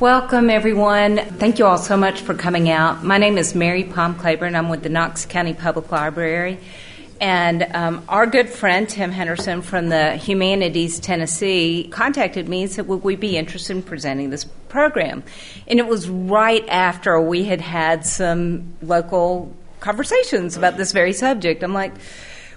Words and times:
Welcome, 0.00 0.50
everyone. 0.50 1.16
Thank 1.16 1.58
you 1.58 1.64
all 1.64 1.78
so 1.78 1.96
much 1.96 2.20
for 2.20 2.34
coming 2.34 2.68
out. 2.68 3.02
My 3.02 3.16
name 3.16 3.38
is 3.38 3.54
Mary 3.54 3.82
Pom 3.82 4.14
Claiborne. 4.18 4.54
I'm 4.54 4.68
with 4.68 4.82
the 4.82 4.90
Knox 4.90 5.24
County 5.24 5.54
Public 5.54 5.90
Library. 5.90 6.58
And 7.18 7.62
um, 7.74 8.04
our 8.06 8.26
good 8.26 8.50
friend 8.50 8.86
Tim 8.86 9.10
Henderson 9.10 9.62
from 9.62 9.88
the 9.88 10.16
Humanities 10.16 11.00
Tennessee 11.00 11.88
contacted 11.90 12.46
me 12.46 12.64
and 12.64 12.70
said, 12.70 12.86
Would 12.88 13.04
we 13.04 13.16
be 13.16 13.38
interested 13.38 13.74
in 13.74 13.82
presenting 13.82 14.28
this 14.28 14.44
program? 14.44 15.24
And 15.66 15.78
it 15.78 15.86
was 15.86 16.10
right 16.10 16.68
after 16.68 17.18
we 17.18 17.44
had 17.44 17.62
had 17.62 18.04
some 18.04 18.74
local 18.82 19.50
conversations 19.80 20.58
about 20.58 20.76
this 20.76 20.92
very 20.92 21.14
subject. 21.14 21.62
I'm 21.62 21.72
like, 21.72 21.94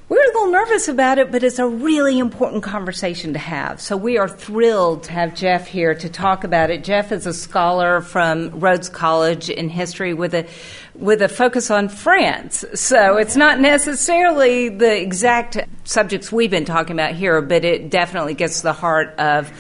we're 0.10 0.24
a 0.24 0.26
little 0.26 0.52
nervous 0.52 0.88
about 0.88 1.20
it, 1.20 1.32
but 1.32 1.44
it's 1.44 1.60
a 1.60 1.68
really 1.68 2.18
important 2.18 2.64
conversation 2.64 3.34
to 3.34 3.40
have. 3.40 3.80
So 3.80 3.96
we 3.96 4.18
are 4.18 4.28
thrilled 4.28 5.04
to 5.04 5.12
have 5.12 5.36
Jeff 5.36 5.68
here 5.68 5.94
to 5.94 6.10
talk 6.10 6.44
about 6.44 6.72
it. 6.72 6.84
Jeff 6.84 7.12
is 7.12 7.28
a 7.28 7.34
scholar 7.34 8.02
from 8.02 8.60
Rhodes 8.60 8.90
College 8.90 9.52
in 9.52 9.70
history 9.70 10.16
with 10.16 10.34
a 10.34 10.48
with 10.96 11.22
a 11.22 11.30
focus 11.30 11.70
on 11.70 11.90
France. 11.90 12.66
So 12.74 13.18
it's 13.18 13.36
not 13.36 13.60
necessarily 13.60 14.70
the 14.70 15.00
exact 15.00 15.60
subjects 15.84 16.32
we've 16.32 16.52
been 16.52 16.66
talking 16.66 16.96
about 16.96 17.14
here, 17.14 17.40
but 17.42 17.64
it 17.64 17.92
definitely 17.92 18.34
gets 18.34 18.58
to 18.58 18.64
the 18.64 18.74
heart 18.74 19.14
of 19.20 19.52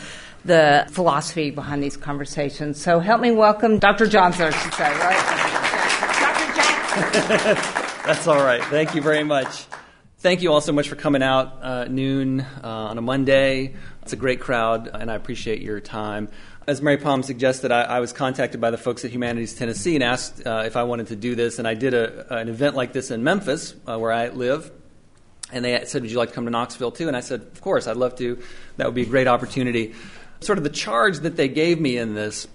the 0.45 0.87
philosophy 0.89 1.51
behind 1.51 1.83
these 1.83 1.95
conversations. 1.95 2.81
So 2.81 2.99
help 2.99 3.21
me 3.21 3.29
welcome 3.29 3.77
Dr. 3.77 4.07
Jackson, 4.07 4.47
I 4.47 4.57
should 4.57 4.73
say, 4.73 4.91
right? 4.97 5.19
Dr. 6.19 6.55
Jackson. 6.55 8.03
That's 8.05 8.25
all 8.25 8.43
right. 8.43 8.63
Thank 8.63 8.95
you 8.95 9.01
very 9.03 9.23
much. 9.23 9.65
Thank 10.21 10.41
you 10.41 10.51
all 10.51 10.59
so 10.59 10.73
much 10.73 10.89
for 10.89 10.97
coming 10.97 11.23
out 11.23 11.63
uh, 11.63 11.85
noon 11.85 12.41
uh, 12.41 12.47
on 12.61 12.97
a 12.97 13.01
Monday. 13.01 13.73
It's 14.01 14.11
a 14.11 14.17
great 14.17 14.41
crowd, 14.41 14.89
and 14.93 15.09
I 15.09 15.15
appreciate 15.15 15.61
your 15.61 15.79
time. 15.79 16.27
As 16.67 16.81
Mary 16.81 16.97
Pom 16.97 17.23
suggested, 17.23 17.71
I, 17.71 17.83
I 17.83 17.99
was 18.01 18.11
contacted 18.11 18.59
by 18.59 18.69
the 18.69 18.77
folks 18.77 19.05
at 19.05 19.11
Humanities 19.11 19.55
Tennessee 19.55 19.95
and 19.95 20.03
asked 20.03 20.45
uh, 20.45 20.63
if 20.65 20.75
I 20.75 20.83
wanted 20.83 21.07
to 21.07 21.15
do 21.15 21.35
this, 21.35 21.57
and 21.57 21.65
I 21.65 21.73
did 21.73 21.93
a, 21.93 22.35
an 22.35 22.49
event 22.49 22.75
like 22.75 22.91
this 22.91 23.11
in 23.11 23.23
Memphis, 23.23 23.73
uh, 23.87 23.97
where 23.97 24.11
I 24.11 24.27
live. 24.27 24.69
And 25.53 25.63
they 25.63 25.85
said, 25.85 26.01
Would 26.01 26.11
you 26.11 26.17
like 26.17 26.29
to 26.29 26.35
come 26.35 26.43
to 26.43 26.51
Knoxville 26.51 26.91
too? 26.91 27.07
And 27.07 27.15
I 27.15 27.21
said, 27.21 27.39
Of 27.39 27.61
course, 27.61 27.87
I'd 27.87 27.95
love 27.95 28.17
to. 28.17 28.43
That 28.75 28.87
would 28.87 28.95
be 28.95 29.03
a 29.03 29.05
great 29.05 29.27
opportunity. 29.27 29.95
Sort 30.41 30.57
of 30.57 30.65
the 30.65 30.69
charge 30.69 31.19
that 31.19 31.37
they 31.37 31.47
gave 31.47 31.79
me 31.79 31.95
in 31.95 32.13
this 32.13 32.45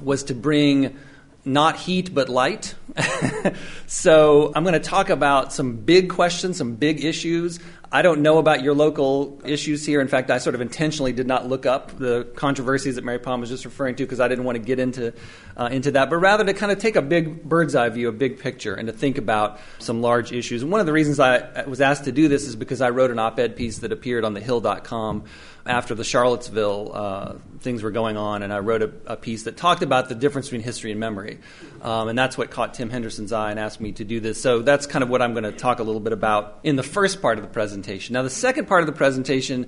was 0.00 0.24
to 0.24 0.34
bring 0.34 0.96
not 1.44 1.76
heat 1.76 2.14
but 2.14 2.28
light. 2.28 2.74
so 3.86 4.52
I'm 4.54 4.64
going 4.64 4.74
to 4.74 4.80
talk 4.80 5.10
about 5.10 5.52
some 5.52 5.76
big 5.76 6.10
questions, 6.10 6.56
some 6.56 6.74
big 6.74 7.04
issues. 7.04 7.60
I 7.92 8.02
don't 8.02 8.22
know 8.22 8.38
about 8.38 8.62
your 8.62 8.72
local 8.72 9.40
issues 9.44 9.84
here. 9.84 10.00
In 10.00 10.06
fact, 10.06 10.30
I 10.30 10.38
sort 10.38 10.54
of 10.54 10.60
intentionally 10.60 11.12
did 11.12 11.26
not 11.26 11.48
look 11.48 11.66
up 11.66 11.98
the 11.98 12.22
controversies 12.36 12.94
that 12.94 13.04
Mary 13.04 13.18
Pom 13.18 13.40
was 13.40 13.48
just 13.48 13.64
referring 13.64 13.96
to 13.96 14.04
because 14.04 14.20
I 14.20 14.28
didn't 14.28 14.44
want 14.44 14.54
to 14.54 14.62
get 14.62 14.78
into 14.78 15.12
uh, 15.56 15.68
into 15.72 15.90
that, 15.90 16.08
but 16.08 16.18
rather 16.18 16.44
to 16.44 16.54
kind 16.54 16.70
of 16.70 16.78
take 16.78 16.94
a 16.94 17.02
big 17.02 17.42
bird's 17.42 17.74
eye 17.74 17.88
view, 17.88 18.08
a 18.08 18.12
big 18.12 18.38
picture, 18.38 18.74
and 18.74 18.86
to 18.86 18.92
think 18.92 19.18
about 19.18 19.58
some 19.80 20.02
large 20.02 20.32
issues. 20.32 20.62
And 20.62 20.70
one 20.70 20.80
of 20.80 20.86
the 20.86 20.92
reasons 20.92 21.18
I 21.18 21.64
was 21.64 21.80
asked 21.80 22.04
to 22.04 22.12
do 22.12 22.28
this 22.28 22.46
is 22.46 22.54
because 22.54 22.80
I 22.80 22.90
wrote 22.90 23.10
an 23.10 23.18
op-ed 23.18 23.56
piece 23.56 23.78
that 23.78 23.90
appeared 23.90 24.24
on 24.24 24.34
thehill.com 24.34 25.24
after 25.66 25.94
the 25.94 26.04
Charlottesville 26.04 26.92
uh, 26.94 27.34
things 27.60 27.82
were 27.82 27.90
going 27.90 28.16
on, 28.16 28.42
and 28.42 28.52
I 28.52 28.60
wrote 28.60 28.82
a, 28.82 28.90
a, 29.06 29.16
piece 29.16 29.42
that 29.42 29.56
talked 29.58 29.82
about 29.82 30.08
the 30.08 30.14
difference 30.14 30.46
between 30.46 30.62
history 30.62 30.90
and 30.90 30.98
memory. 30.98 31.38
Um, 31.82 32.08
and 32.08 32.18
that's 32.18 32.38
what 32.38 32.50
caught 32.50 32.72
Tim 32.72 32.88
Henderson's 32.88 33.32
eye 33.32 33.50
and 33.50 33.60
asked 33.60 33.80
me 33.80 33.92
to 33.92 34.04
do 34.04 34.20
this. 34.20 34.40
So 34.40 34.62
that's 34.62 34.86
kind 34.86 35.02
of 35.02 35.10
what 35.10 35.20
I'm 35.20 35.32
going 35.34 35.44
to 35.44 35.52
talk 35.52 35.78
a 35.78 35.82
little 35.82 36.00
bit 36.00 36.14
about 36.14 36.60
in 36.62 36.76
the 36.76 36.82
first 36.82 37.20
part 37.20 37.36
of 37.36 37.44
the 37.44 37.50
presentation. 37.50 37.79
Now, 38.14 38.22
the 38.22 38.30
second 38.30 38.66
part 38.66 38.82
of 38.82 38.86
the 38.86 38.92
presentation 38.92 39.66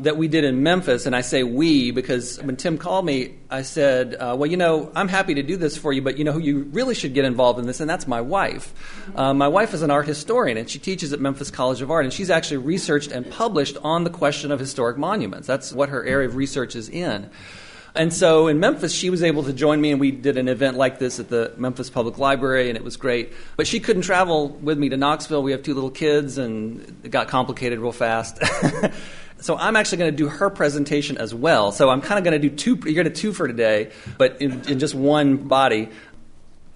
that 0.00 0.16
we 0.16 0.28
did 0.28 0.44
in 0.44 0.62
Memphis, 0.62 1.06
and 1.06 1.14
I 1.14 1.20
say 1.20 1.42
we 1.42 1.90
because 1.90 2.38
when 2.42 2.56
Tim 2.56 2.78
called 2.78 3.04
me, 3.04 3.34
I 3.50 3.62
said, 3.62 4.14
uh, 4.14 4.34
"Well, 4.38 4.50
you 4.50 4.56
know, 4.56 4.90
I'm 4.94 5.08
happy 5.08 5.34
to 5.34 5.42
do 5.42 5.56
this 5.56 5.76
for 5.76 5.92
you, 5.92 6.02
but 6.02 6.18
you 6.18 6.24
know 6.24 6.32
who 6.32 6.40
you 6.40 6.68
really 6.72 6.94
should 6.94 7.14
get 7.14 7.24
involved 7.24 7.58
in 7.58 7.66
this, 7.66 7.80
and 7.80 7.88
that's 7.88 8.06
my 8.06 8.20
wife. 8.20 8.72
Uh, 9.14 9.34
my 9.34 9.48
wife 9.48 9.74
is 9.74 9.82
an 9.82 9.90
art 9.90 10.06
historian, 10.06 10.56
and 10.56 10.68
she 10.68 10.78
teaches 10.78 11.12
at 11.12 11.20
Memphis 11.20 11.50
College 11.50 11.82
of 11.82 11.90
Art, 11.90 12.04
and 12.04 12.12
she's 12.12 12.30
actually 12.30 12.58
researched 12.58 13.12
and 13.12 13.30
published 13.30 13.76
on 13.82 14.04
the 14.04 14.10
question 14.10 14.50
of 14.50 14.58
historic 14.58 14.96
monuments. 14.96 15.46
That's 15.46 15.72
what 15.72 15.90
her 15.90 16.04
area 16.04 16.28
of 16.28 16.36
research 16.36 16.74
is 16.74 16.88
in." 16.88 17.28
And 17.94 18.12
so 18.12 18.46
in 18.46 18.60
Memphis, 18.60 18.92
she 18.92 19.10
was 19.10 19.22
able 19.22 19.42
to 19.44 19.52
join 19.52 19.80
me, 19.80 19.90
and 19.90 20.00
we 20.00 20.10
did 20.10 20.36
an 20.36 20.48
event 20.48 20.76
like 20.76 20.98
this 20.98 21.18
at 21.18 21.28
the 21.28 21.52
Memphis 21.56 21.90
Public 21.90 22.18
Library, 22.18 22.68
and 22.68 22.76
it 22.76 22.84
was 22.84 22.96
great. 22.96 23.32
But 23.56 23.66
she 23.66 23.80
couldn't 23.80 24.02
travel 24.02 24.48
with 24.48 24.78
me 24.78 24.88
to 24.90 24.96
Knoxville. 24.96 25.42
We 25.42 25.52
have 25.52 25.62
two 25.62 25.74
little 25.74 25.90
kids, 25.90 26.38
and 26.38 27.00
it 27.02 27.10
got 27.10 27.28
complicated 27.28 27.80
real 27.80 27.92
fast. 27.92 28.38
so 29.40 29.56
I'm 29.56 29.74
actually 29.74 29.98
going 29.98 30.12
to 30.12 30.16
do 30.16 30.28
her 30.28 30.50
presentation 30.50 31.18
as 31.18 31.34
well. 31.34 31.72
So 31.72 31.90
I'm 31.90 32.00
kind 32.00 32.18
of 32.18 32.24
going 32.24 32.40
to 32.40 32.48
do 32.48 32.54
two. 32.54 32.78
You're 32.88 33.02
going 33.02 33.12
to 33.12 33.20
two 33.20 33.32
for 33.32 33.48
today, 33.48 33.90
but 34.18 34.40
in, 34.40 34.68
in, 34.68 34.78
just 34.78 34.94
one 34.94 35.36
body. 35.36 35.88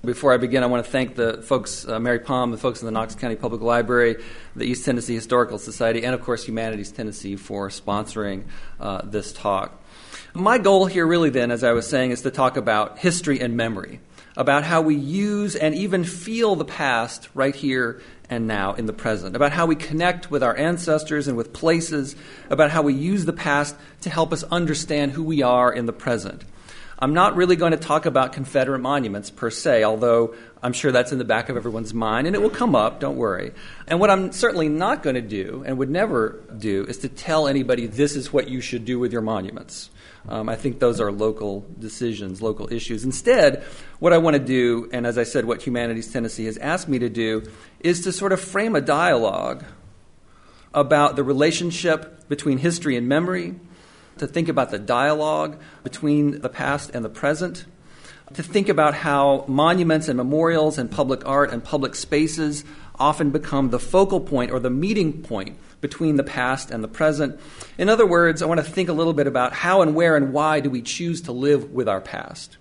Before 0.04 0.34
I 0.34 0.36
begin, 0.36 0.62
I 0.62 0.66
want 0.66 0.84
to 0.84 0.90
thank 0.90 1.14
the 1.14 1.40
folks, 1.40 1.88
uh, 1.88 1.98
Mary 1.98 2.18
Pom, 2.18 2.50
the 2.50 2.58
folks 2.58 2.82
in 2.82 2.86
the 2.86 2.92
Knox 2.92 3.14
County 3.14 3.36
Public 3.36 3.62
Library, 3.62 4.16
the 4.54 4.66
East 4.66 4.84
Tennessee 4.84 5.14
Historical 5.14 5.58
Society, 5.58 6.04
and 6.04 6.14
of 6.14 6.20
course 6.20 6.44
Humanities 6.44 6.92
Tennessee 6.92 7.36
for 7.36 7.70
sponsoring 7.70 8.44
uh, 8.78 9.00
this 9.02 9.32
talk. 9.32 9.80
My 10.32 10.58
goal 10.58 10.86
here, 10.86 11.06
really, 11.06 11.30
then, 11.30 11.50
as 11.50 11.64
I 11.64 11.72
was 11.72 11.86
saying, 11.86 12.10
is 12.10 12.22
to 12.22 12.30
talk 12.30 12.56
about 12.56 12.98
history 12.98 13.40
and 13.40 13.56
memory, 13.56 14.00
about 14.36 14.64
how 14.64 14.80
we 14.80 14.94
use 14.94 15.54
and 15.54 15.74
even 15.74 16.04
feel 16.04 16.56
the 16.56 16.64
past 16.64 17.28
right 17.34 17.54
here 17.54 18.00
and 18.28 18.46
now 18.46 18.72
in 18.74 18.86
the 18.86 18.92
present, 18.92 19.36
about 19.36 19.52
how 19.52 19.66
we 19.66 19.76
connect 19.76 20.30
with 20.30 20.42
our 20.42 20.56
ancestors 20.56 21.28
and 21.28 21.36
with 21.36 21.52
places, 21.52 22.16
about 22.50 22.70
how 22.70 22.82
we 22.82 22.94
use 22.94 23.24
the 23.24 23.32
past 23.32 23.76
to 24.00 24.10
help 24.10 24.32
us 24.32 24.42
understand 24.44 25.12
who 25.12 25.22
we 25.22 25.42
are 25.42 25.72
in 25.72 25.86
the 25.86 25.92
present. 25.92 26.42
I'm 26.98 27.12
not 27.12 27.36
really 27.36 27.56
going 27.56 27.72
to 27.72 27.76
talk 27.76 28.06
about 28.06 28.32
Confederate 28.32 28.78
monuments 28.78 29.28
per 29.28 29.50
se, 29.50 29.84
although 29.84 30.34
I'm 30.62 30.72
sure 30.72 30.92
that's 30.92 31.12
in 31.12 31.18
the 31.18 31.24
back 31.24 31.48
of 31.48 31.56
everyone's 31.56 31.92
mind 31.92 32.26
and 32.26 32.34
it 32.34 32.40
will 32.40 32.50
come 32.50 32.74
up, 32.74 33.00
don't 33.00 33.16
worry. 33.16 33.52
And 33.86 34.00
what 34.00 34.10
I'm 34.10 34.32
certainly 34.32 34.68
not 34.68 35.02
going 35.02 35.14
to 35.16 35.20
do 35.20 35.64
and 35.66 35.76
would 35.76 35.90
never 35.90 36.40
do 36.56 36.84
is 36.88 36.98
to 36.98 37.08
tell 37.08 37.48
anybody 37.48 37.86
this 37.86 38.16
is 38.16 38.32
what 38.32 38.48
you 38.48 38.60
should 38.60 38.84
do 38.84 38.98
with 38.98 39.12
your 39.12 39.22
monuments. 39.22 39.90
Um, 40.28 40.48
I 40.48 40.56
think 40.56 40.78
those 40.78 41.00
are 41.00 41.12
local 41.12 41.66
decisions, 41.78 42.40
local 42.40 42.72
issues. 42.72 43.04
Instead, 43.04 43.62
what 43.98 44.12
I 44.12 44.18
want 44.18 44.34
to 44.34 44.42
do, 44.42 44.88
and 44.92 45.06
as 45.06 45.18
I 45.18 45.24
said, 45.24 45.44
what 45.44 45.62
Humanities 45.62 46.12
Tennessee 46.12 46.46
has 46.46 46.56
asked 46.58 46.88
me 46.88 46.98
to 46.98 47.10
do, 47.10 47.42
is 47.80 48.02
to 48.02 48.12
sort 48.12 48.32
of 48.32 48.40
frame 48.40 48.74
a 48.74 48.80
dialogue 48.80 49.64
about 50.72 51.16
the 51.16 51.22
relationship 51.22 52.26
between 52.28 52.58
history 52.58 52.96
and 52.96 53.06
memory, 53.06 53.54
to 54.18 54.26
think 54.26 54.48
about 54.48 54.70
the 54.70 54.78
dialogue 54.78 55.60
between 55.82 56.40
the 56.40 56.48
past 56.48 56.90
and 56.94 57.04
the 57.04 57.10
present, 57.10 57.66
to 58.32 58.42
think 58.42 58.68
about 58.68 58.94
how 58.94 59.44
monuments 59.46 60.08
and 60.08 60.16
memorials 60.16 60.78
and 60.78 60.90
public 60.90 61.26
art 61.26 61.52
and 61.52 61.62
public 61.62 61.94
spaces 61.94 62.64
often 62.96 63.30
become 63.30 63.70
the 63.70 63.78
focal 63.78 64.20
point 64.20 64.50
or 64.50 64.60
the 64.60 64.70
meeting 64.70 65.22
point 65.22 65.56
between 65.80 66.16
the 66.16 66.22
past 66.22 66.70
and 66.70 66.82
the 66.82 66.88
present. 66.88 67.38
In 67.76 67.88
other 67.88 68.06
words, 68.06 68.40
I 68.40 68.46
want 68.46 68.58
to 68.58 68.66
think 68.66 68.88
a 68.88 68.94
little 68.94 69.12
bit 69.12 69.26
about 69.26 69.52
how 69.52 69.82
and 69.82 69.94
where 69.94 70.16
and 70.16 70.32
why 70.32 70.60
do 70.60 70.70
we 70.70 70.80
choose 70.80 71.20
to 71.22 71.32
live 71.32 71.72
with 71.72 71.88
our 71.88 72.00
past. 72.00 72.56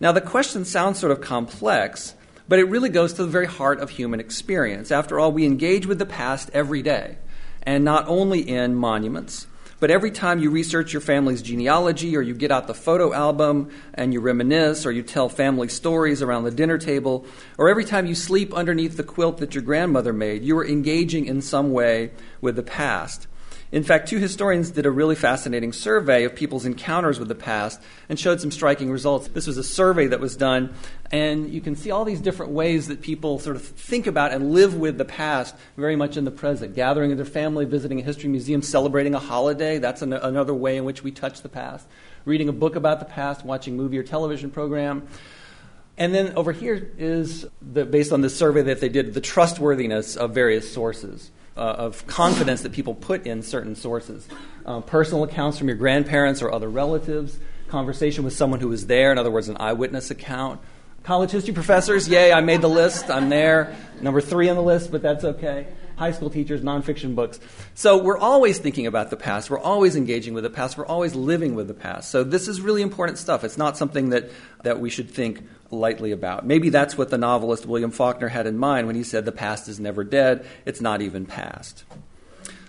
Now, 0.00 0.12
the 0.12 0.20
question 0.20 0.64
sounds 0.64 0.98
sort 0.98 1.12
of 1.12 1.20
complex, 1.20 2.14
but 2.48 2.58
it 2.58 2.64
really 2.64 2.88
goes 2.88 3.12
to 3.14 3.24
the 3.24 3.30
very 3.30 3.46
heart 3.46 3.80
of 3.80 3.90
human 3.90 4.18
experience. 4.18 4.90
After 4.90 5.20
all, 5.20 5.30
we 5.30 5.44
engage 5.44 5.86
with 5.86 5.98
the 5.98 6.06
past 6.06 6.50
every 6.52 6.82
day, 6.82 7.18
and 7.62 7.84
not 7.84 8.08
only 8.08 8.40
in 8.40 8.74
monuments, 8.74 9.46
but 9.82 9.90
every 9.90 10.12
time 10.12 10.38
you 10.38 10.48
research 10.48 10.92
your 10.92 11.00
family's 11.02 11.42
genealogy, 11.42 12.16
or 12.16 12.22
you 12.22 12.34
get 12.34 12.52
out 12.52 12.68
the 12.68 12.72
photo 12.72 13.12
album 13.12 13.68
and 13.94 14.12
you 14.12 14.20
reminisce, 14.20 14.86
or 14.86 14.92
you 14.92 15.02
tell 15.02 15.28
family 15.28 15.66
stories 15.66 16.22
around 16.22 16.44
the 16.44 16.52
dinner 16.52 16.78
table, 16.78 17.26
or 17.58 17.68
every 17.68 17.84
time 17.84 18.06
you 18.06 18.14
sleep 18.14 18.54
underneath 18.54 18.96
the 18.96 19.02
quilt 19.02 19.38
that 19.38 19.56
your 19.56 19.62
grandmother 19.62 20.12
made, 20.12 20.44
you 20.44 20.56
are 20.56 20.64
engaging 20.64 21.26
in 21.26 21.42
some 21.42 21.72
way 21.72 22.12
with 22.40 22.54
the 22.54 22.62
past. 22.62 23.26
In 23.72 23.82
fact, 23.82 24.06
two 24.06 24.18
historians 24.18 24.70
did 24.70 24.84
a 24.84 24.90
really 24.90 25.14
fascinating 25.14 25.72
survey 25.72 26.24
of 26.24 26.36
people's 26.36 26.66
encounters 26.66 27.18
with 27.18 27.28
the 27.28 27.34
past 27.34 27.80
and 28.10 28.20
showed 28.20 28.38
some 28.38 28.50
striking 28.50 28.90
results. 28.90 29.28
This 29.28 29.46
was 29.46 29.56
a 29.56 29.64
survey 29.64 30.08
that 30.08 30.20
was 30.20 30.36
done, 30.36 30.74
and 31.10 31.48
you 31.48 31.62
can 31.62 31.74
see 31.74 31.90
all 31.90 32.04
these 32.04 32.20
different 32.20 32.52
ways 32.52 32.88
that 32.88 33.00
people 33.00 33.38
sort 33.38 33.56
of 33.56 33.62
think 33.62 34.06
about 34.06 34.30
and 34.30 34.52
live 34.52 34.74
with 34.74 34.98
the 34.98 35.06
past 35.06 35.56
very 35.78 35.96
much 35.96 36.18
in 36.18 36.26
the 36.26 36.30
present. 36.30 36.74
Gathering 36.74 37.08
with 37.08 37.16
their 37.16 37.24
family, 37.24 37.64
visiting 37.64 37.98
a 37.98 38.02
history 38.02 38.28
museum, 38.28 38.60
celebrating 38.60 39.14
a 39.14 39.18
holiday, 39.18 39.78
that's 39.78 40.02
an- 40.02 40.12
another 40.12 40.52
way 40.52 40.76
in 40.76 40.84
which 40.84 41.02
we 41.02 41.10
touch 41.10 41.40
the 41.40 41.48
past. 41.48 41.86
Reading 42.26 42.50
a 42.50 42.52
book 42.52 42.76
about 42.76 42.98
the 42.98 43.06
past, 43.06 43.42
watching 43.42 43.72
a 43.72 43.76
movie 43.78 43.96
or 43.96 44.02
television 44.02 44.50
program. 44.50 45.08
And 45.96 46.14
then 46.14 46.34
over 46.36 46.52
here 46.52 46.92
is, 46.98 47.46
the, 47.62 47.86
based 47.86 48.12
on 48.12 48.20
the 48.20 48.30
survey 48.30 48.60
that 48.64 48.80
they 48.80 48.90
did, 48.90 49.14
the 49.14 49.22
trustworthiness 49.22 50.14
of 50.14 50.34
various 50.34 50.70
sources 50.70 51.30
uh, 51.56 51.60
of 51.60 52.06
confidence 52.06 52.62
that 52.62 52.72
people 52.72 52.94
put 52.94 53.26
in 53.26 53.42
certain 53.42 53.74
sources. 53.74 54.26
Uh, 54.64 54.80
personal 54.80 55.24
accounts 55.24 55.58
from 55.58 55.68
your 55.68 55.76
grandparents 55.76 56.40
or 56.42 56.52
other 56.52 56.68
relatives, 56.68 57.38
conversation 57.68 58.24
with 58.24 58.32
someone 58.32 58.60
who 58.60 58.68
was 58.68 58.86
there, 58.86 59.12
in 59.12 59.18
other 59.18 59.30
words, 59.30 59.48
an 59.48 59.56
eyewitness 59.58 60.10
account. 60.10 60.60
College 61.02 61.32
history 61.32 61.52
professors, 61.52 62.08
yay, 62.08 62.32
I 62.32 62.40
made 62.40 62.60
the 62.60 62.68
list, 62.68 63.10
I'm 63.10 63.28
there. 63.28 63.74
Number 64.00 64.20
three 64.20 64.48
on 64.48 64.56
the 64.56 64.62
list, 64.62 64.92
but 64.92 65.02
that's 65.02 65.24
okay. 65.24 65.66
high 65.96 66.12
school 66.12 66.30
teachers, 66.30 66.62
nonfiction 66.62 67.14
books. 67.14 67.38
So 67.74 68.02
we're 68.02 68.18
always 68.18 68.58
thinking 68.58 68.86
about 68.86 69.10
the 69.10 69.16
past. 69.16 69.50
We're 69.50 69.58
always 69.58 69.96
engaging 69.96 70.34
with 70.34 70.44
the 70.44 70.50
past. 70.50 70.76
We're 70.76 70.86
always 70.86 71.14
living 71.14 71.54
with 71.54 71.68
the 71.68 71.74
past. 71.74 72.10
So 72.10 72.24
this 72.24 72.48
is 72.48 72.60
really 72.60 72.82
important 72.82 73.18
stuff. 73.18 73.44
It's 73.44 73.58
not 73.58 73.76
something 73.76 74.10
that, 74.10 74.30
that 74.62 74.80
we 74.80 74.90
should 74.90 75.10
think 75.10 75.46
lightly 75.72 76.12
about. 76.12 76.46
Maybe 76.46 76.68
that's 76.68 76.96
what 76.96 77.10
the 77.10 77.18
novelist 77.18 77.66
William 77.66 77.90
Faulkner 77.90 78.28
had 78.28 78.46
in 78.46 78.58
mind 78.58 78.86
when 78.86 78.96
he 78.96 79.02
said 79.02 79.24
the 79.24 79.32
past 79.32 79.68
is 79.68 79.80
never 79.80 80.04
dead, 80.04 80.46
it's 80.64 80.80
not 80.80 81.02
even 81.02 81.26
past. 81.26 81.84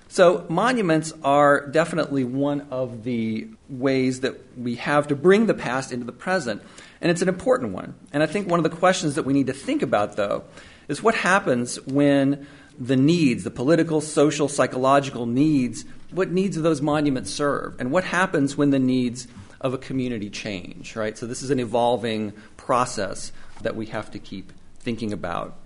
So, 0.07 0.45
monuments 0.47 1.11
are 1.23 1.65
definitely 1.65 2.23
one 2.23 2.67
of 2.69 3.03
the 3.03 3.47
ways 3.67 4.19
that 4.19 4.57
we 4.57 4.75
have 4.75 5.07
to 5.07 5.15
bring 5.15 5.47
the 5.47 5.55
past 5.55 5.91
into 5.91 6.05
the 6.05 6.11
present. 6.11 6.61
And 7.01 7.09
it's 7.09 7.23
an 7.23 7.29
important 7.29 7.73
one. 7.73 7.95
And 8.13 8.21
I 8.21 8.27
think 8.27 8.47
one 8.47 8.59
of 8.59 8.63
the 8.63 8.77
questions 8.77 9.15
that 9.15 9.23
we 9.23 9.33
need 9.33 9.47
to 9.47 9.53
think 9.53 9.81
about, 9.81 10.15
though, 10.15 10.43
is 10.87 11.01
what 11.01 11.15
happens 11.15 11.77
when 11.87 12.47
the 12.79 12.95
needs, 12.95 13.43
the 13.43 13.49
political, 13.49 14.01
social, 14.01 14.47
psychological 14.47 15.25
needs, 15.25 15.83
what 16.11 16.31
needs 16.31 16.57
do 16.57 16.61
those 16.61 16.81
monuments 16.81 17.31
serve? 17.31 17.75
And 17.79 17.91
what 17.91 18.03
happens 18.03 18.55
when 18.55 18.69
the 18.69 18.79
needs 18.79 19.27
of 19.63 19.73
a 19.73 19.77
community 19.77 20.29
change, 20.29 20.95
right? 20.95 21.17
So, 21.17 21.25
this 21.25 21.41
is 21.41 21.49
an 21.49 21.59
evolving 21.59 22.33
process 22.57 23.31
that 23.61 23.75
we 23.75 23.87
have 23.87 24.11
to 24.11 24.19
keep 24.19 24.53
thinking 24.79 25.13
about. 25.13 25.57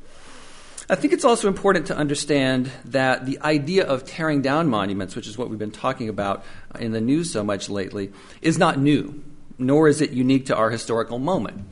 I 0.90 0.96
think 0.96 1.12
it's 1.12 1.26
also 1.26 1.50
important 1.50 1.88
to 1.88 1.98
understand 1.98 2.72
that 2.86 3.26
the 3.26 3.40
idea 3.42 3.86
of 3.86 4.06
tearing 4.06 4.42
down 4.42 4.70
monuments, 4.70 5.18
which 5.18 5.28
is 5.28 5.38
what 5.38 5.50
we've 5.50 5.60
been 5.60 5.72
talking 5.72 6.08
about 6.08 6.46
in 6.80 6.94
the 6.94 7.02
news 7.02 7.30
so 7.30 7.44
much 7.44 7.70
lately, 7.70 8.14
is 8.42 8.58
not 8.58 8.80
new, 8.80 9.22
nor 9.58 9.90
is 9.90 10.00
it 10.00 10.12
unique 10.12 10.46
to 10.46 10.56
our 10.56 10.70
historical 10.70 11.20
moment. 11.20 11.68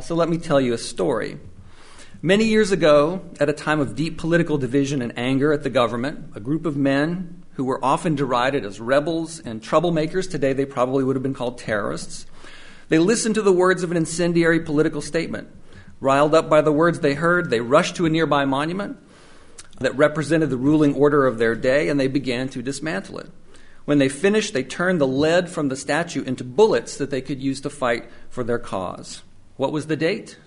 So 0.00 0.14
let 0.14 0.28
me 0.28 0.38
tell 0.38 0.60
you 0.60 0.72
a 0.72 0.78
story. 0.78 1.38
Many 2.22 2.44
years 2.44 2.70
ago, 2.70 3.22
at 3.40 3.48
a 3.48 3.52
time 3.52 3.80
of 3.80 3.96
deep 3.96 4.18
political 4.18 4.56
division 4.56 5.02
and 5.02 5.18
anger 5.18 5.52
at 5.52 5.64
the 5.64 5.70
government, 5.70 6.32
a 6.36 6.40
group 6.40 6.64
of 6.64 6.76
men 6.76 7.39
who 7.60 7.64
were 7.64 7.84
often 7.84 8.14
derided 8.14 8.64
as 8.64 8.80
rebels 8.80 9.38
and 9.38 9.60
troublemakers, 9.60 10.30
today 10.30 10.54
they 10.54 10.64
probably 10.64 11.04
would 11.04 11.14
have 11.14 11.22
been 11.22 11.34
called 11.34 11.58
terrorists, 11.58 12.24
they 12.88 12.98
listened 12.98 13.34
to 13.34 13.42
the 13.42 13.52
words 13.52 13.82
of 13.82 13.90
an 13.90 13.98
incendiary 13.98 14.60
political 14.60 15.02
statement 15.02 15.46
Riled 16.00 16.34
up 16.34 16.48
by 16.48 16.62
the 16.62 16.72
words 16.72 17.00
they 17.00 17.12
heard, 17.12 17.50
they 17.50 17.60
rushed 17.60 17.96
to 17.96 18.06
a 18.06 18.08
nearby 18.08 18.46
monument 18.46 18.96
that 19.78 19.94
represented 19.94 20.48
the 20.48 20.56
ruling 20.56 20.94
order 20.94 21.26
of 21.26 21.36
their 21.36 21.54
day 21.54 21.90
and 21.90 22.00
they 22.00 22.08
began 22.08 22.48
to 22.48 22.62
dismantle 22.62 23.18
it. 23.18 23.30
When 23.84 23.98
they 23.98 24.08
finished, 24.08 24.54
they 24.54 24.64
turned 24.64 24.98
the 24.98 25.06
lead 25.06 25.50
from 25.50 25.68
the 25.68 25.76
statue 25.76 26.22
into 26.22 26.44
bullets 26.44 26.96
that 26.96 27.10
they 27.10 27.20
could 27.20 27.42
use 27.42 27.60
to 27.60 27.68
fight 27.68 28.08
for 28.30 28.42
their 28.42 28.58
cause. 28.58 29.22
What 29.58 29.70
was 29.70 29.86
the 29.86 29.96
date? 29.96 30.38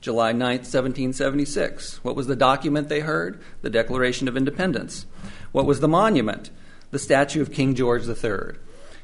July 0.00 0.32
9, 0.32 0.40
1776. 0.40 2.02
What 2.02 2.16
was 2.16 2.28
the 2.28 2.34
document 2.34 2.88
they 2.88 3.00
heard? 3.00 3.42
The 3.60 3.68
Declaration 3.68 4.26
of 4.26 4.38
Independence. 4.38 5.04
What 5.52 5.66
was 5.66 5.80
the 5.80 5.88
monument? 5.88 6.50
The 6.92 6.98
statue 6.98 7.40
of 7.40 7.50
King 7.50 7.74
George 7.74 8.06
III. 8.06 8.58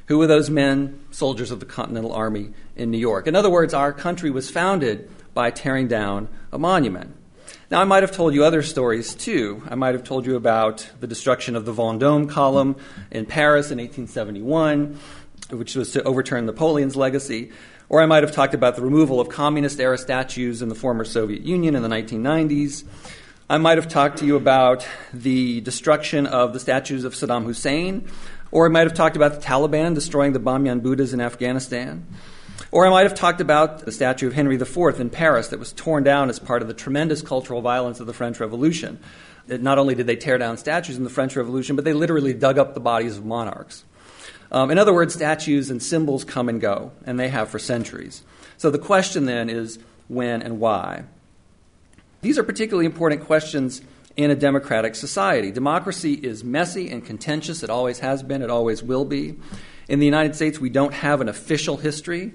Who 0.05 0.19
were 0.19 0.27
those 0.27 0.51
men, 0.51 0.99
soldiers 1.09 1.49
of 1.49 1.59
the 1.59 1.65
Continental 1.65 2.13
Army 2.13 2.51
in 2.75 2.91
New 2.91 2.99
York? 2.99 3.25
In 3.25 3.35
other 3.35 3.49
words, 3.49 3.73
our 3.73 3.91
country 3.91 4.29
was 4.29 4.51
founded 4.51 5.09
by 5.33 5.49
tearing 5.49 5.87
down 5.87 6.27
a 6.53 6.59
monument. 6.59 7.15
Now, 7.71 7.81
I 7.81 7.85
might 7.85 8.03
have 8.03 8.11
told 8.11 8.35
you 8.35 8.43
other 8.43 8.61
stories 8.61 9.15
too. 9.15 9.63
I 9.67 9.73
might 9.73 9.95
have 9.95 10.03
told 10.03 10.27
you 10.27 10.35
about 10.35 10.87
the 10.99 11.07
destruction 11.07 11.55
of 11.55 11.65
the 11.65 11.73
Vendôme 11.73 12.29
column 12.29 12.75
in 13.09 13.25
Paris 13.25 13.71
in 13.71 13.79
1871, 13.79 14.99
which 15.49 15.75
was 15.75 15.91
to 15.93 16.03
overturn 16.03 16.45
Napoleon's 16.45 16.95
legacy. 16.95 17.51
Or 17.89 18.03
I 18.03 18.05
might 18.05 18.21
have 18.21 18.33
talked 18.33 18.53
about 18.53 18.75
the 18.75 18.83
removal 18.83 19.19
of 19.19 19.29
communist 19.29 19.79
era 19.79 19.97
statues 19.97 20.61
in 20.61 20.69
the 20.69 20.75
former 20.75 21.05
Soviet 21.05 21.41
Union 21.41 21.73
in 21.73 21.81
the 21.81 21.89
1990s. 21.89 22.83
I 23.51 23.57
might 23.57 23.79
have 23.79 23.87
talked 23.87 24.19
to 24.19 24.27
you 24.27 24.35
about 24.35 24.87
the 25.11 25.59
destruction 25.61 26.27
of 26.27 26.53
the 26.53 26.59
statues 26.59 27.03
of 27.03 27.15
Saddam 27.15 27.45
Hussein. 27.45 28.07
Or 28.51 28.67
I 28.67 28.69
might 28.69 28.85
have 28.85 28.93
talked 28.93 29.15
about 29.15 29.33
the 29.33 29.41
Taliban 29.41 29.95
destroying 29.95 30.33
the 30.33 30.39
Bamyan 30.39 30.83
Buddhas 30.83 31.13
in 31.13 31.21
Afghanistan. 31.21 32.05
Or 32.69 32.85
I 32.85 32.91
might 32.91 33.07
have 33.07 33.15
talked 33.15 33.41
about 33.41 33.85
the 33.85 33.91
statue 33.91 34.27
of 34.27 34.33
Henry 34.33 34.57
IV 34.57 34.99
in 34.99 35.09
Paris 35.09 35.47
that 35.47 35.57
was 35.57 35.73
torn 35.73 36.03
down 36.03 36.29
as 36.29 36.37
part 36.37 36.61
of 36.61 36.67
the 36.67 36.75
tremendous 36.75 37.23
cultural 37.23 37.61
violence 37.61 37.99
of 37.99 38.05
the 38.05 38.13
French 38.13 38.39
Revolution. 38.39 38.99
It, 39.47 39.63
not 39.63 39.79
only 39.79 39.95
did 39.95 40.05
they 40.05 40.15
tear 40.15 40.37
down 40.37 40.57
statues 40.57 40.97
in 40.97 41.03
the 41.03 41.09
French 41.09 41.35
Revolution, 41.35 41.75
but 41.75 41.85
they 41.85 41.93
literally 41.93 42.35
dug 42.35 42.59
up 42.59 42.75
the 42.75 42.79
bodies 42.79 43.17
of 43.17 43.25
monarchs. 43.25 43.83
Um, 44.51 44.69
in 44.69 44.77
other 44.77 44.93
words, 44.93 45.15
statues 45.15 45.71
and 45.71 45.81
symbols 45.81 46.23
come 46.23 46.49
and 46.49 46.61
go, 46.61 46.91
and 47.03 47.19
they 47.19 47.29
have 47.29 47.49
for 47.49 47.57
centuries. 47.57 48.21
So 48.57 48.69
the 48.69 48.77
question 48.77 49.25
then 49.25 49.49
is 49.49 49.79
when 50.07 50.43
and 50.43 50.59
why? 50.59 51.05
These 52.21 52.37
are 52.37 52.43
particularly 52.43 52.85
important 52.85 53.23
questions 53.23 53.81
in 54.17 54.29
a 54.29 54.35
democratic 54.35 54.95
society. 54.95 55.51
Democracy 55.51 56.13
is 56.13 56.43
messy 56.43 56.89
and 56.89 57.05
contentious. 57.05 57.63
It 57.63 57.69
always 57.69 57.99
has 57.99 58.23
been, 58.23 58.41
it 58.41 58.49
always 58.49 58.83
will 58.83 59.05
be. 59.05 59.37
In 59.87 59.99
the 59.99 60.05
United 60.05 60.35
States, 60.35 60.59
we 60.59 60.69
don't 60.69 60.93
have 60.93 61.21
an 61.21 61.29
official 61.29 61.77
history 61.77 62.33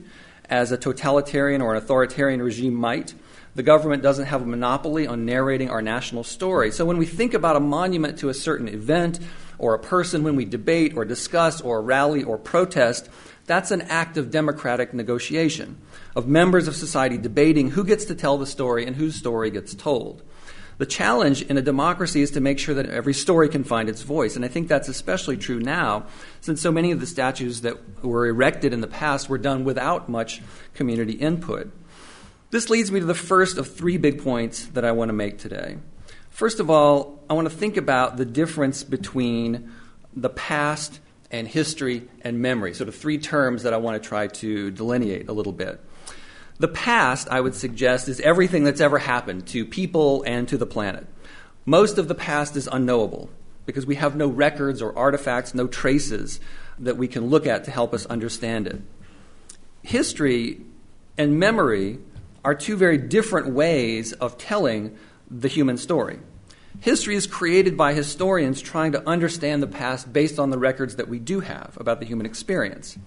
as 0.49 0.73
a 0.73 0.79
totalitarian 0.79 1.61
or 1.61 1.73
an 1.73 1.77
authoritarian 1.77 2.41
regime 2.41 2.75
might. 2.75 3.15
The 3.55 3.63
government 3.63 4.03
doesn't 4.03 4.25
have 4.27 4.41
a 4.41 4.47
monopoly 4.47 5.07
on 5.07 5.27
narrating 5.27 5.69
our 5.69 5.83
national 5.83 6.25
story. 6.25 6.71
So 6.73 6.87
when 6.87 6.97
we 6.97 7.07
think 7.07 7.35
about 7.35 7.57
a 7.57 7.61
monument 7.61 8.19
to 8.21 8.31
a 8.31 8.35
certain 8.35 8.69
event 8.69 9.21
or 9.59 9.75
a 9.75 9.79
person, 9.79 10.25
when 10.25 10.35
we 10.35 10.47
debate 10.47 10.97
or 10.97 11.05
discuss 11.05 11.61
or 11.61 11.83
rally 11.83 12.25
or 12.25 12.39
protest, 12.39 13.11
that's 13.47 13.71
an 13.71 13.83
act 13.83 14.17
of 14.17 14.31
democratic 14.31 14.95
negotiation, 14.95 15.79
of 16.15 16.29
members 16.29 16.69
of 16.69 16.77
society 16.77 17.19
debating 17.19 17.71
who 17.71 17.85
gets 17.85 18.05
to 18.07 18.15
tell 18.15 18.39
the 18.39 18.47
story 18.47 18.87
and 18.87 18.97
whose 18.97 19.17
story 19.17 19.51
gets 19.51 19.75
told. 19.75 20.23
The 20.77 20.87
challenge 20.87 21.43
in 21.43 21.57
a 21.57 21.63
democracy 21.63 22.21
is 22.21 22.33
to 22.33 22.41
make 22.41 22.59
sure 22.59 22.75
that 22.75 22.89
every 22.89 23.15
story 23.15 23.49
can 23.49 23.63
find 23.63 23.89
its 23.89 24.03
voice. 24.03 24.35
And 24.35 24.45
I 24.45 24.49
think 24.49 24.67
that's 24.67 24.89
especially 24.89 25.37
true 25.37 25.61
now, 25.61 26.07
since 26.41 26.61
so 26.61 26.73
many 26.73 26.91
of 26.91 26.99
the 26.99 27.07
statues 27.07 27.61
that 27.61 28.05
were 28.05 28.27
erected 28.27 28.73
in 28.73 28.81
the 28.81 28.89
past 28.89 29.29
were 29.29 29.39
done 29.39 29.63
without 29.63 30.09
much 30.09 30.43
community 30.75 31.13
input. 31.13 31.73
This 32.51 32.71
leads 32.71 32.91
me 32.91 33.01
to 33.01 33.07
the 33.07 33.15
first 33.15 33.57
of 33.57 33.73
three 33.73 33.99
big 33.99 34.23
points 34.23 34.67
that 34.67 34.85
I 34.85 34.93
want 34.93 35.11
to 35.11 35.13
make 35.13 35.39
today. 35.39 35.79
First 36.31 36.59
of 36.59 36.71
all, 36.71 37.23
I 37.31 37.35
want 37.35 37.49
to 37.49 37.57
think 37.57 37.77
about 37.77 38.17
the 38.17 38.25
difference 38.25 38.83
between 38.83 39.73
the 40.15 40.29
past 40.29 40.99
and 41.31 41.47
history 41.47 42.09
and 42.23 42.41
memory, 42.41 42.75
sort 42.75 42.89
of 42.89 42.97
three 42.97 43.19
terms 43.19 43.63
that 43.63 43.73
I 43.73 43.77
want 43.77 44.01
to 44.01 44.09
try 44.09 44.27
to 44.27 44.71
delineate 44.73 45.29
a 45.29 45.33
little 45.33 45.53
bit. 45.53 45.81
The 46.59 46.69
past, 46.69 47.29
I 47.31 47.41
would 47.41 47.55
suggest, 47.55 48.09
is 48.09 48.21
everything 48.21 48.65
that's 48.65 48.81
ever 48.81 48.99
happened 48.99 49.47
to 49.49 49.65
people 49.65 50.23
and 50.25 50.49
to 50.49 50.56
the 50.56 50.67
planet. 50.67 51.06
Most 51.67 51.99
of 51.99 52.06
the 52.09 52.15
past 52.15 52.56
is 52.56 52.69
unknowable 52.71 53.31
because 53.67 53.87
we 53.87 53.97
have 53.97 54.15
no 54.15 54.29
records 54.29 54.81
or 54.81 54.97
artifacts, 54.97 55.55
no 55.55 55.67
traces 55.67 56.39
that 56.79 56.97
we 56.97 57.09
can 57.09 57.27
look 57.27 57.47
at 57.47 57.65
to 57.65 57.71
help 57.71 57.93
us 57.95 58.06
understand 58.06 58.67
it. 58.67 58.83
History 59.83 60.61
and 61.19 61.39
memory 61.39 61.99
are 62.44 62.55
two 62.55 62.77
very 62.77 62.99
different 62.99 63.49
ways 63.49 64.13
of 64.13 64.39
telling 64.39 64.96
the 65.31 65.49
human 65.49 65.77
story. 65.77 66.19
History 66.81 67.15
is 67.15 67.27
created 67.27 67.77
by 67.77 67.94
historians 67.94 68.61
trying 68.61 68.93
to 68.93 69.08
understand 69.08 69.63
the 69.63 69.67
past 69.67 70.13
based 70.13 70.39
on 70.39 70.51
the 70.51 70.58
records 70.58 70.96
that 70.96 71.08
we 71.08 71.19
do 71.19 71.41
have 71.41 71.77
about 71.81 72.01
the 72.01 72.06
human 72.06 72.27
experience. 72.27 72.99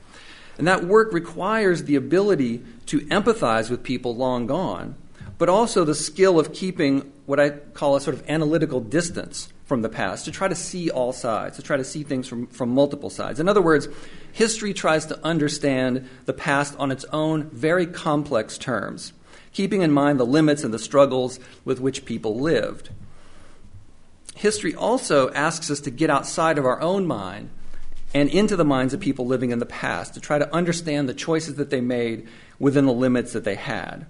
And 0.58 0.68
that 0.68 0.86
work 0.86 1.14
requires 1.14 1.84
the 1.84 1.96
ability 1.96 2.64
to 2.88 3.02
empathize 3.02 3.70
with 3.70 3.84
people 3.84 4.16
long 4.16 4.48
gone, 4.48 4.96
but 5.38 5.50
also 5.50 5.84
the 5.84 5.96
skill 5.96 6.40
of 6.40 6.54
keeping 6.54 7.12
what 7.26 7.40
I 7.40 7.52
call 7.52 7.96
a 7.96 8.02
sort 8.02 8.16
of 8.16 8.28
analytical 8.30 8.80
distance 8.80 9.50
from 9.66 9.82
the 9.82 9.90
past, 9.90 10.24
to 10.26 10.32
try 10.32 10.48
to 10.48 10.56
see 10.56 10.90
all 10.90 11.12
sides, 11.12 11.58
to 11.58 11.62
try 11.62 11.76
to 11.76 11.84
see 11.84 12.02
things 12.02 12.26
from, 12.26 12.48
from 12.48 12.70
multiple 12.70 13.10
sides. 13.10 13.40
In 13.40 13.50
other 13.50 13.62
words, 13.62 13.90
history 14.32 14.74
tries 14.74 15.06
to 15.08 15.26
understand 15.26 16.10
the 16.26 16.34
past 16.34 16.74
on 16.80 16.90
its 16.90 17.04
own 17.12 17.50
very 17.50 17.86
complex 17.86 18.58
terms, 18.58 19.12
keeping 19.52 19.82
in 19.82 19.92
mind 19.92 20.22
the 20.22 20.26
limits 20.26 20.64
and 20.64 20.74
the 20.74 20.80
struggles 20.80 21.38
with 21.66 21.82
which 21.82 22.06
people 22.06 22.40
lived. 22.40 22.90
History 24.36 24.74
also 24.74 25.30
asks 25.32 25.70
us 25.70 25.82
to 25.82 25.92
get 25.92 26.10
outside 26.10 26.58
of 26.58 26.66
our 26.66 26.80
own 26.80 27.06
mind 27.06 27.50
and 28.14 28.30
into 28.30 28.56
the 28.56 28.66
minds 28.66 28.94
of 28.94 29.00
people 29.00 29.26
living 29.26 29.52
in 29.52 29.60
the 29.60 29.66
past 29.66 30.14
to 30.14 30.20
try 30.20 30.40
to 30.40 30.54
understand 30.54 31.08
the 31.08 31.14
choices 31.14 31.56
that 31.56 31.70
they 31.70 31.82
made 31.82 32.28
within 32.60 32.86
the 32.86 32.94
limits 32.94 33.34
that 33.34 33.44
they 33.44 33.56
had. 33.56 34.06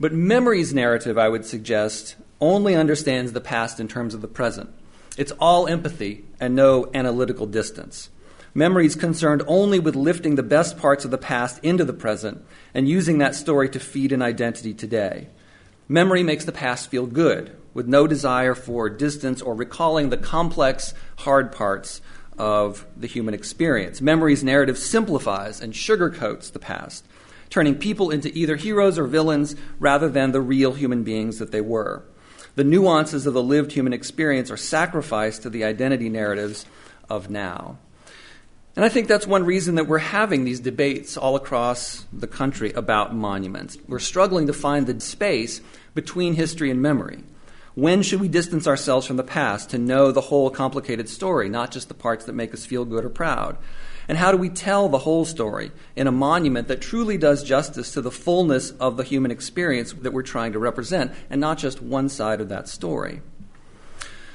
But 0.00 0.12
memory's 0.12 0.74
narrative, 0.74 1.16
I 1.16 1.28
would 1.28 1.44
suggest, 1.44 2.16
only 2.40 2.74
understands 2.74 3.32
the 3.32 3.40
past 3.40 3.78
in 3.78 3.86
terms 3.86 4.14
of 4.14 4.20
the 4.20 4.28
present. 4.28 4.70
It's 5.16 5.32
all 5.32 5.68
empathy 5.68 6.24
and 6.40 6.54
no 6.54 6.90
analytical 6.92 7.46
distance. 7.46 8.10
Memory 8.54 8.86
is 8.86 8.96
concerned 8.96 9.42
only 9.46 9.78
with 9.78 9.96
lifting 9.96 10.34
the 10.34 10.42
best 10.42 10.76
parts 10.76 11.04
of 11.04 11.10
the 11.10 11.18
past 11.18 11.58
into 11.62 11.84
the 11.84 11.92
present 11.92 12.44
and 12.74 12.88
using 12.88 13.18
that 13.18 13.34
story 13.34 13.68
to 13.70 13.80
feed 13.80 14.12
an 14.12 14.22
identity 14.22 14.74
today. 14.74 15.28
Memory 15.88 16.22
makes 16.22 16.44
the 16.44 16.52
past 16.52 16.90
feel 16.90 17.06
good, 17.06 17.56
with 17.72 17.86
no 17.86 18.06
desire 18.06 18.54
for 18.54 18.90
distance 18.90 19.40
or 19.40 19.54
recalling 19.54 20.10
the 20.10 20.16
complex, 20.16 20.92
hard 21.18 21.52
parts 21.52 22.00
of 22.38 22.86
the 22.96 23.06
human 23.06 23.34
experience. 23.34 24.00
Memory's 24.00 24.44
narrative 24.44 24.78
simplifies 24.78 25.60
and 25.60 25.72
sugarcoats 25.72 26.52
the 26.52 26.58
past, 26.58 27.04
turning 27.50 27.74
people 27.74 28.10
into 28.10 28.36
either 28.36 28.56
heroes 28.56 28.98
or 28.98 29.06
villains 29.06 29.54
rather 29.78 30.08
than 30.08 30.32
the 30.32 30.40
real 30.40 30.72
human 30.72 31.02
beings 31.02 31.38
that 31.38 31.52
they 31.52 31.60
were. 31.60 32.02
The 32.54 32.64
nuances 32.64 33.26
of 33.26 33.34
the 33.34 33.42
lived 33.42 33.72
human 33.72 33.92
experience 33.92 34.50
are 34.50 34.56
sacrificed 34.56 35.42
to 35.42 35.50
the 35.50 35.64
identity 35.64 36.08
narratives 36.08 36.66
of 37.08 37.30
now. 37.30 37.78
And 38.74 38.84
I 38.84 38.88
think 38.88 39.06
that's 39.06 39.26
one 39.26 39.44
reason 39.44 39.74
that 39.74 39.86
we're 39.86 39.98
having 39.98 40.44
these 40.44 40.60
debates 40.60 41.16
all 41.16 41.36
across 41.36 42.06
the 42.12 42.26
country 42.26 42.72
about 42.72 43.14
monuments. 43.14 43.76
We're 43.86 43.98
struggling 43.98 44.46
to 44.46 44.54
find 44.54 44.86
the 44.86 44.98
space 45.00 45.60
between 45.94 46.34
history 46.34 46.70
and 46.70 46.80
memory. 46.80 47.22
When 47.74 48.02
should 48.02 48.20
we 48.20 48.28
distance 48.28 48.66
ourselves 48.66 49.06
from 49.06 49.16
the 49.16 49.22
past 49.22 49.70
to 49.70 49.78
know 49.78 50.12
the 50.12 50.20
whole 50.20 50.50
complicated 50.50 51.08
story, 51.08 51.48
not 51.48 51.70
just 51.70 51.88
the 51.88 51.94
parts 51.94 52.26
that 52.26 52.34
make 52.34 52.52
us 52.52 52.66
feel 52.66 52.84
good 52.84 53.04
or 53.04 53.08
proud? 53.08 53.56
And 54.08 54.18
how 54.18 54.30
do 54.30 54.36
we 54.36 54.50
tell 54.50 54.88
the 54.88 54.98
whole 54.98 55.24
story 55.24 55.70
in 55.96 56.06
a 56.06 56.12
monument 56.12 56.68
that 56.68 56.82
truly 56.82 57.16
does 57.16 57.42
justice 57.42 57.92
to 57.92 58.02
the 58.02 58.10
fullness 58.10 58.72
of 58.72 58.96
the 58.96 59.04
human 59.04 59.30
experience 59.30 59.92
that 59.92 60.12
we're 60.12 60.22
trying 60.22 60.52
to 60.52 60.58
represent, 60.58 61.12
and 61.30 61.40
not 61.40 61.56
just 61.56 61.80
one 61.80 62.10
side 62.10 62.40
of 62.40 62.50
that 62.50 62.68
story? 62.68 63.22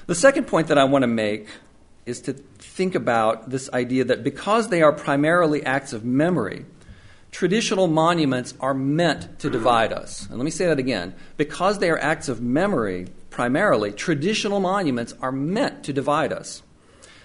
The 0.08 0.16
second 0.16 0.48
point 0.48 0.68
that 0.70 0.78
I 0.78 0.86
want 0.86 1.04
to 1.04 1.08
make 1.08 1.48
is 2.08 2.22
to 2.22 2.34
think 2.34 2.96
about 2.96 3.50
this 3.50 3.70
idea 3.72 4.06
that 4.06 4.24
because 4.24 4.70
they 4.70 4.82
are 4.82 4.94
primarily 4.94 5.64
acts 5.64 5.92
of 5.94 6.06
memory, 6.06 6.66
traditional 7.30 7.88
monuments 7.88 8.54
are 8.62 8.74
meant 8.74 9.38
to 9.40 9.50
divide 9.50 9.92
us. 9.92 10.26
And 10.28 10.38
let 10.38 10.46
me 10.46 10.50
say 10.50 10.66
that 10.68 10.80
again. 10.80 11.14
Because 11.36 11.80
they 11.80 11.90
are 11.90 12.00
acts 12.00 12.30
of 12.30 12.42
memory, 12.42 13.08
primarily, 13.38 13.92
traditional 13.92 14.60
monuments 14.60 15.14
are 15.22 15.32
meant 15.32 15.84
to 15.84 15.94
divide 15.94 16.34
us. 16.34 16.64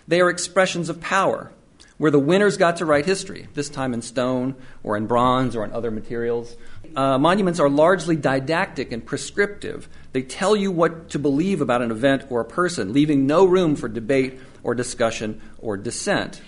They 0.06 0.20
are 0.20 0.28
expressions 0.28 0.90
of 0.90 1.00
power, 1.00 1.50
where 1.96 2.10
the 2.10 2.18
winners 2.18 2.58
got 2.58 2.76
to 2.76 2.84
write 2.84 3.06
history, 3.06 3.48
this 3.54 3.70
time 3.70 3.94
in 3.94 4.02
stone 4.02 4.54
or 4.82 4.98
in 4.98 5.06
bronze 5.06 5.56
or 5.56 5.64
in 5.64 5.72
other 5.72 5.90
materials. 5.90 6.54
Uh, 6.94 7.16
monuments 7.16 7.58
are 7.58 7.70
largely 7.70 8.14
didactic 8.14 8.92
and 8.92 9.06
prescriptive. 9.06 9.88
They 10.12 10.20
tell 10.20 10.54
you 10.54 10.70
what 10.70 11.08
to 11.08 11.18
believe 11.18 11.62
about 11.62 11.80
an 11.80 11.90
event 11.90 12.26
or 12.28 12.42
a 12.42 12.44
person, 12.44 12.92
leaving 12.92 13.26
no 13.26 13.46
room 13.46 13.74
for 13.74 13.88
debate 13.88 14.38
or 14.62 14.74
discussion 14.74 15.40
or 15.60 15.78
dissent. 15.78 16.42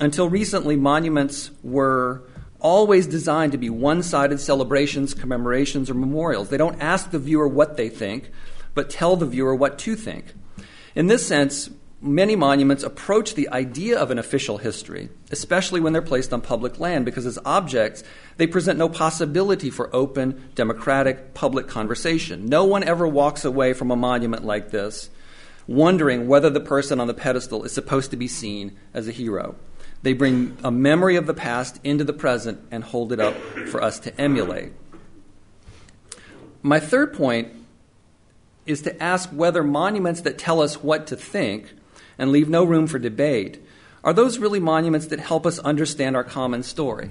Until 0.00 0.28
recently, 0.28 0.76
monuments 0.76 1.50
were 1.64 2.22
always 2.60 3.08
designed 3.08 3.50
to 3.50 3.58
be 3.58 3.68
one 3.68 4.04
sided 4.04 4.38
celebrations, 4.38 5.12
commemorations, 5.12 5.90
or 5.90 5.94
memorials. 5.94 6.50
They 6.50 6.56
don't 6.56 6.80
ask 6.80 7.10
the 7.10 7.18
viewer 7.18 7.48
what 7.48 7.76
they 7.76 7.88
think, 7.88 8.30
but 8.74 8.90
tell 8.90 9.16
the 9.16 9.26
viewer 9.26 9.54
what 9.54 9.78
to 9.80 9.96
think. 9.96 10.32
In 10.94 11.06
this 11.06 11.26
sense, 11.26 11.70
many 12.00 12.36
monuments 12.36 12.82
approach 12.82 13.34
the 13.34 13.48
idea 13.50 13.98
of 13.98 14.10
an 14.10 14.18
official 14.18 14.58
history, 14.58 15.08
especially 15.30 15.80
when 15.80 15.92
they're 15.92 16.02
placed 16.02 16.32
on 16.32 16.40
public 16.40 16.80
land, 16.80 17.04
because 17.04 17.26
as 17.26 17.38
objects, 17.44 18.02
they 18.36 18.46
present 18.46 18.78
no 18.78 18.88
possibility 18.88 19.70
for 19.70 19.94
open, 19.94 20.50
democratic, 20.54 21.34
public 21.34 21.68
conversation. 21.68 22.46
No 22.46 22.64
one 22.64 22.82
ever 22.82 23.06
walks 23.06 23.44
away 23.44 23.72
from 23.72 23.90
a 23.90 23.96
monument 23.96 24.44
like 24.44 24.70
this 24.70 25.10
wondering 25.66 26.26
whether 26.26 26.50
the 26.50 26.60
person 26.60 27.00
on 27.00 27.06
the 27.06 27.14
pedestal 27.14 27.64
is 27.64 27.72
supposed 27.72 28.10
to 28.10 28.16
be 28.16 28.28
seen 28.28 28.76
as 28.92 29.08
a 29.08 29.12
hero. 29.12 29.54
They 30.02 30.12
bring 30.12 30.56
a 30.64 30.70
memory 30.70 31.16
of 31.16 31.26
the 31.26 31.34
past 31.34 31.78
into 31.84 32.04
the 32.04 32.12
present 32.12 32.60
and 32.70 32.82
hold 32.82 33.12
it 33.12 33.20
up 33.20 33.34
for 33.68 33.82
us 33.82 34.00
to 34.00 34.20
emulate. 34.20 34.72
My 36.62 36.80
third 36.80 37.14
point 37.14 37.52
is 38.66 38.82
to 38.82 39.02
ask 39.02 39.30
whether 39.30 39.62
monuments 39.62 40.20
that 40.22 40.38
tell 40.38 40.62
us 40.62 40.82
what 40.82 41.06
to 41.08 41.16
think 41.16 41.72
and 42.18 42.30
leave 42.30 42.48
no 42.48 42.64
room 42.64 42.86
for 42.86 42.98
debate 42.98 43.62
are 44.04 44.12
those 44.12 44.38
really 44.38 44.60
monuments 44.60 45.06
that 45.06 45.20
help 45.20 45.46
us 45.46 45.58
understand 45.60 46.16
our 46.16 46.24
common 46.24 46.62
story? 46.62 47.10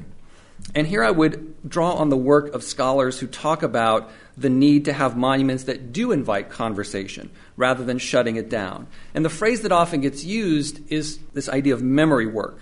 And 0.75 0.85
here 0.85 1.03
I 1.03 1.11
would 1.11 1.55
draw 1.67 1.93
on 1.93 2.09
the 2.09 2.17
work 2.17 2.53
of 2.53 2.63
scholars 2.63 3.19
who 3.19 3.27
talk 3.27 3.63
about 3.63 4.11
the 4.37 4.49
need 4.49 4.85
to 4.85 4.93
have 4.93 5.17
monuments 5.17 5.63
that 5.63 5.91
do 5.91 6.11
invite 6.11 6.49
conversation 6.49 7.29
rather 7.57 7.83
than 7.83 7.97
shutting 7.97 8.35
it 8.35 8.49
down. 8.49 8.87
And 9.13 9.25
the 9.25 9.29
phrase 9.29 9.61
that 9.61 9.71
often 9.71 10.01
gets 10.01 10.23
used 10.23 10.79
is 10.91 11.19
this 11.33 11.49
idea 11.49 11.73
of 11.73 11.81
memory 11.81 12.27
work. 12.27 12.59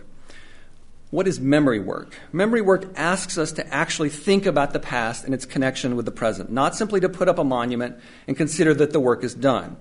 What 1.11 1.27
is 1.27 1.39
memory 1.39 1.79
work? 1.79 2.19
Memory 2.31 2.61
work 2.61 2.85
asks 2.95 3.39
us 3.39 3.51
to 3.53 3.73
actually 3.73 4.09
think 4.09 4.45
about 4.45 4.73
the 4.73 4.79
past 4.79 5.25
and 5.25 5.33
its 5.33 5.43
connection 5.43 5.95
with 5.95 6.05
the 6.05 6.11
present, 6.11 6.51
not 6.51 6.75
simply 6.75 6.99
to 6.99 7.09
put 7.09 7.27
up 7.27 7.39
a 7.39 7.43
monument 7.43 7.97
and 8.27 8.37
consider 8.37 8.75
that 8.75 8.93
the 8.93 8.99
work 8.99 9.23
is 9.23 9.33
done, 9.33 9.75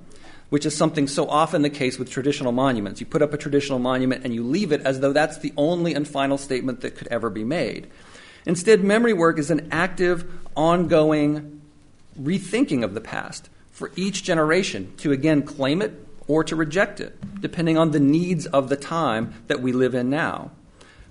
which 0.48 0.64
is 0.64 0.74
something 0.74 1.06
so 1.06 1.28
often 1.28 1.60
the 1.60 1.68
case 1.68 1.98
with 1.98 2.08
traditional 2.08 2.50
monuments. 2.50 2.98
You 3.00 3.06
put 3.06 3.20
up 3.20 3.34
a 3.34 3.36
traditional 3.36 3.78
monument 3.78 4.24
and 4.24 4.34
you 4.34 4.42
leave 4.42 4.72
it 4.72 4.80
as 4.86 5.00
though 5.00 5.12
that's 5.12 5.36
the 5.36 5.52
only 5.58 5.92
and 5.92 6.08
final 6.08 6.38
statement 6.38 6.80
that 6.80 6.96
could 6.96 7.08
ever 7.08 7.28
be 7.28 7.44
made. 7.44 7.88
Instead, 8.46 8.82
memory 8.82 9.12
work 9.12 9.38
is 9.38 9.50
an 9.50 9.68
active, 9.70 10.24
ongoing 10.56 11.60
rethinking 12.18 12.82
of 12.82 12.94
the 12.94 13.02
past 13.02 13.50
for 13.70 13.92
each 13.96 14.22
generation 14.22 14.94
to 14.96 15.12
again 15.12 15.42
claim 15.42 15.82
it 15.82 15.92
or 16.26 16.42
to 16.42 16.56
reject 16.56 17.00
it, 17.00 17.18
depending 17.42 17.76
on 17.76 17.90
the 17.90 18.00
needs 18.00 18.46
of 18.46 18.70
the 18.70 18.76
time 18.76 19.34
that 19.48 19.60
we 19.60 19.72
live 19.72 19.94
in 19.94 20.08
now. 20.08 20.52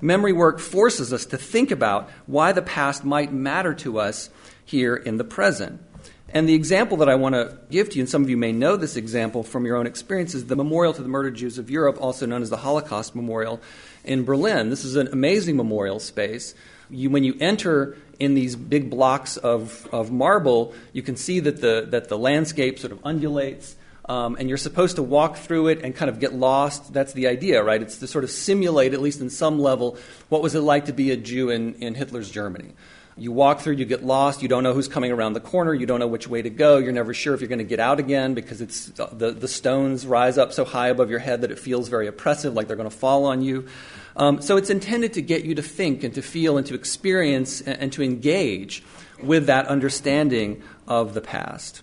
Memory 0.01 0.34
work 0.34 0.60
forces 0.60 1.12
us 1.12 1.25
to 1.27 1.38
think 1.38 1.72
about 1.72 2.10
why 2.25 2.51
the 2.51 2.62
past 2.62 3.04
might 3.04 3.34
matter 3.34 3.74
to 3.75 4.00
us 4.00 4.30
here 4.63 4.96
in 4.96 5.18
the 5.18 5.24
present. 5.24 5.82
And 6.30 6.48
the 6.48 6.54
example 6.54 6.98
that 6.98 7.10
I 7.10 7.16
want 7.16 7.36
to 7.36 7.58
give 7.72 7.89
to 7.89 7.96
you, 7.96 8.01
and 8.01 8.10
some 8.10 8.22
of 8.22 8.30
you 8.30 8.36
may 8.36 8.51
know 8.51 8.75
this 8.75 8.98
example 8.98 9.44
from 9.44 9.66
your 9.66 9.77
own 9.77 9.88
experience, 9.88 10.36
is 10.36 10.46
the 10.46 10.58
Memorial 10.58 10.94
to 10.94 11.01
the 11.01 11.08
Murdered 11.08 11.36
Jews 11.36 11.58
of 11.58 11.70
Europe, 11.70 11.98
also 12.01 12.25
known 12.25 12.42
as 12.42 12.50
the 12.50 12.58
Holocaust 12.58 13.16
Memorial 13.16 13.62
in 14.04 14.25
Berlin. 14.25 14.70
This 14.70 14.84
is 14.84 14.98
an 14.98 15.08
amazing 15.08 15.56
memorial 15.56 16.00
space. 16.00 16.54
You, 16.89 17.10
when 17.10 17.24
you 17.24 17.38
enter 17.39 17.98
in 18.20 18.34
these 18.34 18.56
big 18.58 18.89
blocks 18.89 19.38
of, 19.38 19.88
of 19.94 20.12
marble, 20.12 20.74
you 20.92 21.01
can 21.01 21.16
see 21.16 21.39
that 21.39 21.62
the, 21.62 21.88
that 21.89 22.10
the 22.10 22.18
landscape 22.18 22.77
sort 22.77 22.92
of 22.92 23.00
undulates. 23.06 23.76
Um, 24.07 24.37
and 24.39 24.47
you're 24.47 24.57
supposed 24.57 24.95
to 24.95 25.03
walk 25.03 25.35
through 25.35 25.67
it 25.67 25.81
and 25.83 25.93
kind 25.93 26.09
of 26.09 26.19
get 26.19 26.33
lost. 26.33 26.93
That's 26.93 27.11
the 27.11 27.27
idea, 27.27 27.61
right? 27.61 27.81
It's 27.81 27.97
to 27.97 28.07
sort 28.07 28.23
of 28.23 28.31
simulate, 28.31 28.93
at 28.93 29.01
least 29.01 29.19
in 29.19 29.29
some 29.29 29.59
level, 29.59 29.97
what 30.29 30.41
was 30.41 30.55
it 30.55 30.61
like 30.61 30.85
to 30.85 30.93
be 30.93 31.11
a 31.11 31.17
Jew 31.17 31.49
in, 31.49 31.75
in 31.75 31.93
Hitler's 31.93 32.31
Germany. 32.31 32.73
You 33.19 33.31
walk 33.31 33.61
through, 33.61 33.73
you 33.73 33.85
get 33.85 34.05
lost, 34.05 34.43
you 34.43 34.47
don't 34.47 34.61
know 34.61 34.73
who's 34.73 34.87
coming 34.87 35.11
around 35.11 35.33
the 35.33 35.39
corner, 35.39 35.73
you 35.73 35.87
don't 35.87 35.99
know 35.99 36.07
which 36.07 36.27
way 36.27 36.43
to 36.43 36.51
go, 36.51 36.77
you're 36.77 36.91
never 36.91 37.15
sure 37.15 37.33
if 37.33 37.41
you're 37.41 37.47
going 37.47 37.57
to 37.57 37.65
get 37.65 37.79
out 37.79 37.99
again 37.99 38.35
because 38.35 38.61
it's, 38.61 38.85
the, 38.85 39.31
the 39.31 39.47
stones 39.47 40.05
rise 40.05 40.37
up 40.37 40.53
so 40.53 40.63
high 40.63 40.89
above 40.89 41.09
your 41.09 41.17
head 41.17 41.41
that 41.41 41.49
it 41.49 41.57
feels 41.57 41.89
very 41.89 42.05
oppressive, 42.05 42.53
like 42.53 42.67
they're 42.67 42.77
going 42.77 42.89
to 42.89 42.95
fall 42.95 43.25
on 43.25 43.41
you. 43.41 43.67
Um, 44.15 44.39
so 44.41 44.55
it's 44.55 44.69
intended 44.69 45.13
to 45.13 45.23
get 45.23 45.45
you 45.45 45.55
to 45.55 45.63
think 45.63 46.03
and 46.03 46.13
to 46.13 46.21
feel 46.21 46.57
and 46.57 46.67
to 46.67 46.75
experience 46.75 47.59
and, 47.61 47.79
and 47.79 47.93
to 47.93 48.03
engage 48.03 48.83
with 49.21 49.47
that 49.47 49.65
understanding 49.65 50.61
of 50.87 51.15
the 51.15 51.21
past. 51.21 51.81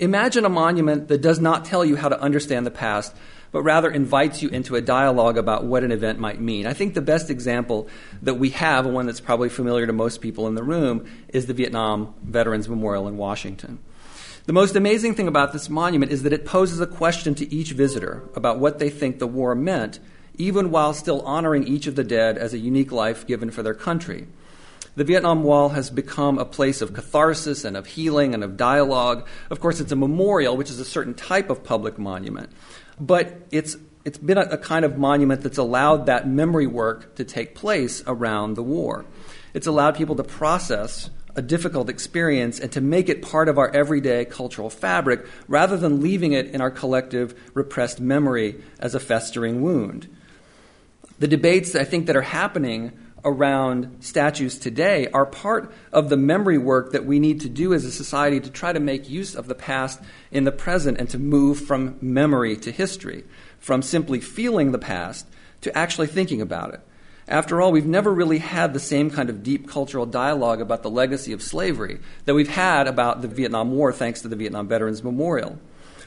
Imagine 0.00 0.46
a 0.46 0.48
monument 0.48 1.08
that 1.08 1.20
does 1.20 1.40
not 1.40 1.66
tell 1.66 1.84
you 1.84 1.94
how 1.94 2.08
to 2.08 2.18
understand 2.18 2.64
the 2.64 2.70
past, 2.70 3.14
but 3.52 3.62
rather 3.62 3.90
invites 3.90 4.42
you 4.42 4.48
into 4.48 4.74
a 4.74 4.80
dialogue 4.80 5.36
about 5.36 5.64
what 5.64 5.84
an 5.84 5.92
event 5.92 6.18
might 6.18 6.40
mean. 6.40 6.66
I 6.66 6.72
think 6.72 6.94
the 6.94 7.02
best 7.02 7.28
example 7.28 7.86
that 8.22 8.34
we 8.34 8.48
have, 8.50 8.86
and 8.86 8.94
one 8.94 9.04
that's 9.04 9.20
probably 9.20 9.50
familiar 9.50 9.86
to 9.86 9.92
most 9.92 10.22
people 10.22 10.46
in 10.46 10.54
the 10.54 10.62
room, 10.62 11.06
is 11.28 11.44
the 11.44 11.52
Vietnam 11.52 12.14
Veterans 12.22 12.66
Memorial 12.66 13.08
in 13.08 13.18
Washington. 13.18 13.78
The 14.46 14.54
most 14.54 14.74
amazing 14.74 15.16
thing 15.16 15.28
about 15.28 15.52
this 15.52 15.68
monument 15.68 16.12
is 16.12 16.22
that 16.22 16.32
it 16.32 16.46
poses 16.46 16.80
a 16.80 16.86
question 16.86 17.34
to 17.34 17.54
each 17.54 17.72
visitor 17.72 18.22
about 18.34 18.58
what 18.58 18.78
they 18.78 18.88
think 18.88 19.18
the 19.18 19.26
war 19.26 19.54
meant 19.54 20.00
even 20.38 20.70
while 20.70 20.94
still 20.94 21.20
honoring 21.22 21.66
each 21.68 21.86
of 21.86 21.96
the 21.96 22.04
dead 22.04 22.38
as 22.38 22.54
a 22.54 22.58
unique 22.58 22.90
life 22.90 23.26
given 23.26 23.50
for 23.50 23.62
their 23.62 23.74
country. 23.74 24.26
The 24.96 25.04
Vietnam 25.04 25.44
Wall 25.44 25.70
has 25.70 25.88
become 25.88 26.38
a 26.38 26.44
place 26.44 26.82
of 26.82 26.92
catharsis 26.92 27.64
and 27.64 27.76
of 27.76 27.86
healing 27.86 28.34
and 28.34 28.42
of 28.42 28.56
dialogue. 28.56 29.26
Of 29.48 29.60
course, 29.60 29.80
it's 29.80 29.92
a 29.92 29.96
memorial, 29.96 30.56
which 30.56 30.70
is 30.70 30.80
a 30.80 30.84
certain 30.84 31.14
type 31.14 31.48
of 31.48 31.62
public 31.62 31.98
monument, 31.98 32.50
but 32.98 33.46
it's 33.50 33.76
it's 34.04 34.18
been 34.18 34.38
a, 34.38 34.42
a, 34.42 34.56
kind 34.56 34.86
of 34.86 34.96
monument 34.96 35.42
that's 35.42 35.58
allowed 35.58 36.06
that 36.06 36.26
memory 36.26 36.66
work 36.66 37.14
to 37.16 37.24
take 37.24 37.54
place 37.54 38.02
around 38.06 38.54
the 38.54 38.62
war. 38.62 39.04
It's 39.52 39.66
allowed 39.66 39.94
people 39.94 40.16
to 40.16 40.24
process 40.24 41.10
a 41.36 41.42
difficult 41.42 41.88
experience 41.88 42.58
and 42.58 42.72
to 42.72 42.80
make 42.80 43.08
it 43.08 43.22
part 43.22 43.48
of 43.48 43.58
our 43.58 43.68
everyday 43.70 44.24
cultural 44.24 44.70
fabric 44.70 45.26
rather 45.48 45.76
than 45.76 46.00
leaving 46.00 46.32
it 46.32 46.46
in 46.46 46.60
our 46.60 46.70
collective 46.70 47.38
repressed 47.54 48.00
memory 48.00 48.62
as 48.78 48.94
a 48.94 49.00
festering 49.00 49.60
wound. 49.60 50.08
The 51.18 51.28
debates 51.28 51.74
I 51.74 51.84
think 51.84 52.06
that 52.06 52.16
are 52.16 52.22
happening 52.22 52.92
around 53.24 53.98
statues 54.00 54.58
today 54.58 55.08
are 55.12 55.26
part 55.26 55.72
of 55.92 56.08
the 56.08 56.16
memory 56.16 56.58
work 56.58 56.92
that 56.92 57.04
we 57.04 57.18
need 57.18 57.40
to 57.40 57.48
do 57.48 57.74
as 57.74 57.84
a 57.84 57.92
society 57.92 58.40
to 58.40 58.50
try 58.50 58.72
to 58.72 58.80
make 58.80 59.08
use 59.08 59.34
of 59.34 59.46
the 59.46 59.54
past 59.54 60.00
in 60.30 60.44
the 60.44 60.52
present 60.52 60.98
and 60.98 61.08
to 61.10 61.18
move 61.18 61.60
from 61.60 61.96
memory 62.00 62.56
to 62.56 62.70
history, 62.70 63.24
from 63.58 63.82
simply 63.82 64.20
feeling 64.20 64.72
the 64.72 64.78
past 64.78 65.26
to 65.60 65.76
actually 65.76 66.06
thinking 66.06 66.40
about 66.40 66.72
it. 66.74 66.80
After 67.28 67.60
all, 67.60 67.70
we've 67.70 67.86
never 67.86 68.12
really 68.12 68.38
had 68.38 68.72
the 68.72 68.80
same 68.80 69.08
kind 69.10 69.30
of 69.30 69.44
deep 69.44 69.68
cultural 69.68 70.04
dialogue 70.04 70.60
about 70.60 70.82
the 70.82 70.90
legacy 70.90 71.32
of 71.32 71.42
slavery 71.42 72.00
that 72.24 72.34
we've 72.34 72.48
had 72.48 72.88
about 72.88 73.22
the 73.22 73.28
Vietnam 73.28 73.70
War 73.70 73.92
thanks 73.92 74.22
to 74.22 74.28
the 74.28 74.34
Vietnam 74.34 74.66
Veterans 74.66 75.04
Memorial. 75.04 75.58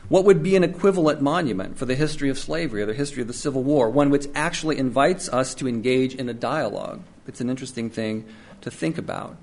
What 0.09 0.25
would 0.25 0.43
be 0.43 0.55
an 0.55 0.63
equivalent 0.63 1.21
monument 1.21 1.77
for 1.77 1.85
the 1.85 1.95
history 1.95 2.29
of 2.29 2.37
slavery 2.37 2.81
or 2.81 2.85
the 2.85 2.93
history 2.93 3.21
of 3.21 3.27
the 3.27 3.33
Civil 3.33 3.63
War? 3.63 3.89
One 3.89 4.09
which 4.09 4.27
actually 4.35 4.77
invites 4.77 5.29
us 5.29 5.55
to 5.55 5.67
engage 5.67 6.13
in 6.15 6.29
a 6.29 6.33
dialogue. 6.33 7.01
It's 7.27 7.41
an 7.41 7.49
interesting 7.49 7.89
thing 7.89 8.25
to 8.61 8.69
think 8.69 8.97
about. 8.97 9.37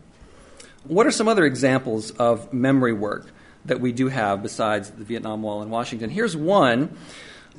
What 0.85 1.07
are 1.07 1.11
some 1.11 1.29
other 1.29 1.45
examples 1.45 2.11
of 2.12 2.52
memory 2.52 2.93
work 2.93 3.26
that 3.64 3.81
we 3.81 3.93
do 3.93 4.09
have 4.09 4.43
besides 4.43 4.90
the 4.90 5.05
Vietnam 5.05 5.43
Wall 5.43 5.62
in 5.62 5.71
Washington. 5.71 6.11
Here's 6.11 6.37
one 6.37 6.97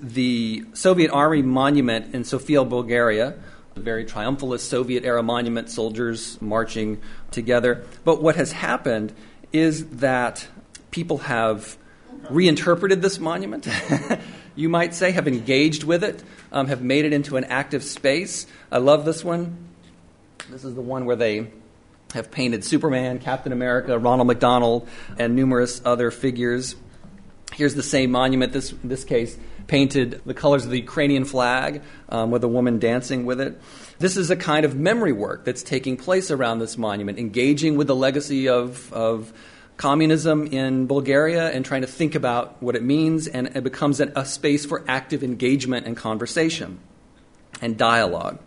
the 0.01 0.63
Soviet 0.73 1.11
Army 1.11 1.43
monument 1.43 2.15
in 2.15 2.23
Sofia, 2.23 2.63
Bulgaria. 2.63 3.35
A 3.75 3.79
very 3.79 4.03
triumphalist 4.03 4.61
Soviet 4.61 5.05
era 5.05 5.23
monument, 5.23 5.69
soldiers 5.69 6.41
marching 6.41 6.99
together. 7.29 7.85
But 8.03 8.21
what 8.21 8.35
has 8.35 8.51
happened 8.51 9.13
is 9.53 9.85
that 9.87 10.47
people 10.89 11.19
have 11.19 11.77
reinterpreted 12.33 13.01
this 13.01 13.19
monument. 13.19 13.67
you 14.55 14.69
might 14.69 14.93
say, 14.93 15.11
have 15.11 15.27
engaged 15.27 15.83
with 15.83 16.03
it, 16.03 16.23
um, 16.51 16.67
have 16.67 16.81
made 16.81 17.05
it 17.05 17.13
into 17.13 17.37
an 17.37 17.45
active 17.45 17.83
space. 17.83 18.45
I 18.71 18.77
love 18.77 19.05
this 19.05 19.23
one. 19.23 19.69
This 20.49 20.63
is 20.63 20.75
the 20.75 20.81
one 20.81 21.05
where 21.05 21.15
they 21.15 21.47
have 22.13 22.31
painted 22.31 22.63
Superman, 22.63 23.19
Captain 23.19 23.51
America, 23.51 23.97
Ronald 23.97 24.27
McDonald, 24.27 24.87
and 25.17 25.35
numerous 25.35 25.81
other 25.85 26.11
figures. 26.11 26.75
Here's 27.53 27.75
the 27.75 27.83
same 27.83 28.11
monument, 28.11 28.53
this, 28.53 28.71
in 28.71 28.89
this 28.89 29.03
case, 29.03 29.37
painted 29.67 30.21
the 30.25 30.33
colors 30.33 30.65
of 30.65 30.71
the 30.71 30.79
Ukrainian 30.79 31.25
flag 31.25 31.81
um, 32.09 32.31
with 32.31 32.43
a 32.43 32.47
woman 32.47 32.79
dancing 32.79 33.25
with 33.25 33.39
it. 33.39 33.61
This 33.99 34.17
is 34.17 34.29
a 34.29 34.35
kind 34.35 34.65
of 34.65 34.75
memory 34.75 35.13
work 35.13 35.45
that's 35.45 35.63
taking 35.63 35.95
place 35.95 36.31
around 36.31 36.59
this 36.59 36.77
monument, 36.77 37.19
engaging 37.19 37.77
with 37.77 37.87
the 37.87 37.95
legacy 37.95 38.49
of, 38.49 38.91
of 38.93 39.31
communism 39.77 40.47
in 40.47 40.87
Bulgaria 40.87 41.49
and 41.49 41.65
trying 41.65 41.81
to 41.81 41.87
think 41.87 42.15
about 42.15 42.61
what 42.61 42.75
it 42.75 42.83
means, 42.83 43.27
and 43.27 43.47
it 43.47 43.63
becomes 43.63 43.99
a, 43.99 44.11
a 44.15 44.25
space 44.25 44.65
for 44.65 44.83
active 44.87 45.23
engagement 45.23 45.87
and 45.87 45.97
conversation 45.97 46.79
and 47.61 47.77
dialogue. 47.77 48.39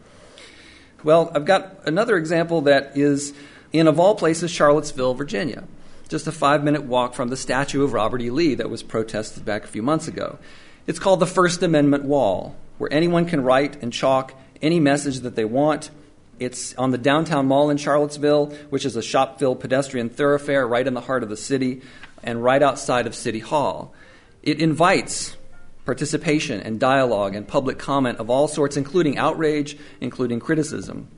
Well, 1.02 1.30
I've 1.34 1.44
got 1.44 1.80
another 1.84 2.16
example 2.16 2.62
that 2.62 2.96
is 2.96 3.34
in, 3.72 3.88
of 3.88 3.98
all 3.98 4.14
places, 4.14 4.50
Charlottesville, 4.50 5.14
Virginia. 5.14 5.64
Just 6.08 6.26
a 6.26 6.32
five 6.32 6.62
minute 6.62 6.84
walk 6.84 7.14
from 7.14 7.28
the 7.28 7.36
statue 7.36 7.82
of 7.82 7.92
Robert 7.92 8.22
E. 8.22 8.30
Lee 8.30 8.54
that 8.54 8.70
was 8.70 8.82
protested 8.82 9.44
back 9.44 9.64
a 9.64 9.68
few 9.68 9.82
months 9.82 10.06
ago. 10.06 10.38
It's 10.86 10.98
called 10.98 11.20
the 11.20 11.26
First 11.26 11.62
Amendment 11.62 12.04
Wall, 12.04 12.54
where 12.78 12.92
anyone 12.92 13.26
can 13.26 13.42
write 13.42 13.82
and 13.82 13.92
chalk 13.92 14.34
any 14.62 14.80
message 14.80 15.20
that 15.20 15.34
they 15.34 15.44
want 15.44 15.90
it's 16.38 16.74
on 16.76 16.90
the 16.90 16.98
downtown 16.98 17.46
mall 17.46 17.70
in 17.70 17.76
Charlottesville, 17.76 18.46
which 18.70 18.84
is 18.84 18.96
a 18.96 19.02
shop 19.02 19.38
filled 19.38 19.60
pedestrian 19.60 20.08
thoroughfare 20.08 20.66
right 20.66 20.86
in 20.86 20.94
the 20.94 21.00
heart 21.00 21.22
of 21.22 21.28
the 21.28 21.36
city 21.36 21.82
and 22.22 22.42
right 22.42 22.62
outside 22.62 23.06
of 23.06 23.14
City 23.14 23.38
Hall. 23.38 23.94
It 24.42 24.60
invites 24.60 25.36
participation 25.84 26.60
and 26.60 26.80
dialogue 26.80 27.34
and 27.34 27.46
public 27.46 27.78
comment 27.78 28.18
of 28.18 28.30
all 28.30 28.48
sorts, 28.48 28.76
including 28.76 29.18
outrage, 29.18 29.76
including 30.00 30.40
criticism. 30.40 31.08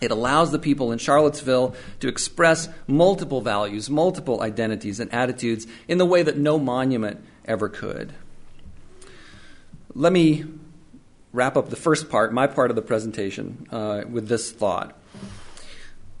It 0.00 0.10
allows 0.10 0.50
the 0.50 0.58
people 0.58 0.90
in 0.90 0.98
Charlottesville 0.98 1.76
to 2.00 2.08
express 2.08 2.68
multiple 2.86 3.40
values, 3.40 3.88
multiple 3.88 4.40
identities, 4.40 4.98
and 4.98 5.12
attitudes 5.14 5.66
in 5.86 5.98
the 5.98 6.06
way 6.06 6.22
that 6.22 6.36
no 6.36 6.58
monument 6.58 7.24
ever 7.44 7.68
could. 7.68 8.12
Let 9.94 10.12
me 10.12 10.44
wrap 11.32 11.56
up 11.56 11.70
the 11.70 11.76
first 11.76 12.10
part, 12.10 12.32
my 12.32 12.46
part 12.46 12.70
of 12.70 12.76
the 12.76 12.82
presentation, 12.82 13.66
uh, 13.70 14.02
with 14.08 14.28
this 14.28 14.50
thought. 14.50 14.98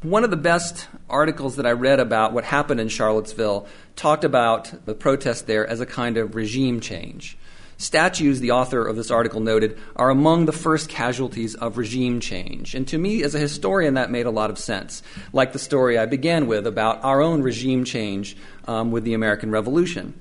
One 0.02 0.24
of 0.24 0.30
the 0.30 0.36
best 0.36 0.88
articles 1.08 1.56
that 1.56 1.66
I 1.66 1.72
read 1.72 2.00
about 2.00 2.32
what 2.32 2.44
happened 2.44 2.80
in 2.80 2.88
Charlottesville 2.88 3.68
talked 3.94 4.24
about 4.24 4.84
the 4.84 4.94
protest 4.94 5.46
there 5.46 5.66
as 5.66 5.80
a 5.80 5.86
kind 5.86 6.16
of 6.16 6.34
regime 6.34 6.80
change. 6.80 7.38
Statues, 7.76 8.40
the 8.40 8.52
author 8.52 8.86
of 8.86 8.96
this 8.96 9.10
article 9.10 9.40
noted, 9.40 9.78
are 9.96 10.10
among 10.10 10.46
the 10.46 10.52
first 10.52 10.88
casualties 10.88 11.54
of 11.56 11.78
regime 11.78 12.20
change. 12.20 12.74
And 12.74 12.86
to 12.88 12.98
me, 12.98 13.22
as 13.22 13.34
a 13.34 13.40
historian, 13.40 13.94
that 13.94 14.10
made 14.10 14.26
a 14.26 14.30
lot 14.30 14.50
of 14.50 14.58
sense. 14.58 15.02
Like 15.32 15.52
the 15.52 15.58
story 15.58 15.98
I 15.98 16.06
began 16.06 16.46
with 16.46 16.66
about 16.66 17.02
our 17.04 17.20
own 17.20 17.42
regime 17.42 17.84
change 17.84 18.36
um, 18.66 18.92
with 18.92 19.04
the 19.04 19.14
American 19.14 19.50
Revolution. 19.50 20.14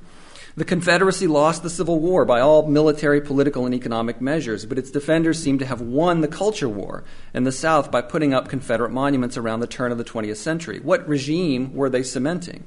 The 0.58 0.66
Confederacy 0.66 1.28
lost 1.28 1.64
the 1.64 1.70
Civil 1.70 2.00
War 2.00 2.26
by 2.26 2.42
all 2.42 2.68
military, 2.68 3.22
political, 3.22 3.66
and 3.66 3.74
economic 3.74 4.20
measures, 4.20 4.66
but 4.66 4.78
its 4.78 4.92
defenders 4.92 5.42
seem 5.42 5.60
to 5.60 5.66
have 5.66 5.80
won 5.80 6.20
the 6.20 6.28
culture 6.28 6.68
war 6.68 7.06
in 7.34 7.46
the 7.46 7.54
South 7.54 7.90
by 7.90 8.02
putting 8.02 8.34
up 8.34 8.50
Confederate 8.50 8.92
monuments 8.92 9.38
around 9.38 9.62
the 9.62 9.68
turn 9.68 9.94
of 9.94 9.98
the 9.98 10.04
20th 10.04 10.36
century. 10.36 10.82
What 10.82 11.08
regime 11.08 11.74
were 11.74 11.90
they 11.90 12.04
cementing? 12.04 12.66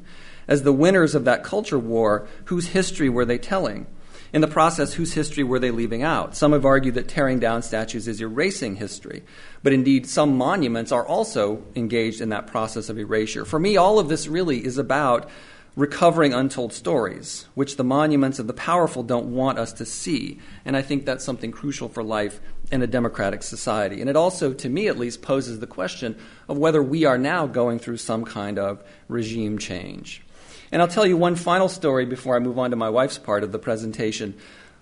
As 0.48 0.62
the 0.62 0.72
winners 0.72 1.14
of 1.14 1.26
that 1.26 1.44
culture 1.44 1.78
war, 1.78 2.26
whose 2.46 2.68
history 2.68 3.10
were 3.10 3.26
they 3.26 3.36
telling? 3.36 3.86
In 4.32 4.40
the 4.40 4.48
process, 4.48 4.94
whose 4.94 5.12
history 5.12 5.44
were 5.44 5.58
they 5.58 5.70
leaving 5.70 6.02
out? 6.02 6.34
Some 6.34 6.52
have 6.52 6.64
argued 6.64 6.94
that 6.94 7.06
tearing 7.06 7.38
down 7.38 7.60
statues 7.60 8.08
is 8.08 8.20
erasing 8.22 8.76
history, 8.76 9.24
but 9.62 9.74
indeed, 9.74 10.08
some 10.08 10.38
monuments 10.38 10.90
are 10.90 11.06
also 11.06 11.62
engaged 11.76 12.22
in 12.22 12.30
that 12.30 12.46
process 12.46 12.88
of 12.88 12.98
erasure. 12.98 13.44
For 13.44 13.60
me, 13.60 13.76
all 13.76 13.98
of 13.98 14.08
this 14.08 14.26
really 14.26 14.64
is 14.64 14.78
about 14.78 15.28
recovering 15.76 16.32
untold 16.32 16.72
stories, 16.72 17.46
which 17.54 17.76
the 17.76 17.84
monuments 17.84 18.38
of 18.38 18.46
the 18.46 18.52
powerful 18.52 19.02
don't 19.02 19.34
want 19.34 19.58
us 19.58 19.72
to 19.72 19.84
see. 19.84 20.38
And 20.64 20.76
I 20.76 20.82
think 20.82 21.04
that's 21.04 21.24
something 21.24 21.50
crucial 21.50 21.88
for 21.88 22.02
life 22.02 22.40
in 22.70 22.80
a 22.82 22.86
democratic 22.86 23.42
society. 23.42 24.00
And 24.00 24.08
it 24.08 24.16
also, 24.16 24.52
to 24.52 24.68
me 24.68 24.86
at 24.86 24.98
least, 24.98 25.22
poses 25.22 25.58
the 25.58 25.66
question 25.66 26.16
of 26.48 26.58
whether 26.58 26.82
we 26.82 27.04
are 27.04 27.18
now 27.18 27.46
going 27.46 27.78
through 27.78 27.96
some 27.96 28.24
kind 28.24 28.58
of 28.58 28.84
regime 29.08 29.58
change. 29.58 30.22
And 30.70 30.80
I'll 30.80 30.88
tell 30.88 31.06
you 31.06 31.16
one 31.16 31.36
final 31.36 31.68
story 31.68 32.06
before 32.06 32.36
I 32.36 32.40
move 32.40 32.58
on 32.58 32.70
to 32.70 32.76
my 32.76 32.90
wife's 32.90 33.18
part 33.18 33.42
of 33.42 33.52
the 33.52 33.58
presentation 33.58 34.34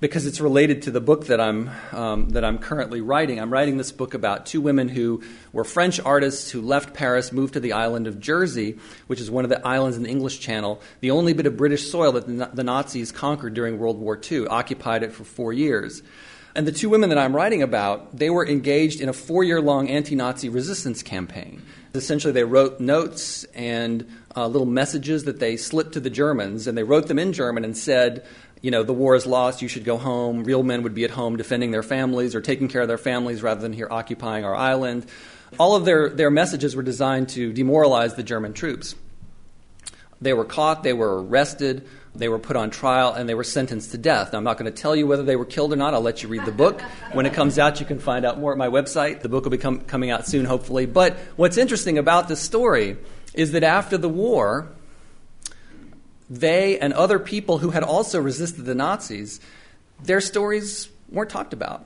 because 0.03 0.27
it's 0.27 0.41
related 0.41 0.83
to 0.83 0.91
the 0.91 1.01
book 1.01 1.27
that 1.27 1.41
I'm, 1.41 1.71
um, 1.93 2.31
that 2.31 2.45
I'm 2.45 2.59
currently 2.59 3.01
writing. 3.01 3.38
I'm 3.38 3.53
writing 3.53 3.77
this 3.77 3.93
book 3.93 4.15
about 4.15 4.47
two 4.47 4.61
women 4.61 4.88
who 4.88 5.23
were 5.53 5.62
French 5.62 6.01
artists 6.01 6.51
who 6.51 6.61
left 6.61 6.93
Paris, 6.93 7.31
moved 7.31 7.53
to 7.53 7.61
the 7.61 7.73
island 7.73 8.09
of 8.09 8.19
Jersey, 8.19 8.81
which 9.07 9.21
is 9.21 9.31
one 9.31 9.45
of 9.45 9.49
the 9.49 9.65
islands 9.65 9.97
in 9.97 10.03
the 10.03 10.09
English 10.09 10.41
Channel, 10.41 10.83
the 10.99 11.12
only 11.12 11.35
bit 11.35 11.47
of 11.47 11.57
British 11.57 11.88
soil 11.88 12.11
that 12.12 12.27
the, 12.27 12.65
Nazis 12.65 13.12
conquered 13.12 13.55
during 13.55 13.79
World 13.79 13.97
War 14.01 14.21
II, 14.21 14.49
occupied 14.49 15.05
it 15.05 15.12
for 15.12 15.23
four 15.23 15.53
years. 15.53 16.03
And 16.57 16.67
the 16.67 16.73
two 16.73 16.91
women 16.91 17.09
that 17.11 17.19
I'm 17.19 17.35
writing 17.35 17.62
about, 17.62 18.17
they 18.17 18.29
were 18.29 18.47
engaged 18.47 19.01
in 19.01 19.09
a 19.09 19.12
four 19.12 19.45
year 19.45 19.61
long 19.61 19.88
anti 19.88 20.17
Nazi 20.17 20.49
resistance 20.49 21.05
campaign. 21.05 21.62
Essentially, 21.95 22.33
they 22.33 22.45
wrote 22.45 22.81
notes 22.81 23.45
and 23.55 24.07
uh, 24.35 24.47
little 24.47 24.67
messages 24.67 25.25
that 25.25 25.38
they 25.38 25.57
slipped 25.57 25.93
to 25.93 26.01
the 26.01 26.11
Germans, 26.11 26.67
and 26.67 26.77
they 26.77 26.83
wrote 26.83 27.07
them 27.07 27.19
in 27.19 27.33
German 27.33 27.65
and 27.65 27.77
said, 27.77 28.25
you 28.62 28.70
know, 28.70 28.85
the 28.85 28.92
war 28.92 29.14
is 29.16 29.27
lost, 29.27 29.61
you 29.61 29.68
should 29.68 29.85
go 29.85 29.98
home. 29.98 30.44
Real 30.44 30.62
men 30.62 30.85
would 30.85 30.94
be 30.94 31.05
at 31.05 31.11
home 31.11 31.37
defending 31.37 31.72
their 31.72 31.83
families 31.83 32.35
or 32.35 32.40
taking 32.40 32.68
care 32.68 32.81
of 32.81 32.88
their 32.88 32.96
families 32.96 33.42
rather 33.42 33.61
than 33.61 33.72
here 33.72 33.88
occupying 33.90 34.44
our 34.44 34.55
island. 34.55 35.05
All 35.59 35.77
of 35.77 35.85
their, 35.85 36.09
their 36.09 36.31
messages 36.31 36.75
were 36.75 36.83
designed 36.83 37.29
to 37.31 37.53
demoralize 37.53 38.14
the 38.14 38.22
German 38.22 38.55
troops. 38.55 38.94
They 40.20 40.33
were 40.33 40.44
caught, 40.44 40.85
they 40.85 40.92
were 40.92 41.22
arrested, 41.25 41.87
they 42.14 42.29
were 42.29 42.38
put 42.38 42.55
on 42.55 42.70
trial, 42.70 43.12
and 43.12 43.29
they 43.29 43.35
were 43.35 43.44
sentenced 43.44 43.90
to 43.90 43.98
death. 43.98 44.33
Now, 44.33 44.38
I'm 44.38 44.44
not 44.44 44.57
going 44.59 44.72
to 44.72 44.83
tell 44.83 44.94
you 44.94 45.07
whether 45.07 45.25
they 45.25 45.35
were 45.35 45.44
killed 45.44 45.72
or 45.72 45.77
not. 45.77 45.94
I'll 45.94 46.01
let 46.01 46.22
you 46.22 46.29
read 46.29 46.44
the 46.44 46.53
book. 46.53 46.81
When 47.12 47.27
it 47.27 47.33
comes 47.33 47.59
out, 47.59 47.81
you 47.81 47.87
can 47.87 47.98
find 47.98 48.25
out 48.25 48.38
more 48.38 48.53
at 48.53 48.59
my 48.59 48.68
website. 48.68 49.22
The 49.22 49.29
book 49.29 49.44
will 49.44 49.51
be 49.51 49.59
com- 49.59 49.81
coming 49.81 50.11
out 50.11 50.27
soon, 50.27 50.44
hopefully. 50.44 50.87
But 50.87 51.16
what's 51.37 51.57
interesting 51.57 51.98
about 51.98 52.29
this 52.29 52.40
story 52.40 52.96
is 53.35 53.53
that 53.53 53.64
after 53.64 53.98
the 53.98 54.09
war, 54.09 54.68
they 56.31 56.79
and 56.79 56.93
other 56.93 57.19
people 57.19 57.59
who 57.59 57.71
had 57.71 57.83
also 57.83 58.21
resisted 58.21 58.65
the 58.65 58.75
Nazis, 58.75 59.41
their 60.03 60.21
stories 60.21 60.89
weren't 61.11 61.31
talked 61.31 61.53
about. 61.53 61.85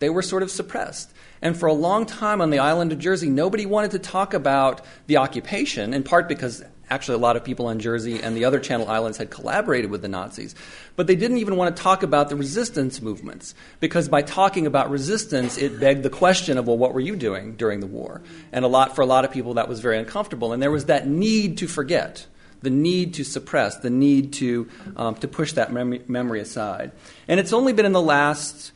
They 0.00 0.10
were 0.10 0.22
sort 0.22 0.42
of 0.42 0.50
suppressed. 0.50 1.10
And 1.42 1.56
for 1.56 1.66
a 1.66 1.72
long 1.72 2.06
time 2.06 2.40
on 2.40 2.50
the 2.50 2.58
island 2.58 2.92
of 2.92 2.98
Jersey, 2.98 3.28
nobody 3.28 3.66
wanted 3.66 3.92
to 3.92 3.98
talk 3.98 4.34
about 4.34 4.80
the 5.06 5.18
occupation, 5.18 5.94
in 5.94 6.02
part 6.02 6.28
because 6.28 6.62
actually 6.90 7.16
a 7.16 7.18
lot 7.18 7.36
of 7.36 7.44
people 7.44 7.66
on 7.66 7.78
Jersey 7.80 8.22
and 8.22 8.36
the 8.36 8.44
other 8.44 8.58
Channel 8.58 8.88
Islands 8.88 9.18
had 9.18 9.30
collaborated 9.30 9.90
with 9.90 10.02
the 10.02 10.08
Nazis. 10.08 10.54
But 10.96 11.06
they 11.06 11.16
didn't 11.16 11.38
even 11.38 11.56
want 11.56 11.76
to 11.76 11.82
talk 11.82 12.02
about 12.02 12.28
the 12.28 12.36
resistance 12.36 13.02
movements, 13.02 13.54
because 13.78 14.08
by 14.08 14.22
talking 14.22 14.66
about 14.66 14.90
resistance, 14.90 15.58
it 15.58 15.78
begged 15.78 16.02
the 16.02 16.10
question 16.10 16.58
of, 16.58 16.66
well, 16.66 16.78
what 16.78 16.94
were 16.94 17.00
you 17.00 17.14
doing 17.14 17.56
during 17.56 17.80
the 17.80 17.86
war? 17.86 18.22
And 18.52 18.64
a 18.64 18.68
lot, 18.68 18.96
for 18.96 19.02
a 19.02 19.06
lot 19.06 19.24
of 19.24 19.30
people, 19.30 19.54
that 19.54 19.68
was 19.68 19.80
very 19.80 19.98
uncomfortable. 19.98 20.52
And 20.52 20.62
there 20.62 20.70
was 20.70 20.86
that 20.86 21.06
need 21.06 21.58
to 21.58 21.68
forget 21.68 22.26
the 22.62 22.70
need 22.70 23.14
to 23.14 23.24
suppress, 23.24 23.78
the 23.78 23.90
need 23.90 24.32
to, 24.34 24.68
um, 24.96 25.14
to 25.16 25.28
push 25.28 25.52
that 25.52 25.72
mem- 25.72 26.04
memory 26.08 26.40
aside. 26.40 26.92
And 27.26 27.38
it's 27.38 27.52
only 27.52 27.72
been 27.72 27.86
in 27.86 27.92
the 27.92 28.02
last 28.02 28.72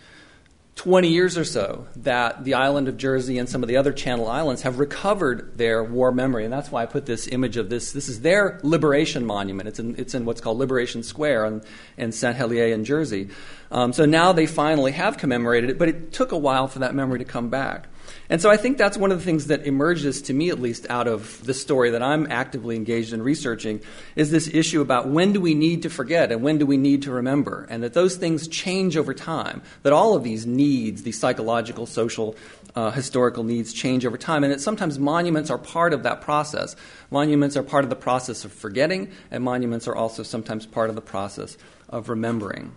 20 0.76 1.08
years 1.08 1.36
or 1.36 1.44
so 1.44 1.86
that 1.96 2.44
the 2.44 2.54
island 2.54 2.88
of 2.88 2.96
Jersey 2.96 3.36
and 3.38 3.48
some 3.48 3.62
of 3.62 3.68
the 3.68 3.76
other 3.76 3.92
Channel 3.92 4.26
Islands 4.26 4.62
have 4.62 4.78
recovered 4.78 5.58
their 5.58 5.84
war 5.84 6.10
memory. 6.12 6.44
And 6.44 6.52
that's 6.52 6.70
why 6.70 6.82
I 6.82 6.86
put 6.86 7.04
this 7.04 7.28
image 7.28 7.58
of 7.58 7.68
this. 7.68 7.92
This 7.92 8.08
is 8.08 8.22
their 8.22 8.58
liberation 8.62 9.26
monument. 9.26 9.68
It's 9.68 9.78
in, 9.78 9.94
it's 9.98 10.14
in 10.14 10.24
what's 10.24 10.40
called 10.40 10.58
Liberation 10.58 11.02
Square 11.02 11.44
in, 11.46 11.62
in 11.98 12.12
St. 12.12 12.34
Helier 12.34 12.72
in 12.72 12.84
Jersey. 12.84 13.28
Um, 13.70 13.92
so 13.92 14.06
now 14.06 14.32
they 14.32 14.46
finally 14.46 14.92
have 14.92 15.18
commemorated 15.18 15.70
it, 15.70 15.78
but 15.78 15.88
it 15.88 16.12
took 16.12 16.32
a 16.32 16.38
while 16.38 16.68
for 16.68 16.78
that 16.78 16.94
memory 16.94 17.18
to 17.18 17.24
come 17.26 17.50
back. 17.50 17.86
And 18.32 18.40
so 18.40 18.48
I 18.48 18.56
think 18.56 18.78
that's 18.78 18.96
one 18.96 19.12
of 19.12 19.18
the 19.18 19.24
things 19.26 19.48
that 19.48 19.66
emerges, 19.66 20.22
to 20.22 20.32
me 20.32 20.48
at 20.48 20.58
least, 20.58 20.86
out 20.88 21.06
of 21.06 21.44
the 21.44 21.52
story 21.52 21.90
that 21.90 22.02
I'm 22.02 22.32
actively 22.32 22.76
engaged 22.76 23.12
in 23.12 23.20
researching 23.22 23.82
is 24.16 24.30
this 24.30 24.48
issue 24.48 24.80
about 24.80 25.06
when 25.06 25.34
do 25.34 25.40
we 25.42 25.52
need 25.54 25.82
to 25.82 25.90
forget 25.90 26.32
and 26.32 26.40
when 26.42 26.56
do 26.56 26.64
we 26.64 26.78
need 26.78 27.02
to 27.02 27.10
remember, 27.10 27.66
and 27.68 27.82
that 27.82 27.92
those 27.92 28.16
things 28.16 28.48
change 28.48 28.96
over 28.96 29.12
time, 29.12 29.60
that 29.82 29.92
all 29.92 30.16
of 30.16 30.24
these 30.24 30.46
needs, 30.46 31.02
these 31.02 31.20
psychological, 31.20 31.84
social, 31.84 32.34
uh, 32.74 32.90
historical 32.90 33.44
needs 33.44 33.70
change 33.74 34.06
over 34.06 34.16
time, 34.16 34.44
and 34.44 34.52
that 34.54 34.62
sometimes 34.62 34.98
monuments 34.98 35.50
are 35.50 35.58
part 35.58 35.92
of 35.92 36.02
that 36.04 36.22
process. 36.22 36.74
Monuments 37.10 37.54
are 37.54 37.62
part 37.62 37.84
of 37.84 37.90
the 37.90 37.96
process 37.96 38.46
of 38.46 38.52
forgetting, 38.54 39.12
and 39.30 39.44
monuments 39.44 39.86
are 39.86 39.94
also 39.94 40.22
sometimes 40.22 40.64
part 40.64 40.88
of 40.88 40.94
the 40.94 41.02
process 41.02 41.58
of 41.90 42.08
remembering. 42.08 42.72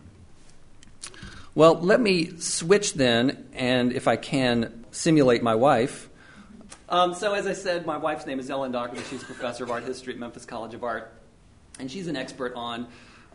Well, 1.55 1.75
let 1.75 2.01
me 2.01 2.37
switch 2.39 2.95
then, 2.95 3.47
and 3.53 3.93
if 3.93 4.09
I 4.09 4.17
can, 4.17 4.84
simulate 4.95 5.43
my 5.43 5.55
wife. 5.55 6.09
Um, 6.89 7.13
so, 7.13 7.33
as 7.33 7.47
I 7.47 7.53
said, 7.53 7.85
my 7.85 7.97
wife's 7.97 8.25
name 8.25 8.39
is 8.39 8.49
Ellen 8.49 8.71
Daugherty. 8.71 9.01
She's 9.09 9.23
professor 9.23 9.63
of 9.63 9.71
art 9.71 9.83
history 9.83 10.13
at 10.13 10.19
Memphis 10.19 10.45
College 10.45 10.73
of 10.73 10.83
Art, 10.83 11.11
and 11.79 11.91
she's 11.91 12.07
an 12.07 12.15
expert 12.15 12.53
on 12.55 12.87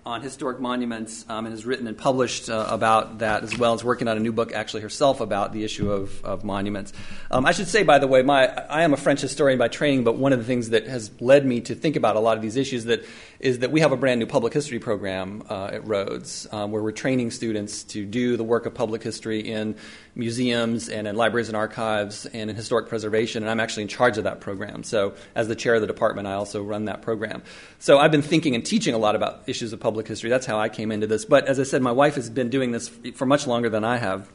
on 0.07 0.23
historic 0.23 0.59
monuments 0.61 1.27
um, 1.29 1.45
and 1.45 1.53
has 1.53 1.67
written 1.67 1.87
and 1.87 1.97
published 1.97 2.49
uh, 2.49 2.67
about 2.71 3.19
that 3.19 3.43
as 3.43 3.57
well 3.59 3.75
as 3.75 3.85
working 3.85 4.09
on 4.09 4.17
a 4.17 4.21
new 4.21 4.33
book 4.33 4.53
actually 4.53 4.81
herself 4.81 5.21
about 5.21 5.53
the 5.53 5.63
issue 5.63 5.93
of, 5.93 6.25
of 6.25 6.43
monuments. 6.43 6.93
Um, 7.31 7.45
I 7.45 7.53
should 7.53 7.69
say, 7.69 7.83
by 7.83 7.99
the 7.99 8.07
way, 8.07 8.23
my, 8.23 8.47
I 8.47 8.83
am 8.83 8.95
a 8.95 8.97
French 8.97 9.21
historian 9.21 9.59
by 9.59 9.69
training, 9.69 10.05
but 10.05 10.17
one 10.17 10.33
of 10.33 10.39
the 10.39 10.45
things 10.45 10.71
that 10.71 10.87
has 10.87 11.11
led 11.21 11.45
me 11.45 11.61
to 11.63 11.75
think 11.75 11.97
about 11.97 12.17
a 12.17 12.21
lot 12.21 12.37
of 12.37 12.43
these 12.43 12.57
issues 12.57 12.87
that 12.87 13.05
is 13.41 13.59
that 13.59 13.73
we 13.73 13.81
have 13.81 13.93
a 13.93 13.97
brand 13.97 14.21
new 14.21 14.27
public 14.27 14.55
history 14.55 14.79
program 14.79 15.43
uh, 15.51 15.67
at 15.67 15.87
Rhodes 15.87 16.47
um, 16.51 16.73
where 16.73 16.83
we're 16.83 16.93
training 16.93 17.31
students 17.31 17.83
to 17.85 18.07
do 18.07 18.37
the 18.39 18.45
work 18.45 18.65
of 18.65 18.73
public 18.73 19.03
history 19.03 19.41
in 19.41 19.77
museums 20.15 20.89
and 20.89 21.07
in 21.07 21.17
libraries 21.17 21.49
and 21.49 21.57
archives 21.57 22.27
and 22.27 22.51
in 22.51 22.57
historic 22.57 22.89
preservation, 22.89 23.43
and 23.43 23.51
I'm 23.51 23.61
actually 23.61 23.85
in 23.85 23.89
charge 23.89 24.19
of 24.19 24.25
that 24.25 24.41
program. 24.41 24.83
So, 24.83 25.15
as 25.35 25.49
the 25.49 25.55
chair 25.55 25.75
of 25.75 25.81
the 25.81 25.87
department, 25.87 26.27
I 26.27 26.35
also 26.35 26.63
run 26.63 26.87
that 26.87 27.03
program. 27.03 27.43
So, 27.79 27.99
I've 27.99 28.11
been 28.11 28.23
thinking 28.23 28.55
and 28.55 28.65
teaching 28.65 28.95
a 28.95 28.99
lot 28.99 29.17
about 29.17 29.43
issues 29.47 29.73
of 29.73 29.81
public 29.81 30.09
history. 30.09 30.31
That's 30.31 30.47
how 30.47 30.59
I 30.59 30.69
came 30.69 30.93
into 30.93 31.07
this. 31.07 31.25
But 31.25 31.47
as 31.47 31.61
I 31.61 31.65
said, 31.65 31.83
my 31.83 31.93
wife 31.93 32.17
has 32.17 32.31
been 32.31 32.51
doing 32.51 32.73
this 32.73 32.89
for 33.15 33.27
much 33.27 33.47
longer 33.47 33.69
than 33.69 33.85
I 33.85 33.97
have. 33.99 34.29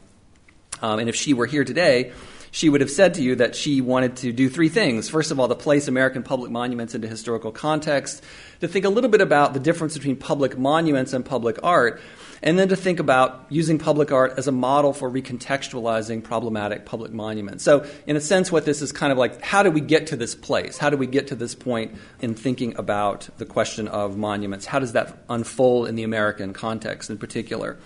Um, 0.82 0.98
and 0.98 1.08
if 1.08 1.16
she 1.16 1.32
were 1.32 1.46
here 1.46 1.64
today, 1.64 2.12
she 2.56 2.70
would 2.70 2.80
have 2.80 2.90
said 2.90 3.12
to 3.12 3.22
you 3.22 3.36
that 3.36 3.54
she 3.54 3.82
wanted 3.82 4.16
to 4.16 4.32
do 4.32 4.48
three 4.48 4.70
things. 4.70 5.10
First 5.10 5.30
of 5.30 5.38
all, 5.38 5.46
to 5.46 5.54
place 5.54 5.88
American 5.88 6.22
public 6.22 6.50
monuments 6.50 6.94
into 6.94 7.06
historical 7.06 7.52
context, 7.52 8.24
to 8.60 8.66
think 8.66 8.86
a 8.86 8.88
little 8.88 9.10
bit 9.10 9.20
about 9.20 9.52
the 9.52 9.60
difference 9.60 9.92
between 9.92 10.16
public 10.16 10.56
monuments 10.56 11.12
and 11.12 11.22
public 11.22 11.58
art, 11.62 12.00
and 12.42 12.58
then 12.58 12.70
to 12.70 12.74
think 12.76 12.98
about 12.98 13.44
using 13.50 13.78
public 13.78 14.10
art 14.10 14.38
as 14.38 14.48
a 14.48 14.52
model 14.52 14.94
for 14.94 15.10
recontextualizing 15.10 16.24
problematic 16.24 16.86
public 16.86 17.12
monuments. 17.12 17.62
So, 17.62 17.86
in 18.06 18.16
a 18.16 18.22
sense, 18.22 18.50
what 18.50 18.64
this 18.64 18.80
is 18.80 18.90
kind 18.90 19.12
of 19.12 19.18
like 19.18 19.42
how 19.42 19.62
do 19.62 19.70
we 19.70 19.82
get 19.82 20.06
to 20.06 20.16
this 20.16 20.34
place? 20.34 20.78
How 20.78 20.88
do 20.88 20.96
we 20.96 21.06
get 21.06 21.26
to 21.26 21.34
this 21.34 21.54
point 21.54 21.94
in 22.22 22.34
thinking 22.34 22.74
about 22.78 23.28
the 23.36 23.44
question 23.44 23.86
of 23.86 24.16
monuments? 24.16 24.64
How 24.64 24.78
does 24.78 24.92
that 24.92 25.18
unfold 25.28 25.88
in 25.88 25.94
the 25.94 26.04
American 26.04 26.54
context 26.54 27.10
in 27.10 27.18
particular? 27.18 27.76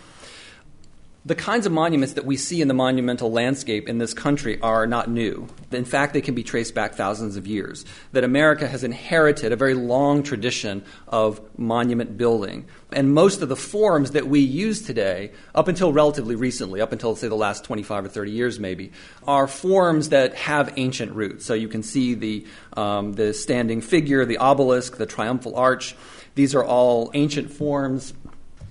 The 1.27 1.35
kinds 1.35 1.67
of 1.67 1.73
monuments 1.73 2.15
that 2.15 2.25
we 2.25 2.39
see 2.39 2.63
in 2.63 2.69
the 2.69 2.73
monumental 2.75 3.31
landscape 3.31 3.91
in 3.91 3.99
this 3.99 4.15
country 4.15 4.59
are 4.63 4.87
not 4.87 5.11
new. 5.11 5.49
In 5.71 5.85
fact, 5.85 6.15
they 6.15 6.23
can 6.23 6.35
be 6.35 6.43
traced 6.43 6.75
back 6.75 6.95
thousands 6.95 7.37
of 7.37 7.47
years. 7.47 7.85
That 8.13 8.25
America 8.25 8.67
has 8.67 8.85
inherited 8.85 9.53
a 9.53 9.57
very 9.57 9.75
long 9.75 10.23
tradition 10.23 10.83
of 11.07 11.43
monument 11.59 12.17
building. 12.17 12.65
And 12.91 13.13
most 13.13 13.43
of 13.43 13.51
the 13.51 13.57
forms 13.57 14.13
that 14.13 14.29
we 14.29 14.41
use 14.41 14.81
today, 14.81 15.33
up 15.55 15.69
until 15.69 15.93
relatively 15.93 16.37
recently, 16.37 16.81
up 16.81 16.91
until, 16.91 17.15
say, 17.15 17.29
the 17.29 17.35
last 17.35 17.65
25 17.65 18.07
or 18.07 18.09
30 18.09 18.31
years 18.31 18.59
maybe, 18.59 18.91
are 19.27 19.47
forms 19.47 20.09
that 20.09 20.35
have 20.37 20.73
ancient 20.79 21.13
roots. 21.13 21.45
So 21.45 21.53
you 21.53 21.69
can 21.69 21.83
see 21.83 22.15
the, 22.15 22.47
um, 22.79 23.13
the 23.13 23.35
standing 23.35 23.83
figure, 23.83 24.25
the 24.25 24.39
obelisk, 24.39 24.97
the 24.97 25.05
triumphal 25.05 25.55
arch. 25.55 25.95
These 26.35 26.55
are 26.55 26.65
all 26.65 27.11
ancient 27.13 27.53
forms 27.53 28.15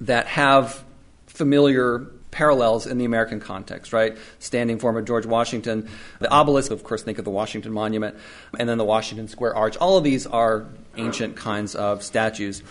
that 0.01 0.25
have 0.25 0.83
familiar 1.27 2.07
parallels 2.31 2.85
in 2.85 2.97
the 2.97 3.05
American 3.05 3.39
context, 3.39 3.93
right? 3.93 4.17
Standing 4.39 4.79
form 4.79 4.97
of 4.97 5.05
George 5.05 5.25
Washington, 5.25 5.89
the 6.19 6.29
obelisk, 6.29 6.71
of 6.71 6.83
course, 6.83 7.01
think 7.03 7.17
of 7.17 7.25
the 7.25 7.31
Washington 7.31 7.71
Monument, 7.71 8.15
and 8.57 8.69
then 8.69 8.77
the 8.77 8.85
Washington 8.85 9.27
Square 9.27 9.55
Arch. 9.55 9.77
All 9.77 9.97
of 9.97 10.03
these 10.03 10.27
are 10.27 10.67
ancient 10.97 11.35
kinds 11.35 11.75
of 11.75 12.03
statues. 12.03 12.63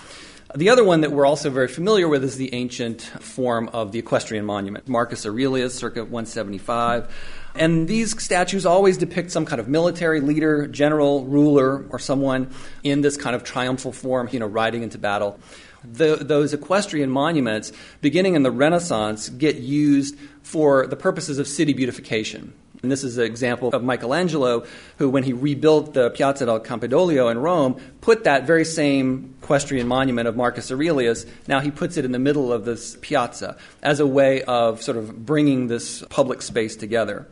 The 0.55 0.71
other 0.71 0.83
one 0.83 1.03
that 1.03 1.13
we're 1.13 1.27
also 1.27 1.51
very 1.51 1.69
familiar 1.69 2.09
with 2.09 2.25
is 2.25 2.37
the 2.37 2.55
ancient 2.55 3.03
form 3.03 3.69
of 3.75 3.93
the 3.93 3.99
equestrian 3.99 4.47
monument, 4.47 4.89
Marcus 4.89 5.27
Aurelius, 5.27 5.75
circa 5.75 6.01
175. 6.01 7.15
And 7.55 7.87
these 7.87 8.23
statues 8.23 8.65
always 8.65 8.97
depict 8.97 9.31
some 9.31 9.45
kind 9.45 9.61
of 9.61 9.69
military 9.69 10.21
leader, 10.21 10.67
general, 10.67 11.27
ruler, 11.27 11.85
or 11.91 11.99
someone 11.99 12.51
in 12.83 13.03
this 13.03 13.19
kind 13.19 13.37
of 13.37 13.45
triumphal 13.45 13.93
form, 13.93 14.29
you 14.33 14.39
know, 14.39 14.47
riding 14.47 14.83
into 14.83 14.97
battle 14.97 15.39
the, 15.85 16.17
those 16.17 16.53
equestrian 16.55 17.11
monuments, 17.11 17.73
beginning 18.01 18.35
in 18.35 18.43
the 18.43 18.51
Renaissance, 18.51 19.29
get 19.29 19.57
used 19.57 20.17
for 20.43 20.87
the 20.87 20.97
purposes 20.97 21.39
of 21.39 21.47
city 21.47 21.73
beautification. 21.73 22.53
And 22.83 22.93
this 22.93 23.03
is 23.03 23.19
an 23.19 23.25
example 23.25 23.71
of 23.71 23.83
Michelangelo, 23.83 24.65
who, 24.99 25.09
when 25.09 25.25
he 25.25 25.33
rebuilt 25.33 25.95
the 25.95 26.11
Piazza 26.11 26.47
del 26.47 26.61
Campidoglio 26.61 27.31
in 27.31 27.39
Rome, 27.39 27.81
put 28.01 28.25
that 28.25 28.47
very 28.47 28.65
same 28.65 29.35
equestrian 29.43 29.89
monument 29.89 30.29
of 30.29 30.37
Marcus 30.37 30.71
Aurelius, 30.71 31.27
now 31.49 31.59
he 31.59 31.71
puts 31.71 31.97
it 31.97 32.05
in 32.05 32.13
the 32.13 32.19
middle 32.21 32.53
of 32.53 32.65
this 32.65 32.97
piazza 33.01 33.57
as 33.83 33.99
a 33.99 34.07
way 34.07 34.43
of 34.43 34.81
sort 34.81 34.97
of 34.97 35.27
bringing 35.27 35.67
this 35.67 36.05
public 36.09 36.41
space 36.41 36.77
together. 36.77 37.27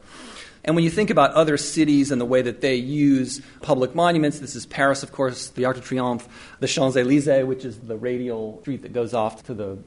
And 0.67 0.75
when 0.75 0.85
you 0.85 0.91
think 0.91 1.11
about 1.11 1.33
other 1.33 1.57
cities 1.57 2.11
and 2.11 2.21
the 2.21 2.27
way 2.27 2.43
that 2.43 2.61
they 2.61 2.75
use 2.75 3.41
public 3.63 3.95
monuments, 3.95 4.41
this 4.41 4.57
is 4.57 4.67
Paris, 4.67 5.05
of 5.05 5.13
course, 5.13 5.51
the 5.51 5.65
Arc 5.65 5.77
de 5.77 5.83
Triomphe, 5.83 6.27
the 6.59 6.67
Champs 6.67 6.97
Elysees, 6.97 7.45
which 7.45 7.65
is 7.65 7.79
the 7.79 7.97
radial 7.97 8.61
street 8.63 8.83
that 8.83 8.93
goes 8.93 9.15
off 9.15 9.45
to 9.45 9.55
the 9.55 9.79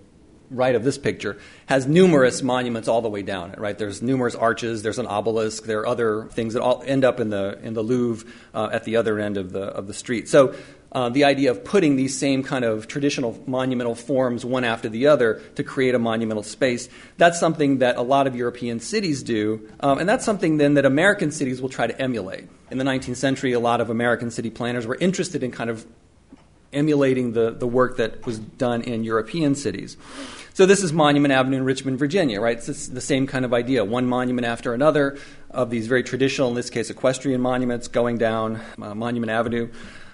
right 0.49 0.75
of 0.75 0.83
this 0.83 0.97
picture, 0.97 1.37
has 1.67 1.85
numerous 1.85 2.41
monuments 2.41 2.87
all 2.87 3.01
the 3.01 3.09
way 3.09 3.21
down 3.21 3.51
it. 3.51 3.59
Right, 3.59 3.77
there's 3.77 4.01
numerous 4.01 4.35
arches, 4.35 4.83
there's 4.83 4.99
an 4.99 5.07
obelisk, 5.07 5.65
there 5.65 5.79
are 5.81 5.87
other 5.87 6.25
things 6.31 6.53
that 6.53 6.61
all 6.61 6.83
end 6.85 7.03
up 7.03 7.19
in 7.19 7.29
the 7.29 7.59
in 7.61 7.73
the 7.73 7.83
Louvre 7.83 8.27
uh, 8.53 8.69
at 8.71 8.83
the 8.83 8.95
other 8.95 9.19
end 9.19 9.37
of 9.37 9.51
the 9.51 9.63
of 9.63 9.87
the 9.87 9.93
street. 9.93 10.27
So 10.27 10.55
uh, 10.91 11.09
the 11.09 11.23
idea 11.23 11.51
of 11.51 11.63
putting 11.63 11.95
these 11.95 12.17
same 12.17 12.41
kind 12.43 12.65
of 12.65 12.87
traditional 12.87 13.41
monumental 13.45 13.95
forms 13.95 14.43
one 14.43 14.63
after 14.63 14.89
the 14.89 15.07
other 15.07 15.41
to 15.55 15.63
create 15.63 15.93
a 15.93 15.99
monumental 15.99 16.43
space. 16.43 16.89
That's 17.17 17.39
something 17.39 17.79
that 17.79 17.97
a 17.97 18.01
lot 18.01 18.25
of 18.25 18.35
European 18.35 18.79
cities 18.79 19.21
do, 19.21 19.69
um, 19.81 19.99
and 19.99 20.09
that's 20.09 20.25
something 20.25 20.57
then 20.57 20.73
that 20.75 20.85
American 20.85 21.31
cities 21.31 21.61
will 21.61 21.69
try 21.69 21.85
to 21.87 22.01
emulate. 22.01 22.47
In 22.71 22.77
the 22.77 22.83
19th 22.83 23.17
century, 23.17 23.53
a 23.53 23.59
lot 23.59 23.81
of 23.81 23.89
American 23.89 24.31
city 24.31 24.49
planners 24.49 24.85
were 24.85 24.95
interested 24.95 25.43
in 25.43 25.51
kind 25.51 25.69
of 25.69 25.85
emulating 26.73 27.33
the, 27.33 27.51
the 27.51 27.67
work 27.67 27.97
that 27.97 28.25
was 28.25 28.39
done 28.39 28.81
in 28.81 29.03
European 29.03 29.55
cities. 29.55 29.97
So 30.53 30.65
this 30.65 30.83
is 30.83 30.91
Monument 30.91 31.31
Avenue 31.31 31.57
in 31.57 31.63
Richmond, 31.63 31.99
Virginia, 31.99 32.41
right? 32.41 32.57
It's 32.57 32.87
the 32.87 33.01
same 33.01 33.27
kind 33.27 33.45
of 33.45 33.53
idea. 33.53 33.85
One 33.85 34.05
monument 34.05 34.45
after 34.45 34.73
another 34.73 35.17
of 35.49 35.69
these 35.69 35.87
very 35.87 36.03
traditional, 36.03 36.49
in 36.49 36.55
this 36.55 36.69
case, 36.69 36.89
equestrian 36.89 37.39
monuments 37.39 37.87
going 37.87 38.17
down 38.17 38.61
uh, 38.81 38.93
Monument 38.93 39.31
Avenue. 39.31 39.69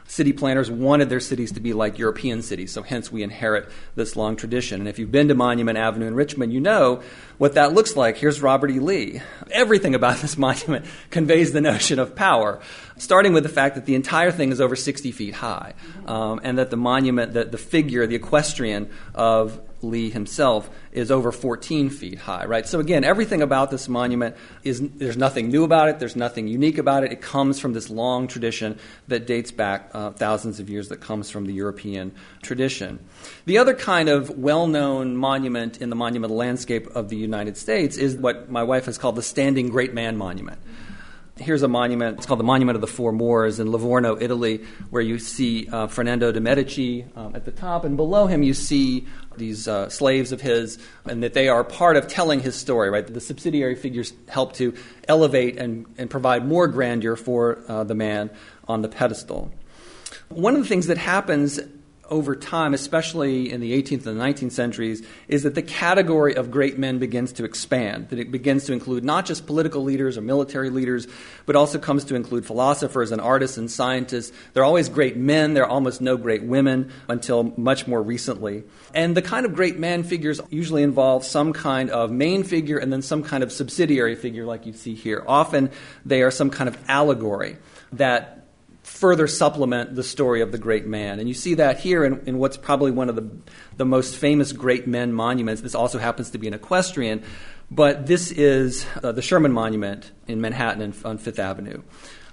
City 0.07 0.33
planners 0.33 0.69
wanted 0.69 1.09
their 1.09 1.19
cities 1.19 1.51
to 1.53 1.59
be 1.59 1.73
like 1.73 1.97
European 1.97 2.43
cities, 2.43 2.71
so 2.71 2.83
hence 2.83 3.11
we 3.11 3.23
inherit 3.23 3.67
this 3.95 4.15
long 4.15 4.35
tradition. 4.35 4.79
And 4.79 4.87
if 4.87 4.99
you've 4.99 5.11
been 5.11 5.29
to 5.29 5.33
Monument 5.33 5.79
Avenue 5.79 6.05
in 6.05 6.13
Richmond, 6.13 6.53
you 6.53 6.59
know 6.59 7.01
what 7.37 7.55
that 7.55 7.73
looks 7.73 7.95
like. 7.95 8.17
Here's 8.17 8.41
Robert 8.41 8.71
E. 8.71 8.79
Lee. 8.79 9.21
Everything 9.51 9.95
about 9.95 10.17
this 10.21 10.37
monument 10.37 10.85
conveys 11.09 11.51
the 11.51 11.61
notion 11.61 11.99
of 11.99 12.15
power, 12.15 12.59
starting 12.97 13.33
with 13.33 13.43
the 13.43 13.49
fact 13.49 13.75
that 13.75 13.85
the 13.85 13.95
entire 13.95 14.31
thing 14.31 14.51
is 14.51 14.61
over 14.61 14.75
60 14.75 15.11
feet 15.11 15.35
high, 15.35 15.73
um, 16.05 16.39
and 16.43 16.57
that 16.57 16.69
the 16.69 16.77
monument, 16.77 17.33
that 17.33 17.51
the 17.51 17.57
figure, 17.57 18.07
the 18.07 18.15
equestrian 18.15 18.89
of 19.13 19.59
Lee 19.81 20.09
himself 20.09 20.69
is 20.91 21.11
over 21.11 21.31
14 21.31 21.89
feet 21.89 22.19
high, 22.19 22.45
right? 22.45 22.67
So 22.67 22.79
again, 22.79 23.03
everything 23.03 23.41
about 23.41 23.71
this 23.71 23.87
monument 23.87 24.35
is 24.63 24.81
there's 24.81 25.17
nothing 25.17 25.49
new 25.49 25.63
about 25.63 25.89
it, 25.89 25.99
there's 25.99 26.15
nothing 26.15 26.47
unique 26.47 26.77
about 26.77 27.03
it. 27.03 27.11
It 27.11 27.21
comes 27.21 27.59
from 27.59 27.73
this 27.73 27.89
long 27.89 28.27
tradition 28.27 28.79
that 29.07 29.27
dates 29.27 29.51
back 29.51 29.89
uh, 29.93 30.11
thousands 30.11 30.59
of 30.59 30.69
years 30.69 30.89
that 30.89 31.01
comes 31.01 31.29
from 31.29 31.45
the 31.45 31.53
European 31.53 32.13
tradition. 32.45 32.99
The 33.45 33.57
other 33.57 33.73
kind 33.73 34.07
of 34.07 34.29
well-known 34.37 35.17
monument 35.17 35.81
in 35.81 35.89
the 35.89 35.95
monumental 35.95 36.37
landscape 36.37 36.87
of 36.95 37.09
the 37.09 37.17
United 37.17 37.57
States 37.57 37.97
is 37.97 38.15
what 38.15 38.49
my 38.49 38.63
wife 38.63 38.85
has 38.85 38.97
called 38.97 39.15
the 39.15 39.23
Standing 39.23 39.69
Great 39.69 39.93
Man 39.93 40.15
Monument 40.15 40.59
here's 41.37 41.63
a 41.63 41.67
monument. 41.67 42.17
It's 42.17 42.25
called 42.25 42.39
the 42.39 42.45
Monument 42.45 42.75
of 42.75 42.81
the 42.81 42.87
Four 42.87 43.11
Moors 43.11 43.59
in 43.59 43.71
Livorno, 43.71 44.17
Italy, 44.19 44.63
where 44.89 45.01
you 45.01 45.19
see 45.19 45.67
uh, 45.67 45.87
Fernando 45.87 46.31
de' 46.31 46.39
Medici 46.39 47.05
um, 47.15 47.35
at 47.35 47.45
the 47.45 47.51
top, 47.51 47.83
and 47.83 47.97
below 47.97 48.27
him 48.27 48.43
you 48.43 48.53
see 48.53 49.05
these 49.37 49.67
uh, 49.67 49.89
slaves 49.89 50.31
of 50.31 50.41
his, 50.41 50.79
and 51.05 51.23
that 51.23 51.33
they 51.33 51.49
are 51.49 51.63
part 51.63 51.97
of 51.97 52.07
telling 52.07 52.39
his 52.39 52.55
story. 52.55 52.89
Right, 52.89 53.05
the 53.05 53.19
subsidiary 53.19 53.75
figures 53.75 54.13
help 54.27 54.53
to 54.53 54.73
elevate 55.07 55.57
and, 55.57 55.85
and 55.97 56.09
provide 56.09 56.47
more 56.47 56.67
grandeur 56.67 57.15
for 57.15 57.63
uh, 57.67 57.83
the 57.83 57.95
man 57.95 58.29
on 58.67 58.81
the 58.81 58.89
pedestal. 58.89 59.51
One 60.29 60.55
of 60.55 60.61
the 60.61 60.67
things 60.67 60.87
that 60.87 60.97
happens 60.97 61.59
over 62.09 62.35
time, 62.35 62.73
especially 62.73 63.51
in 63.51 63.61
the 63.61 63.81
18th 63.81 64.05
and 64.05 64.19
19th 64.19 64.51
centuries, 64.51 65.05
is 65.27 65.43
that 65.43 65.55
the 65.55 65.61
category 65.61 66.35
of 66.35 66.51
great 66.51 66.77
men 66.77 66.99
begins 66.99 67.33
to 67.33 67.43
expand. 67.43 68.09
That 68.09 68.19
it 68.19 68.31
begins 68.31 68.65
to 68.65 68.73
include 68.73 69.03
not 69.03 69.25
just 69.25 69.45
political 69.45 69.83
leaders 69.83 70.17
or 70.17 70.21
military 70.21 70.69
leaders, 70.69 71.07
but 71.45 71.55
also 71.55 71.79
comes 71.79 72.03
to 72.05 72.15
include 72.15 72.45
philosophers 72.45 73.11
and 73.11 73.21
artists 73.21 73.57
and 73.57 73.69
scientists. 73.69 74.31
There 74.53 74.63
are 74.63 74.65
always 74.65 74.89
great 74.89 75.17
men, 75.17 75.53
there 75.53 75.63
are 75.63 75.69
almost 75.69 76.01
no 76.01 76.17
great 76.17 76.43
women 76.43 76.91
until 77.07 77.53
much 77.57 77.87
more 77.87 78.01
recently. 78.01 78.63
And 78.93 79.15
the 79.15 79.21
kind 79.21 79.45
of 79.45 79.55
great 79.55 79.79
man 79.79 80.03
figures 80.03 80.41
usually 80.49 80.83
involve 80.83 81.25
some 81.25 81.53
kind 81.53 81.89
of 81.89 82.11
main 82.11 82.43
figure 82.43 82.77
and 82.77 82.91
then 82.91 83.01
some 83.01 83.23
kind 83.23 83.43
of 83.43 83.51
subsidiary 83.51 84.15
figure, 84.15 84.45
like 84.45 84.65
you 84.65 84.73
see 84.73 84.95
here. 84.95 85.23
Often 85.27 85.71
they 86.05 86.21
are 86.21 86.31
some 86.31 86.49
kind 86.49 86.67
of 86.67 86.77
allegory 86.87 87.57
that 87.93 88.34
further 88.95 89.27
supplement 89.27 89.93
the 89.93 90.03
story 90.03 90.39
of 90.39 90.53
the 90.53 90.57
great 90.57 90.87
man. 90.87 91.19
And 91.19 91.27
you 91.27 91.33
see 91.33 91.55
that 91.55 91.81
here 91.81 92.05
in, 92.05 92.21
in, 92.25 92.37
what's 92.37 92.55
probably 92.55 92.91
one 92.91 93.09
of 93.09 93.17
the, 93.17 93.29
the 93.75 93.83
most 93.83 94.15
famous 94.15 94.53
great 94.53 94.87
men 94.87 95.11
monuments. 95.11 95.61
This 95.61 95.75
also 95.75 95.99
happens 95.99 96.29
to 96.29 96.37
be 96.37 96.47
an 96.47 96.53
equestrian, 96.53 97.21
but 97.69 98.05
this 98.05 98.31
is 98.31 98.85
uh, 99.03 99.11
the 99.11 99.21
Sherman 99.21 99.51
Monument 99.51 100.09
in 100.27 100.39
Manhattan 100.39 100.93
on 101.03 101.17
Fifth 101.17 101.39
Avenue. 101.39 101.81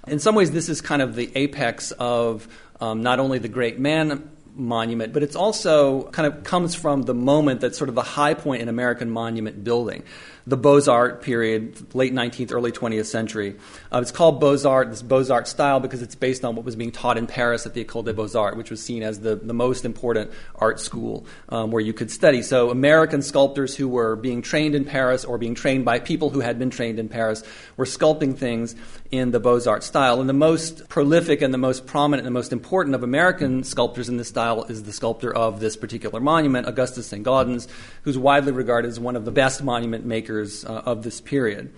In 0.07 0.19
some 0.19 0.35
ways, 0.35 0.51
this 0.51 0.69
is 0.69 0.79
kind 0.79 1.01
of 1.01 1.15
the 1.15 1.29
apex 1.35 1.91
of 1.91 2.47
um, 2.79 3.03
not 3.03 3.19
only 3.19 3.39
the 3.39 3.49
great 3.49 3.77
man 3.77 4.31
monument, 4.55 5.11
but 5.11 5.21
it's 5.21 5.35
also 5.35 6.03
kind 6.11 6.31
of 6.31 6.45
comes 6.45 6.75
from 6.75 7.01
the 7.01 7.13
moment 7.13 7.59
that's 7.59 7.77
sort 7.77 7.89
of 7.89 7.95
the 7.95 8.03
high 8.03 8.35
point 8.35 8.61
in 8.61 8.69
American 8.69 9.09
monument 9.09 9.65
building 9.65 10.03
the 10.45 10.57
Beaux-Arts 10.57 11.23
period, 11.23 11.95
late 11.95 12.13
19th, 12.13 12.51
early 12.51 12.71
20th 12.71 13.05
century. 13.05 13.55
Uh, 13.91 13.99
it's 14.01 14.11
called 14.11 14.41
Beaux-Arts, 14.41 14.89
this 14.89 15.01
Beaux-Arts 15.01 15.49
style, 15.49 15.79
because 15.79 16.01
it's 16.01 16.15
based 16.15 16.43
on 16.43 16.55
what 16.55 16.65
was 16.65 16.75
being 16.75 16.91
taught 16.91 17.17
in 17.17 17.27
Paris 17.27 17.65
at 17.65 17.73
the 17.73 17.83
École 17.83 18.03
des 18.03 18.13
Beaux-Arts, 18.13 18.57
which 18.57 18.69
was 18.69 18.83
seen 18.83 19.03
as 19.03 19.21
the, 19.21 19.35
the 19.35 19.53
most 19.53 19.85
important 19.85 20.31
art 20.55 20.81
school 20.81 21.25
um, 21.47 21.71
where 21.71 21.81
you 21.81 21.93
could 21.93 22.11
study. 22.11 22.41
So 22.41 22.71
American 22.71 23.21
sculptors 23.21 23.75
who 23.75 23.87
were 23.87 24.17
being 24.17 24.41
trained 24.41 24.75
in 24.75 24.83
Paris 24.83 25.23
or 25.23 25.37
being 25.37 25.55
trained 25.55 25.85
by 25.85 25.99
people 25.99 26.29
who 26.29 26.41
had 26.41 26.59
been 26.59 26.69
trained 26.69 26.99
in 26.99 27.07
Paris 27.07 27.43
were 27.77 27.85
sculpting 27.85 28.37
things 28.37 28.75
in 29.11 29.31
the 29.31 29.39
Beaux-Arts 29.39 29.85
style. 29.85 30.19
And 30.19 30.27
the 30.27 30.33
most 30.33 30.89
prolific 30.89 31.41
and 31.41 31.53
the 31.53 31.57
most 31.57 31.85
prominent 31.85 32.27
and 32.27 32.35
the 32.35 32.37
most 32.37 32.51
important 32.51 32.95
of 32.95 33.03
American 33.03 33.63
sculptors 33.63 34.09
in 34.09 34.17
this 34.17 34.27
style 34.27 34.63
is 34.63 34.83
the 34.83 34.91
sculptor 34.91 35.33
of 35.33 35.61
this 35.61 35.77
particular 35.77 36.19
monument, 36.19 36.67
Augustus 36.67 37.07
St. 37.07 37.23
Gaudens, 37.23 37.67
who's 38.01 38.17
widely 38.17 38.51
regarded 38.51 38.89
as 38.89 38.99
one 38.99 39.15
of 39.15 39.23
the 39.23 39.31
best 39.31 39.63
monument 39.63 40.05
makers 40.05 40.32
uh, 40.41 40.83
of 40.85 41.03
this 41.03 41.21
period. 41.21 41.73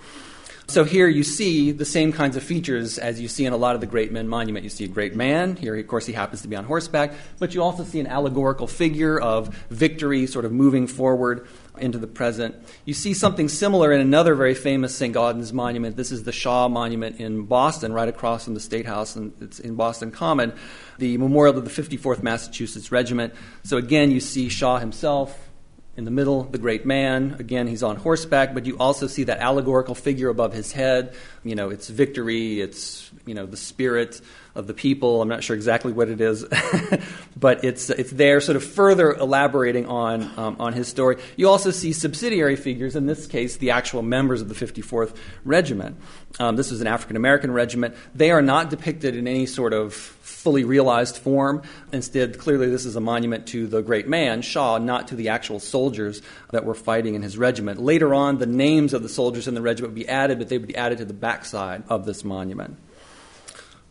So 0.67 0.83
here 0.83 1.07
you 1.07 1.23
see 1.23 1.71
the 1.71 1.85
same 1.85 2.11
kinds 2.11 2.35
of 2.35 2.43
features 2.43 2.97
as 2.97 3.21
you 3.21 3.27
see 3.27 3.45
in 3.45 3.53
a 3.53 3.57
lot 3.57 3.75
of 3.75 3.81
the 3.81 3.87
great 3.87 4.11
men 4.11 4.27
monument. 4.27 4.63
You 4.63 4.71
see 4.71 4.83
a 4.83 4.87
great 4.87 5.15
man. 5.15 5.55
Here, 5.55 5.75
of 5.75 5.87
course, 5.87 6.07
he 6.07 6.13
happens 6.13 6.41
to 6.41 6.47
be 6.47 6.55
on 6.55 6.65
horseback. 6.65 7.13
But 7.37 7.53
you 7.53 7.61
also 7.61 7.83
see 7.83 7.99
an 7.99 8.07
allegorical 8.07 8.65
figure 8.65 9.19
of 9.19 9.55
victory 9.69 10.25
sort 10.25 10.43
of 10.43 10.51
moving 10.51 10.87
forward 10.87 11.47
into 11.77 11.99
the 11.99 12.07
present. 12.07 12.55
You 12.83 12.95
see 12.95 13.13
something 13.13 13.47
similar 13.47 13.91
in 13.91 14.01
another 14.01 14.33
very 14.33 14.55
famous 14.55 14.95
St. 14.95 15.13
Gaudens 15.13 15.53
monument. 15.53 15.97
This 15.97 16.11
is 16.11 16.23
the 16.23 16.31
Shaw 16.31 16.67
Monument 16.67 17.19
in 17.19 17.43
Boston, 17.43 17.93
right 17.93 18.09
across 18.09 18.45
from 18.45 18.55
the 18.55 18.59
State 18.59 18.87
House, 18.87 19.15
and 19.15 19.33
it's 19.41 19.59
in 19.59 19.75
Boston 19.75 20.09
Common, 20.09 20.51
the 20.97 21.17
memorial 21.17 21.53
to 21.53 21.61
the 21.61 21.69
54th 21.69 22.23
Massachusetts 22.23 22.91
Regiment. 22.91 23.35
So 23.63 23.77
again, 23.77 24.09
you 24.09 24.19
see 24.19 24.49
Shaw 24.49 24.79
himself 24.79 25.44
in 25.97 26.03
the 26.03 26.11
middle, 26.11 26.43
the 26.43 26.57
great 26.57 26.85
man. 26.85 27.37
Again, 27.39 27.67
he's 27.67 27.81
on 27.81 27.95
horseback, 27.95 28.53
but 28.53 28.65
you 28.65 28.77
also 28.77 29.07
see 29.07 29.23
that 29.25 29.39
allegorical 29.39 29.95
figure 29.95 30.27
above 30.29 30.51
his 30.51 30.73
head. 30.73 31.15
You 31.43 31.55
know, 31.55 31.69
it's 31.69 31.87
victory, 31.87 32.59
it's, 32.59 33.09
you 33.25 33.33
know, 33.33 33.45
the 33.45 33.55
spirit 33.55 34.19
of 34.55 34.67
the 34.67 34.73
people. 34.73 35.21
I'm 35.21 35.29
not 35.29 35.43
sure 35.43 35.55
exactly 35.55 35.93
what 35.93 36.09
it 36.09 36.19
is, 36.19 36.45
but 37.37 37.63
it's, 37.63 37.89
it's 37.89 38.11
there 38.11 38.41
sort 38.41 38.57
of 38.57 38.63
further 38.63 39.13
elaborating 39.13 39.85
on, 39.85 40.23
um, 40.37 40.57
on 40.59 40.73
his 40.73 40.89
story. 40.89 41.17
You 41.37 41.49
also 41.49 41.71
see 41.71 41.93
subsidiary 41.93 42.57
figures, 42.57 42.97
in 42.97 43.05
this 43.05 43.25
case, 43.25 43.55
the 43.55 43.71
actual 43.71 44.01
members 44.01 44.41
of 44.41 44.49
the 44.49 44.55
54th 44.55 45.15
Regiment. 45.45 45.97
Um, 46.39 46.57
this 46.57 46.71
was 46.71 46.81
an 46.81 46.87
African 46.87 47.15
American 47.15 47.51
regiment. 47.51 47.95
They 48.13 48.31
are 48.31 48.41
not 48.41 48.69
depicted 48.69 49.15
in 49.15 49.27
any 49.27 49.45
sort 49.45 49.71
of 49.71 49.93
fully 50.45 50.63
realized 50.63 51.17
form. 51.17 51.63
Instead, 51.91 52.37
clearly, 52.37 52.69
this 52.69 52.85
is 52.85 52.95
a 52.95 53.01
monument 53.01 53.47
to 53.47 53.65
the 53.65 53.81
great 53.81 54.07
man, 54.07 54.43
Shaw, 54.43 54.77
not 54.77 55.07
to 55.07 55.15
the 55.15 55.29
actual 55.29 55.59
soldiers 55.59 56.21
that 56.51 56.65
were 56.65 56.75
fighting 56.75 57.15
in 57.15 57.23
his 57.23 57.35
regiment. 57.35 57.81
Later 57.81 58.13
on, 58.13 58.37
the 58.37 58.45
names 58.45 58.93
of 58.93 59.01
the 59.01 59.09
soldiers 59.09 59.47
in 59.47 59.55
the 59.55 59.61
regiment 59.63 59.93
would 59.93 59.99
be 59.99 60.07
added, 60.07 60.37
but 60.37 60.47
they 60.47 60.59
would 60.59 60.67
be 60.67 60.75
added 60.75 60.99
to 60.99 61.05
the 61.05 61.15
backside 61.15 61.81
of 61.89 62.05
this 62.05 62.23
monument. 62.23 62.77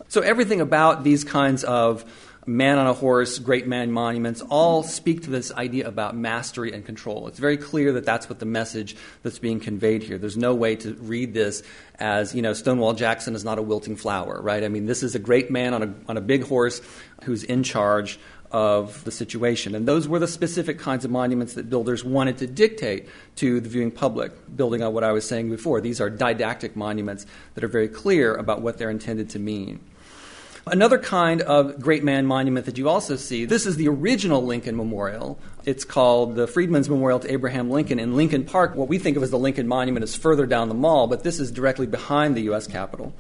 So, 0.07 0.21
everything 0.21 0.61
about 0.61 1.03
these 1.03 1.25
kinds 1.25 1.65
of 1.65 2.05
man 2.47 2.79
on 2.79 2.87
a 2.87 2.93
horse, 2.93 3.39
great 3.39 3.67
man 3.67 3.91
monuments, 3.91 4.43
all 4.43 4.83
speak 4.83 5.23
to 5.23 5.31
this 5.31 5.53
idea 5.53 5.89
about 5.89 6.17
mastery 6.17 6.73
and 6.73 6.85
control. 6.85 7.27
It's 7.29 7.39
very 7.39 7.57
clear 7.57 7.93
that 7.93 8.05
that's 8.05 8.29
what 8.29 8.39
the 8.39 8.47
message 8.47 8.97
that's 9.23 9.39
being 9.39 9.61
conveyed 9.61 10.03
here. 10.03 10.19
There's 10.19 10.37
no 10.37 10.55
way 10.55 10.77
to 10.77 10.95
read 10.95 11.35
this 11.35 11.63
as, 11.99 12.35
you 12.35 12.43
know, 12.43 12.53
Stonewall 12.53 12.93
Jackson 12.93 13.35
is 13.35 13.45
not 13.45 13.59
a 13.59 13.63
wilting 13.63 13.97
flower, 13.97 14.41
right? 14.41 14.63
I 14.63 14.69
mean, 14.69 14.87
this 14.87 15.03
is 15.03 15.15
a 15.15 15.19
great 15.19 15.51
man 15.51 15.75
on 15.75 15.83
a, 15.83 15.95
on 16.09 16.17
a 16.17 16.21
big 16.21 16.45
horse 16.45 16.81
who's 17.25 17.45
in 17.45 17.63
charge 17.63 18.19
of 18.51 19.03
the 19.03 19.11
situation. 19.11 19.75
And 19.75 19.87
those 19.87 20.07
were 20.07 20.21
the 20.21 20.29
specific 20.29 20.79
kinds 20.79 21.05
of 21.05 21.11
monuments 21.11 21.55
that 21.55 21.69
builders 21.69 22.05
wanted 22.05 22.39
to 22.39 22.47
dictate 22.47 23.09
to 23.37 23.61
the 23.61 23.69
viewing 23.69 23.91
public, 23.91 24.33
building 24.57 24.81
on 24.81 24.95
what 24.95 25.03
I 25.03 25.11
was 25.11 25.27
saying 25.27 25.51
before. 25.51 25.81
These 25.81 26.01
are 26.01 26.09
didactic 26.09 26.77
monuments 26.77 27.27
that 27.55 27.65
are 27.65 27.69
very 27.69 27.89
clear 27.89 28.33
about 28.33 28.63
what 28.63 28.79
they're 28.79 28.91
intended 28.91 29.31
to 29.31 29.41
mean. 29.41 29.81
Another 30.67 30.99
kind 30.99 31.43
of 31.43 31.79
great 31.79 32.03
man 32.03 32.25
monument 32.25 32.65
that 32.65 32.79
you 32.79 32.89
also 32.89 33.17
see, 33.17 33.45
this 33.45 33.67
is 33.67 33.77
the 33.77 33.87
original 33.87 34.43
Lincoln 34.43 34.77
Memorial. 34.77 35.39
It's 35.67 35.85
called 35.85 36.37
the 36.37 36.47
Freedmen's 36.47 36.89
Memorial 36.89 37.21
to 37.21 37.31
Abraham 37.31 37.69
Lincoln 37.69 37.99
in 37.99 38.17
Lincoln 38.17 38.45
Park. 38.45 38.75
What 38.75 38.89
we 38.89 38.99
think 38.99 39.19
of 39.19 39.23
as 39.23 39.31
the 39.31 39.39
Lincoln 39.39 39.69
Monument 39.69 40.03
is 40.03 40.17
further 40.17 40.47
down 40.47 40.69
the 40.69 40.75
mall, 40.75 41.07
but 41.07 41.23
this 41.23 41.39
is 41.39 41.51
directly 41.51 41.87
behind 41.87 42.35
the 42.35 42.43
U.S. 42.45 42.67
Capitol. 42.67 43.15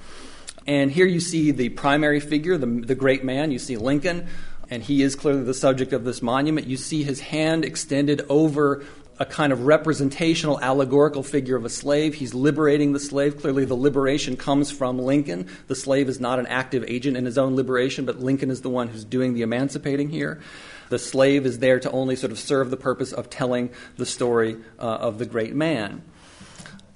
And 0.66 0.90
here 0.90 1.04
you 1.04 1.20
see 1.20 1.50
the 1.50 1.68
primary 1.68 2.18
figure, 2.18 2.56
the, 2.56 2.66
the 2.66 2.94
great 2.94 3.24
man. 3.24 3.50
You 3.50 3.58
see 3.58 3.76
Lincoln, 3.76 4.26
and 4.70 4.82
he 4.82 5.02
is 5.02 5.14
clearly 5.14 5.42
the 5.42 5.52
subject 5.52 5.92
of 5.92 6.04
this 6.04 6.22
monument. 6.22 6.66
You 6.66 6.78
see 6.78 7.02
his 7.02 7.20
hand 7.20 7.66
extended 7.66 8.24
over 8.30 8.86
a 9.18 9.24
kind 9.24 9.52
of 9.52 9.66
representational, 9.66 10.60
allegorical 10.60 11.22
figure 11.22 11.56
of 11.56 11.64
a 11.64 11.70
slave. 11.70 12.14
He's 12.14 12.34
liberating 12.34 12.92
the 12.92 13.00
slave. 13.00 13.40
Clearly, 13.40 13.64
the 13.64 13.76
liberation 13.76 14.36
comes 14.36 14.70
from 14.70 14.98
Lincoln. 14.98 15.48
The 15.68 15.76
slave 15.76 16.08
is 16.08 16.18
not 16.18 16.38
an 16.38 16.46
active 16.46 16.84
agent 16.88 17.16
in 17.16 17.24
his 17.24 17.38
own 17.38 17.54
liberation, 17.54 18.04
but 18.04 18.20
Lincoln 18.20 18.50
is 18.50 18.62
the 18.62 18.70
one 18.70 18.88
who's 18.88 19.04
doing 19.04 19.34
the 19.34 19.42
emancipating 19.42 20.08
here. 20.08 20.40
The 20.88 20.98
slave 20.98 21.46
is 21.46 21.60
there 21.60 21.80
to 21.80 21.90
only 21.90 22.16
sort 22.16 22.32
of 22.32 22.38
serve 22.38 22.70
the 22.70 22.76
purpose 22.76 23.12
of 23.12 23.30
telling 23.30 23.70
the 23.96 24.06
story 24.06 24.56
uh, 24.78 24.82
of 24.82 25.18
the 25.18 25.26
great 25.26 25.54
man. 25.54 26.02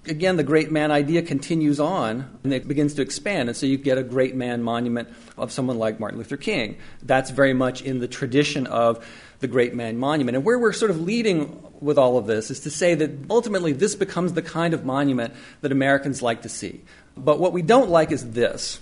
Again, 0.06 0.36
the 0.36 0.44
great 0.44 0.72
man 0.72 0.90
idea 0.90 1.22
continues 1.22 1.78
on 1.78 2.38
and 2.42 2.52
it 2.52 2.66
begins 2.66 2.94
to 2.94 3.02
expand. 3.02 3.48
And 3.48 3.56
so 3.56 3.66
you 3.66 3.76
get 3.76 3.98
a 3.98 4.02
great 4.02 4.34
man 4.34 4.62
monument 4.62 5.08
of 5.36 5.52
someone 5.52 5.78
like 5.78 6.00
Martin 6.00 6.18
Luther 6.18 6.38
King. 6.38 6.78
That's 7.02 7.30
very 7.30 7.52
much 7.52 7.82
in 7.82 7.98
the 7.98 8.08
tradition 8.08 8.66
of 8.66 9.06
the 9.40 9.48
Great 9.48 9.74
Man 9.74 9.98
Monument. 9.98 10.36
And 10.36 10.44
where 10.44 10.58
we're 10.58 10.72
sort 10.72 10.90
of 10.90 11.00
leading 11.00 11.62
with 11.80 11.98
all 11.98 12.18
of 12.18 12.26
this 12.26 12.50
is 12.50 12.60
to 12.60 12.70
say 12.70 12.94
that 12.94 13.10
ultimately 13.30 13.72
this 13.72 13.94
becomes 13.94 14.32
the 14.32 14.42
kind 14.42 14.74
of 14.74 14.84
monument 14.84 15.34
that 15.60 15.72
Americans 15.72 16.22
like 16.22 16.42
to 16.42 16.48
see. 16.48 16.82
But 17.16 17.38
what 17.38 17.52
we 17.52 17.62
don't 17.62 17.90
like 17.90 18.10
is 18.10 18.32
this. 18.32 18.80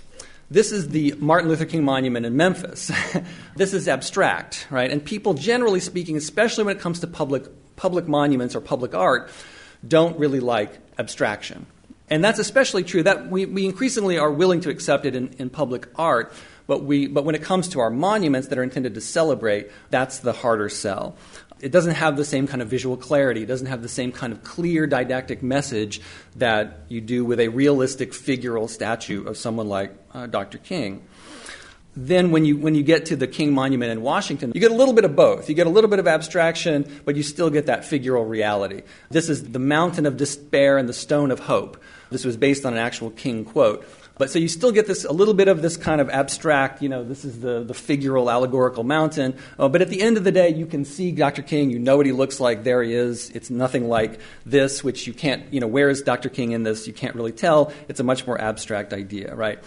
This 0.49 0.71
is 0.71 0.89
the 0.89 1.13
Martin 1.19 1.49
Luther 1.49 1.65
King 1.65 1.83
Monument 1.83 2.25
in 2.25 2.37
Memphis. 2.37 2.89
this 3.55 3.73
is 3.73 3.87
abstract, 3.87 4.65
right? 4.69 4.89
And 4.89 5.03
people, 5.03 5.33
generally 5.33 5.81
speaking, 5.81 6.15
especially 6.15 6.63
when 6.63 6.77
it 6.77 6.79
comes 6.81 7.01
to 7.01 7.07
public, 7.07 7.43
public 7.75 8.07
monuments 8.07 8.55
or 8.55 8.61
public 8.61 8.95
art, 8.95 9.29
don't 9.85 10.17
really 10.17 10.39
like 10.39 10.71
abstraction. 10.97 11.65
And 12.09 12.23
that's 12.23 12.39
especially 12.39 12.83
true. 12.83 13.03
That 13.03 13.29
we, 13.29 13.45
we 13.45 13.65
increasingly 13.65 14.17
are 14.17 14.31
willing 14.31 14.61
to 14.61 14.69
accept 14.69 15.05
it 15.05 15.15
in, 15.15 15.33
in 15.37 15.49
public 15.49 15.87
art, 15.95 16.33
but, 16.67 16.83
we, 16.83 17.07
but 17.07 17.25
when 17.25 17.35
it 17.35 17.41
comes 17.41 17.69
to 17.69 17.79
our 17.79 17.89
monuments 17.89 18.49
that 18.49 18.57
are 18.57 18.63
intended 18.63 18.93
to 18.95 19.01
celebrate, 19.01 19.71
that's 19.89 20.19
the 20.19 20.33
harder 20.33 20.69
sell. 20.69 21.15
It 21.59 21.71
doesn't 21.71 21.95
have 21.95 22.17
the 22.17 22.25
same 22.25 22.45
kind 22.45 22.61
of 22.61 22.67
visual 22.67 22.97
clarity. 22.97 23.41
It 23.41 23.47
doesn't 23.47 23.67
have 23.67 23.81
the 23.81 23.89
same 23.89 24.11
kind 24.11 24.31
of 24.31 24.43
clear 24.43 24.85
didactic 24.85 25.41
message 25.41 26.01
that 26.35 26.81
you 26.87 27.01
do 27.01 27.25
with 27.25 27.39
a 27.39 27.47
realistic 27.47 28.11
figural 28.11 28.69
statue 28.69 29.25
of 29.25 29.37
someone 29.37 29.67
like 29.67 29.91
uh, 30.13 30.27
Dr. 30.27 30.59
King 30.59 31.01
then 31.97 32.29
when 32.29 32.45
you 32.45 32.57
when 32.57 32.75
you 32.75 32.83
get 32.83 33.07
to 33.07 33.15
the 33.15 33.25
King 33.25 33.53
Monument 33.53 33.91
in 33.91 34.01
Washington, 34.01 34.51
you 34.53 34.61
get 34.61 34.71
a 34.71 34.75
little 34.75 34.93
bit 34.93 35.03
of 35.03 35.15
both. 35.15 35.49
You 35.49 35.55
get 35.55 35.65
a 35.65 35.69
little 35.71 35.89
bit 35.89 35.97
of 35.97 36.07
abstraction, 36.07 37.01
but 37.05 37.15
you 37.15 37.23
still 37.23 37.49
get 37.49 37.65
that 37.65 37.81
figural 37.81 38.29
reality. 38.29 38.83
This 39.09 39.29
is 39.29 39.51
the 39.51 39.59
mountain 39.59 40.05
of 40.05 40.15
despair 40.15 40.77
and 40.77 40.87
the 40.87 40.93
stone 40.93 41.31
of 41.31 41.39
hope. 41.39 41.81
This 42.11 42.23
was 42.23 42.37
based 42.37 42.65
on 42.65 42.73
an 42.73 42.79
actual 42.79 43.09
King 43.09 43.43
quote. 43.43 43.87
But 44.17 44.31
so 44.31 44.39
you 44.39 44.47
still 44.47 44.71
get 44.71 44.87
this 44.87 45.05
a 45.05 45.11
little 45.11 45.33
bit 45.33 45.47
of 45.47 45.61
this 45.61 45.77
kind 45.77 46.01
of 46.01 46.09
abstract, 46.09 46.81
you 46.81 46.89
know, 46.89 47.03
this 47.03 47.23
is 47.23 47.39
the, 47.39 47.63
the 47.63 47.73
figural, 47.73 48.31
allegorical 48.31 48.83
mountain. 48.83 49.35
Uh, 49.59 49.69
but 49.69 49.81
at 49.81 49.89
the 49.89 50.01
end 50.01 50.17
of 50.17 50.23
the 50.23 50.31
day, 50.31 50.49
you 50.49 50.65
can 50.65 50.85
see 50.85 51.11
Dr. 51.11 51.41
King. 51.41 51.69
You 51.69 51.79
know 51.79 51.97
what 51.97 52.05
he 52.05 52.11
looks 52.11 52.39
like. 52.39 52.63
There 52.63 52.81
he 52.81 52.93
is. 52.93 53.29
It's 53.31 53.49
nothing 53.49 53.87
like 53.87 54.19
this, 54.45 54.83
which 54.83 55.07
you 55.07 55.13
can't, 55.13 55.51
you 55.53 55.59
know, 55.59 55.67
where 55.67 55.89
is 55.89 56.01
Dr. 56.01 56.29
King 56.29 56.51
in 56.51 56.63
this? 56.63 56.87
You 56.87 56.93
can't 56.93 57.15
really 57.15 57.31
tell. 57.31 57.71
It's 57.87 57.99
a 57.99 58.03
much 58.03 58.25
more 58.25 58.39
abstract 58.39 58.93
idea, 58.93 59.35
right? 59.35 59.59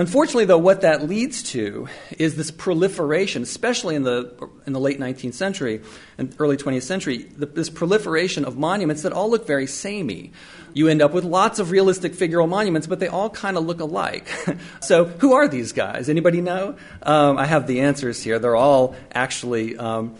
Unfortunately, 0.00 0.46
though, 0.46 0.56
what 0.56 0.80
that 0.80 1.06
leads 1.06 1.42
to 1.42 1.86
is 2.18 2.34
this 2.34 2.50
proliferation, 2.50 3.42
especially 3.42 3.94
in 3.94 4.02
the, 4.02 4.48
in 4.66 4.72
the 4.72 4.80
late 4.80 4.98
19th 4.98 5.34
century 5.34 5.82
and 6.16 6.34
early 6.38 6.56
20th 6.56 6.84
century, 6.84 7.18
the, 7.18 7.44
this 7.44 7.68
proliferation 7.68 8.46
of 8.46 8.56
monuments 8.56 9.02
that 9.02 9.12
all 9.12 9.30
look 9.30 9.46
very 9.46 9.66
samey. 9.66 10.32
You 10.72 10.88
end 10.88 11.02
up 11.02 11.12
with 11.12 11.24
lots 11.24 11.58
of 11.58 11.70
realistic 11.70 12.14
figural 12.14 12.48
monuments, 12.48 12.86
but 12.86 12.98
they 12.98 13.08
all 13.08 13.28
kind 13.28 13.58
of 13.58 13.66
look 13.66 13.80
alike. 13.80 14.26
so, 14.80 15.04
who 15.04 15.34
are 15.34 15.46
these 15.46 15.72
guys? 15.72 16.08
Anybody 16.08 16.40
know? 16.40 16.76
Um, 17.02 17.36
I 17.36 17.44
have 17.44 17.66
the 17.66 17.80
answers 17.80 18.22
here. 18.22 18.38
They're 18.38 18.56
all 18.56 18.96
actually. 19.12 19.76
Um, 19.76 20.14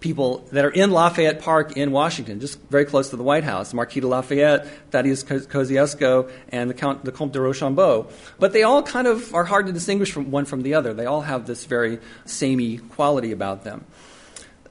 people 0.00 0.38
that 0.52 0.64
are 0.64 0.70
in 0.70 0.90
Lafayette 0.90 1.40
Park 1.40 1.76
in 1.76 1.92
Washington, 1.92 2.40
just 2.40 2.60
very 2.70 2.84
close 2.84 3.10
to 3.10 3.16
the 3.16 3.22
White 3.22 3.44
House, 3.44 3.72
Marquis 3.72 4.00
de 4.00 4.06
Lafayette, 4.06 4.66
Thaddeus 4.90 5.22
Kosciuszko, 5.24 6.30
and 6.48 6.70
the, 6.70 6.74
Count, 6.74 7.04
the 7.04 7.12
Comte 7.12 7.32
de 7.32 7.40
Rochambeau. 7.40 8.08
But 8.38 8.52
they 8.52 8.62
all 8.62 8.82
kind 8.82 9.06
of 9.06 9.34
are 9.34 9.44
hard 9.44 9.66
to 9.66 9.72
distinguish 9.72 10.10
from 10.10 10.30
one 10.30 10.46
from 10.46 10.62
the 10.62 10.74
other. 10.74 10.94
They 10.94 11.06
all 11.06 11.20
have 11.22 11.46
this 11.46 11.66
very 11.66 11.98
samey 12.24 12.78
quality 12.78 13.32
about 13.32 13.64
them. 13.64 13.84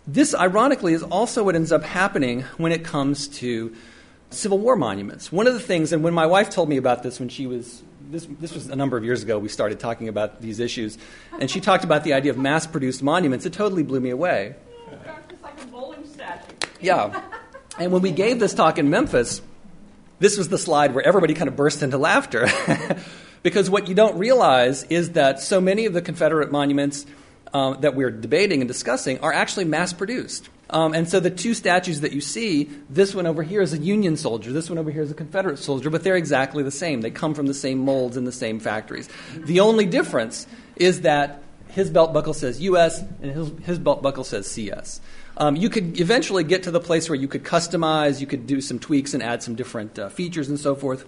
This, 0.08 0.34
ironically, 0.34 0.94
is 0.94 1.04
also 1.04 1.44
what 1.44 1.56
ends 1.56 1.72
up 1.72 1.84
happening 1.84 2.42
when 2.58 2.72
it 2.72 2.84
comes 2.84 3.28
to 3.39 3.76
Civil 4.32 4.58
War 4.58 4.76
monuments. 4.76 5.32
One 5.32 5.46
of 5.46 5.54
the 5.54 5.60
things, 5.60 5.92
and 5.94 6.04
when 6.04 6.13
my 6.13 6.26
wife 6.26 6.50
told 6.50 6.70
me 6.70 6.78
about 6.78 7.04
this 7.04 7.20
when 7.20 7.30
she 7.30 7.46
was 7.46 7.84
this, 8.10 8.28
this 8.39 8.54
was 8.54 8.70
a 8.70 8.76
number 8.76 8.98
of 8.98 9.04
years 9.04 9.22
ago 9.22 9.38
we 9.38 9.50
started 9.50 9.80
talking 9.80 10.08
about 10.08 10.42
these 10.42 10.60
issues, 10.60 10.98
and 11.39 11.50
she 11.50 11.60
talked 11.62 11.84
about 11.84 12.04
the 12.04 12.13
idea 12.13 12.32
of 12.32 12.39
mass 12.39 12.65
produced 12.65 13.04
monuments. 13.04 13.46
It 13.46 13.54
totally 13.54 13.84
blew 13.84 14.00
me 14.00 14.10
away. 14.10 14.56
Yeah. 16.82 17.22
And 17.78 17.91
when 17.91 18.02
we 18.02 18.12
gave 18.12 18.39
this 18.39 18.54
talk 18.54 18.78
in 18.78 18.89
Memphis, 18.89 19.41
this 20.19 20.38
was 20.38 20.50
the 20.50 20.58
slide 20.58 20.93
where 20.93 21.06
everybody 21.06 21.34
kind 21.34 21.48
of 21.48 21.56
burst 21.56 21.82
into 21.82 21.98
laughter. 21.98 22.48
because 23.43 23.69
what 23.69 23.88
you 23.88 23.95
don't 23.95 24.17
realize 24.17 24.84
is 24.84 25.12
that 25.12 25.39
so 25.39 25.62
many 25.62 25.86
of 25.86 25.93
the 25.93 26.02
Confederate 26.02 26.52
monuments 26.52 27.06
um, 27.54 27.82
that 27.82 27.95
we're 27.95 28.12
debating 28.12 28.62
and 28.62 28.67
discussing 28.67 29.19
are 29.19 29.34
actually 29.34 29.65
mass 29.65 29.93
produced. 29.93 30.50
Um, 30.69 30.93
and 30.93 31.10
so 31.10 31.19
the 31.19 31.32
two 31.32 31.56
statues 31.56 32.02
that 32.02 32.12
you 32.12 32.22
see, 32.22 32.69
this 32.89 33.15
one 33.15 33.26
over 33.26 33.41
here 33.41 33.62
is 33.62 33.74
a 33.74 33.78
Union 33.78 34.17
soldier, 34.17 34.52
this 34.52 34.69
one 34.69 34.78
over 34.78 34.91
here 34.91 35.02
is 35.02 35.10
a 35.10 35.15
Confederate 35.15 35.58
soldier, 35.58 35.89
but 35.89 36.04
they're 36.04 36.15
exactly 36.15 36.62
the 36.62 36.69
same. 36.69 37.02
They 37.02 37.10
come 37.10 37.34
from 37.34 37.48
the 37.48 37.56
same 37.56 37.80
molds 37.80 38.17
in 38.17 38.26
the 38.26 38.32
same 38.32 38.60
factories. 38.60 39.10
The 39.36 39.62
only 39.62 39.86
difference 39.86 40.45
is 40.76 41.02
that 41.02 41.41
his 41.70 41.90
belt 41.90 42.14
buckle 42.14 42.34
says 42.34 42.62
US 42.62 43.00
and 43.22 43.32
his, 43.32 43.52
his 43.66 43.80
belt 43.80 44.02
buckle 44.02 44.24
says 44.24 44.50
CS. 44.50 45.02
Um, 45.38 45.56
you 45.56 45.70
could 45.70 46.00
eventually 46.00 46.44
get 46.44 46.64
to 46.64 46.72
the 46.72 46.82
place 46.82 47.10
where 47.10 47.16
you 47.16 47.28
could 47.28 47.44
customize, 47.44 48.20
you 48.20 48.28
could 48.28 48.46
do 48.46 48.60
some 48.60 48.80
tweaks 48.80 49.14
and 49.14 49.24
add 49.24 49.42
some 49.42 49.56
different 49.56 49.98
uh, 49.98 50.10
features 50.10 50.50
and 50.50 50.60
so 50.60 50.76
forth. 50.76 51.06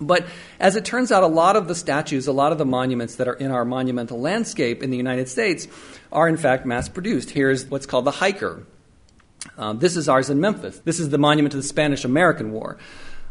But 0.00 0.26
as 0.58 0.76
it 0.76 0.84
turns 0.84 1.12
out, 1.12 1.22
a 1.22 1.28
lot 1.28 1.54
of 1.56 1.68
the 1.68 1.74
statues, 1.74 2.26
a 2.26 2.32
lot 2.32 2.52
of 2.52 2.58
the 2.58 2.64
monuments 2.64 3.16
that 3.16 3.28
are 3.28 3.34
in 3.34 3.50
our 3.50 3.64
monumental 3.64 4.20
landscape 4.20 4.82
in 4.82 4.90
the 4.90 4.96
United 4.96 5.28
States 5.28 5.68
are 6.10 6.28
in 6.28 6.36
fact 6.36 6.66
mass 6.66 6.88
produced. 6.88 7.30
Here's 7.30 7.66
what's 7.66 7.86
called 7.86 8.04
the 8.04 8.10
hiker. 8.10 8.66
Um, 9.58 9.78
this 9.78 9.96
is 9.96 10.08
ours 10.08 10.30
in 10.30 10.40
Memphis. 10.40 10.78
This 10.80 10.98
is 10.98 11.10
the 11.10 11.18
monument 11.18 11.52
to 11.52 11.58
the 11.58 11.62
Spanish 11.62 12.04
American 12.04 12.52
War. 12.52 12.78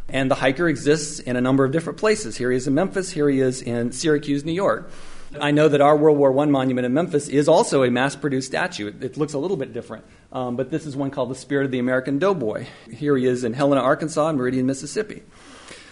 And 0.08 0.30
the 0.30 0.36
hiker 0.36 0.68
exists 0.68 1.20
in 1.20 1.36
a 1.36 1.42
number 1.42 1.64
of 1.64 1.72
different 1.72 1.98
places. 1.98 2.38
Here 2.38 2.52
he 2.52 2.58
is 2.58 2.68
in 2.68 2.74
Memphis, 2.74 3.12
here 3.12 3.30
he 3.30 3.40
is 3.40 3.62
in 3.62 3.92
Syracuse, 3.92 4.44
New 4.44 4.52
York. 4.52 4.92
I 5.40 5.52
know 5.52 5.70
that 5.70 5.80
our 5.80 5.96
World 5.96 6.18
War 6.18 6.38
I 6.40 6.46
monument 6.46 6.86
in 6.86 6.94
Memphis 6.94 7.30
is 7.30 7.48
also 7.48 7.84
a 7.84 7.92
mass 7.92 8.16
produced 8.16 8.48
statue. 8.48 8.88
It, 8.88 9.04
it, 9.04 9.18
looks 9.18 9.34
a 9.34 9.38
little 9.38 9.56
bit 9.56 9.74
different, 9.74 10.04
um, 10.32 10.58
but 10.58 10.72
this 10.72 10.86
is 10.86 10.96
one 10.96 11.10
called 11.10 11.30
the 11.30 11.36
Spirit 11.36 11.66
of 11.66 11.72
the 11.72 11.80
American 11.80 12.20
Doughboy. 12.20 12.68
Here 12.92 13.16
he 13.16 13.26
is 13.26 13.44
in 13.44 13.54
Helena, 13.54 13.82
Arkansas, 13.82 14.28
and 14.28 14.38
Meridian, 14.38 14.66
Mississippi. 14.66 15.24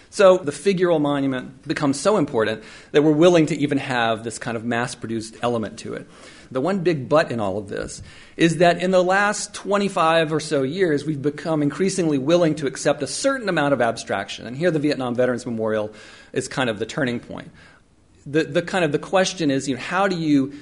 So 0.10 0.38
the 0.38 0.52
figural 0.52 1.00
monument 1.00 1.68
becomes 1.68 2.00
so 2.00 2.18
important 2.18 2.64
that 2.92 3.04
we're 3.04 3.12
willing 3.12 3.46
to 3.48 3.56
even 3.56 3.78
have 3.78 4.24
this 4.24 4.40
kind 4.40 4.58
of 4.58 4.66
mass 4.66 4.96
produced 4.96 5.38
element 5.42 5.80
to 5.80 5.94
it. 5.94 6.08
The 6.52 6.60
one 6.60 6.80
big 6.80 7.08
but 7.08 7.32
in 7.32 7.40
all 7.40 7.60
of 7.60 7.70
this 7.70 8.02
is 8.36 8.58
that 8.58 8.82
in 8.82 8.90
the 8.90 9.04
last 9.04 9.54
25 9.54 10.34
or 10.34 10.40
so 10.40 10.64
years, 10.64 11.06
we've 11.06 11.22
become 11.22 11.62
increasingly 11.62 12.18
willing 12.18 12.56
to 12.56 12.66
accept 12.66 13.04
a 13.04 13.08
certain 13.08 13.48
amount 13.48 13.74
of 13.74 13.82
abstraction. 13.82 14.48
And 14.48 14.58
here 14.58 14.72
the 14.72 14.80
Vietnam 14.80 15.14
Veterans 15.14 15.46
Memorial 15.46 15.94
is 16.34 16.48
kind 16.48 16.72
of 16.72 16.80
the 16.80 16.88
turning 16.88 17.20
point 17.20 17.52
the, 18.26 18.44
the 18.44 18.62
kind 18.62 18.86
of 18.86 18.92
the 18.92 19.00
question 19.00 19.52
is, 19.52 19.68
you 19.68 19.76
know, 19.76 19.82
how 19.82 20.08
do 20.08 20.16
you 20.16 20.54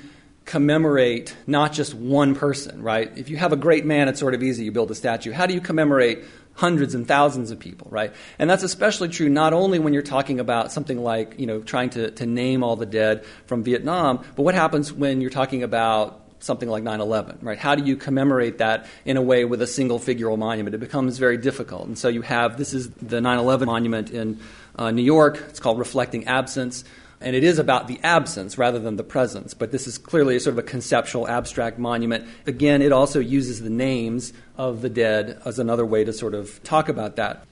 commemorate 0.46 1.36
not 1.46 1.74
just 1.74 1.94
one 1.94 2.34
person, 2.34 2.82
right? 2.82 3.12
If 3.18 3.30
you 3.30 3.38
have 3.38 3.52
a 3.52 3.58
great 3.58 3.86
man, 3.86 4.08
it's 4.08 4.20
sort 4.20 4.34
of 4.34 4.42
easy. 4.42 4.64
You 4.64 4.72
build 4.72 4.90
a 4.90 4.96
statue. 4.96 5.32
How 5.32 5.46
do 5.46 5.54
you 5.54 5.62
commemorate 5.62 6.24
hundreds 6.54 6.96
and 6.96 7.08
thousands 7.08 7.52
of 7.52 7.60
people, 7.60 7.88
right? 7.92 8.14
And 8.40 8.50
that's 8.50 8.64
especially 8.64 9.10
true 9.10 9.30
not 9.30 9.54
only 9.54 9.78
when 9.78 9.94
you're 9.94 10.02
talking 10.02 10.40
about 10.40 10.72
something 10.72 10.98
like, 10.98 11.36
you 11.38 11.46
know, 11.46 11.62
trying 11.62 11.92
to, 11.92 12.12
to 12.12 12.26
name 12.26 12.64
all 12.64 12.76
the 12.76 12.86
dead 12.86 13.26
from 13.46 13.64
Vietnam, 13.64 14.24
but 14.36 14.44
what 14.44 14.56
happens 14.56 14.92
when 14.92 15.22
you're 15.22 15.30
talking 15.30 15.64
about 15.64 16.24
something 16.40 16.70
like 16.70 16.84
9 16.84 17.02
11, 17.02 17.40
right? 17.42 17.58
How 17.58 17.76
do 17.76 17.84
you 17.84 17.96
commemorate 17.96 18.60
that 18.60 18.88
in 19.06 19.18
a 19.18 19.22
way 19.22 19.46
with 19.46 19.62
a 19.62 19.68
single 19.68 20.00
figural 20.00 20.38
monument? 20.38 20.74
It 20.74 20.80
becomes 20.80 21.18
very 21.18 21.38
difficult. 21.38 21.88
And 21.88 21.98
so 21.98 22.08
you 22.08 22.22
have 22.22 22.58
this 22.58 22.74
is 22.74 22.90
the 22.90 23.22
9 23.22 23.38
11 23.38 23.66
monument 23.66 24.12
in 24.12 24.40
uh, 24.78 24.92
New 24.92 25.04
York. 25.04 25.44
It's 25.50 25.60
called 25.60 25.78
Reflecting 25.78 26.26
Absence. 26.26 26.84
And 27.20 27.36
it 27.36 27.44
is 27.44 27.58
about 27.58 27.88
the 27.88 28.00
absence 28.04 28.58
rather 28.58 28.78
than 28.78 28.96
the 28.96 29.04
presence. 29.04 29.54
But 29.54 29.72
this 29.72 29.88
is 29.88 29.98
clearly 29.98 30.38
sort 30.40 30.54
of 30.54 30.60
a 30.60 30.68
conceptual, 30.68 31.28
abstract 31.28 31.80
monument. 31.80 32.28
Again, 32.46 32.82
it 32.82 32.92
also 32.92 33.20
uses 33.20 33.62
the 33.62 33.72
names 33.72 34.34
of 34.56 34.82
the 34.82 34.90
dead 34.90 35.42
as 35.44 35.58
another 35.58 35.86
way 35.86 36.04
to 36.04 36.14
sort 36.14 36.36
of 36.36 36.64
talk 36.64 36.90
about 36.90 37.16
that. 37.16 37.44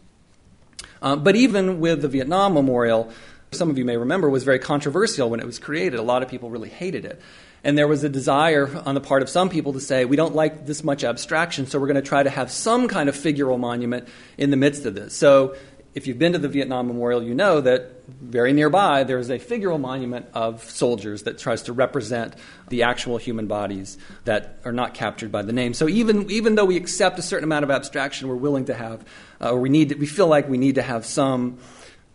Uh, 1.01 1.15
but 1.15 1.35
even 1.35 1.79
with 1.79 2.01
the 2.01 2.07
Vietnam 2.07 2.53
Memorial, 2.53 3.11
some 3.51 3.69
of 3.69 3.77
you 3.77 3.85
may 3.85 3.97
remember, 3.97 4.29
was 4.29 4.43
very 4.43 4.59
controversial 4.59 5.29
when 5.29 5.39
it 5.39 5.45
was 5.45 5.59
created. 5.59 5.99
A 5.99 6.03
lot 6.03 6.21
of 6.21 6.29
people 6.29 6.49
really 6.49 6.69
hated 6.69 7.05
it. 7.05 7.21
And 7.63 7.75
there 7.75 7.87
was 7.87 8.03
a 8.03 8.09
desire 8.09 8.69
on 8.85 8.93
the 8.93 9.01
part 9.01 9.23
of 9.23 9.29
some 9.29 9.49
people 9.49 9.73
to 9.73 9.79
say, 9.79 10.05
we 10.05 10.15
don't 10.15 10.35
like 10.35 10.67
this 10.67 10.83
much 10.83 11.03
abstraction, 11.03 11.65
so 11.65 11.79
we're 11.79 11.87
going 11.87 11.95
to 11.95 12.01
try 12.03 12.21
to 12.21 12.29
have 12.29 12.51
some 12.51 12.87
kind 12.87 13.09
of 13.09 13.15
figural 13.15 13.59
monument 13.59 14.07
in 14.37 14.51
the 14.51 14.57
midst 14.57 14.85
of 14.85 14.93
this. 14.93 15.15
So 15.15 15.55
if 15.95 16.07
you've 16.07 16.19
been 16.19 16.33
to 16.33 16.37
the 16.37 16.49
Vietnam 16.49 16.87
Memorial, 16.87 17.23
you 17.23 17.33
know 17.33 17.61
that 17.61 18.05
very 18.07 18.51
nearby 18.51 19.05
there 19.05 19.17
is 19.17 19.29
a 19.29 19.39
figural 19.39 19.79
monument 19.79 20.25
of 20.33 20.61
soldiers 20.69 21.23
that 21.23 21.39
tries 21.39 21.63
to 21.63 21.73
represent 21.73 22.35
the 22.67 22.83
actual 22.83 23.17
human 23.17 23.47
bodies 23.47 23.97
that 24.25 24.59
are 24.65 24.73
not 24.73 24.93
captured 24.93 25.31
by 25.31 25.41
the 25.41 25.53
name. 25.53 25.73
So 25.73 25.87
even, 25.87 26.29
even 26.29 26.55
though 26.55 26.65
we 26.65 26.75
accept 26.75 27.17
a 27.17 27.21
certain 27.21 27.45
amount 27.45 27.63
of 27.63 27.71
abstraction, 27.71 28.27
we're 28.27 28.35
willing 28.35 28.65
to 28.65 28.73
have, 28.73 29.05
uh, 29.39 29.51
or 29.51 29.61
we, 29.61 29.69
need 29.69 29.89
to, 29.89 29.95
we 29.95 30.05
feel 30.05 30.27
like 30.27 30.49
we 30.49 30.57
need 30.57 30.75
to 30.75 30.81
have 30.81 31.05
some 31.05 31.59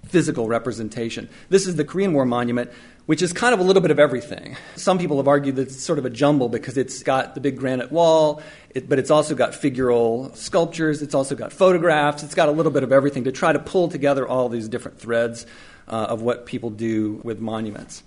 physical 0.04 0.46
representation. 0.46 1.30
This 1.48 1.66
is 1.66 1.76
the 1.76 1.84
Korean 1.84 2.12
War 2.12 2.26
monument 2.26 2.70
which 3.10 3.22
is 3.22 3.32
kind 3.32 3.52
of 3.52 3.58
a 3.58 3.64
little 3.64 3.82
bit 3.82 3.90
of 3.90 3.98
everything. 3.98 4.56
Some 4.76 4.96
people 4.96 5.16
have 5.16 5.26
argued 5.26 5.56
that 5.56 5.62
it's 5.62 5.82
sort 5.82 5.98
of 5.98 6.04
a 6.04 6.10
jumble 6.10 6.48
because 6.48 6.78
it's 6.78 7.02
got 7.02 7.34
the 7.34 7.40
big 7.40 7.56
granite 7.56 7.90
wall, 7.90 8.40
it, 8.72 8.88
but 8.88 9.00
it's 9.00 9.10
also 9.10 9.34
got 9.34 9.50
figural 9.50 10.32
sculptures, 10.36 11.02
it's 11.02 11.12
also 11.12 11.34
got 11.34 11.52
photographs, 11.52 12.22
it's 12.22 12.36
got 12.36 12.48
a 12.48 12.52
little 12.52 12.70
bit 12.70 12.84
of 12.84 12.92
everything 12.92 13.24
to 13.24 13.32
try 13.32 13.52
to 13.52 13.58
pull 13.58 13.88
together 13.88 14.28
all 14.28 14.48
these 14.48 14.68
different 14.68 15.00
threads 15.00 15.44
uh, 15.88 16.06
of 16.08 16.22
what 16.22 16.46
people 16.46 16.70
do 16.70 17.20
with 17.24 17.40
monuments. 17.40 18.04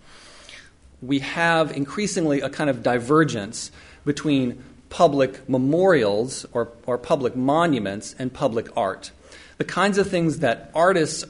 We 1.02 1.20
have 1.20 1.76
increasingly 1.76 2.40
a 2.40 2.50
kind 2.50 2.70
of 2.70 2.82
divergence 2.82 3.72
between 4.06 4.64
public 4.88 5.50
memorials 5.50 6.46
or, 6.54 6.72
or 6.86 6.98
public 6.98 7.36
monuments 7.36 8.16
and 8.18 8.32
public 8.32 8.70
art. 8.78 9.12
The 9.58 9.66
kinds 9.66 9.98
of 9.98 10.10
things 10.10 10.40
that 10.40 10.72
artists 10.74 11.26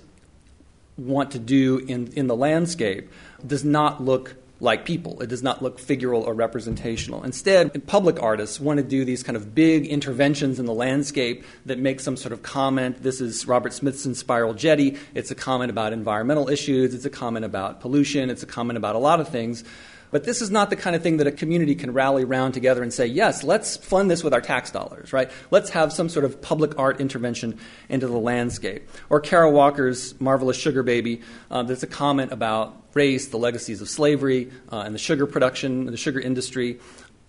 want 0.97 1.31
to 1.31 1.39
do 1.39 1.79
in, 1.79 2.11
in 2.13 2.27
the 2.27 2.35
landscape 2.35 3.09
does 3.45 3.63
not 3.63 4.03
look 4.03 4.35
like 4.59 4.85
people. 4.85 5.21
It 5.21 5.27
does 5.27 5.43
not 5.43 5.61
look 5.61 5.77
figural 5.77 6.25
or 6.25 6.33
representational. 6.33 7.23
Instead, 7.23 7.85
public 7.85 8.21
artists 8.23 8.61
want 8.61 8.77
to 8.77 8.83
do 8.83 9.03
these 9.03 9.21
kind 9.21 9.35
of 9.35 9.53
big 9.53 9.85
interventions 9.85 10.57
in 10.57 10.65
the 10.65 10.73
landscape 10.73 11.43
that 11.65 11.79
make 11.79 11.99
some 11.99 12.15
sort 12.15 12.31
of 12.31 12.43
comment. 12.43 13.03
This 13.03 13.19
is 13.19 13.45
Robert 13.45 13.73
Smithson's 13.73 14.19
Spiral 14.19 14.53
Jetty. 14.53 14.97
It's 15.13 15.31
a 15.31 15.35
comment 15.35 15.69
about 15.69 15.91
environmental 15.91 16.47
issues, 16.47 16.93
it's 16.93 17.05
a 17.05 17.09
comment 17.09 17.43
about 17.45 17.81
pollution, 17.81 18.29
it's 18.29 18.43
a 18.43 18.47
comment 18.47 18.77
about 18.77 18.95
a 18.95 18.99
lot 18.99 19.19
of 19.19 19.27
things. 19.27 19.65
But 20.13 20.25
this 20.25 20.43
is 20.43 20.51
not 20.51 20.69
the 20.69 20.75
kind 20.75 20.95
of 20.95 21.01
thing 21.01 21.17
that 21.17 21.25
a 21.25 21.31
community 21.31 21.73
can 21.73 21.91
rally 21.91 22.23
around 22.23 22.51
together 22.51 22.83
and 22.83 22.93
say, 22.93 23.07
yes, 23.07 23.43
let's 23.43 23.77
fund 23.77 24.11
this 24.11 24.23
with 24.23 24.31
our 24.31 24.41
tax 24.41 24.69
dollars, 24.69 25.11
right? 25.11 25.31
Let's 25.49 25.71
have 25.71 25.91
some 25.91 26.07
sort 26.07 26.23
of 26.23 26.39
public 26.39 26.77
art 26.77 27.01
intervention 27.01 27.57
into 27.89 28.05
the 28.05 28.19
landscape. 28.19 28.87
Or 29.09 29.19
Kara 29.19 29.49
Walker's 29.49 30.13
marvelous 30.21 30.55
Sugar 30.55 30.83
Baby, 30.83 31.21
uh, 31.49 31.63
there's 31.63 31.81
a 31.81 31.87
comment 31.87 32.31
about 32.31 32.79
race, 32.93 33.29
the 33.29 33.37
legacies 33.37 33.81
of 33.81 33.89
slavery, 33.89 34.51
uh, 34.71 34.83
and 34.85 34.93
the 34.93 34.99
sugar 34.99 35.25
production, 35.25 35.87
the 35.87 35.97
sugar 35.97 36.19
industry. 36.19 36.79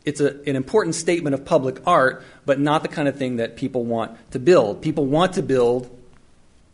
It's 0.04 0.20
a, 0.20 0.38
an 0.46 0.54
important 0.54 0.94
statement 0.94 1.32
of 1.32 1.42
public 1.46 1.80
art, 1.86 2.22
but 2.44 2.60
not 2.60 2.82
the 2.82 2.88
kind 2.88 3.08
of 3.08 3.16
thing 3.16 3.36
that 3.36 3.56
people 3.56 3.86
want 3.86 4.18
to 4.32 4.38
build. 4.38 4.82
People 4.82 5.06
want 5.06 5.32
to 5.32 5.42
build 5.42 5.90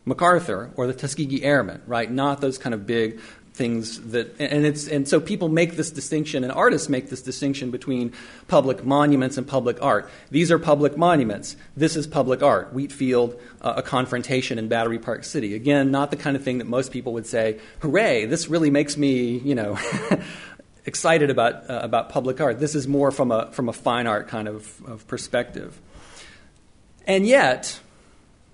MacArthur 0.04 0.72
or 0.74 0.88
the 0.88 0.94
Tuskegee 0.94 1.44
Airmen, 1.44 1.82
right? 1.86 2.10
Not 2.10 2.40
those 2.40 2.58
kind 2.58 2.74
of 2.74 2.84
big 2.84 3.20
things 3.60 4.00
that 4.12 4.34
and 4.40 4.64
it's 4.64 4.88
and 4.88 5.06
so 5.06 5.20
people 5.20 5.50
make 5.50 5.76
this 5.76 5.90
distinction 5.90 6.44
and 6.44 6.50
artists 6.50 6.88
make 6.88 7.10
this 7.10 7.20
distinction 7.20 7.70
between 7.70 8.10
public 8.48 8.86
monuments 8.86 9.36
and 9.36 9.46
public 9.46 9.76
art. 9.82 10.08
These 10.30 10.50
are 10.50 10.58
public 10.58 10.96
monuments. 10.96 11.56
This 11.76 11.94
is 11.94 12.06
public 12.06 12.42
art. 12.42 12.72
Wheatfield 12.72 13.38
uh, 13.60 13.74
a 13.76 13.82
confrontation 13.82 14.58
in 14.58 14.68
battery 14.68 14.98
park 14.98 15.24
city. 15.24 15.54
Again 15.54 15.90
not 15.90 16.10
the 16.10 16.16
kind 16.16 16.36
of 16.38 16.42
thing 16.42 16.56
that 16.56 16.68
most 16.68 16.90
people 16.90 17.12
would 17.12 17.26
say 17.26 17.60
hooray 17.80 18.24
this 18.24 18.48
really 18.48 18.70
makes 18.70 18.96
me 18.96 19.36
you 19.50 19.54
know 19.54 19.78
excited 20.86 21.28
about 21.28 21.68
uh, 21.68 21.80
about 21.82 22.08
public 22.08 22.40
art. 22.40 22.60
This 22.60 22.74
is 22.74 22.88
more 22.88 23.10
from 23.10 23.30
a 23.30 23.52
from 23.52 23.68
a 23.68 23.74
fine 23.74 24.06
art 24.06 24.28
kind 24.28 24.48
of, 24.48 24.80
of 24.86 25.06
perspective. 25.06 25.78
And 27.06 27.26
yet 27.26 27.78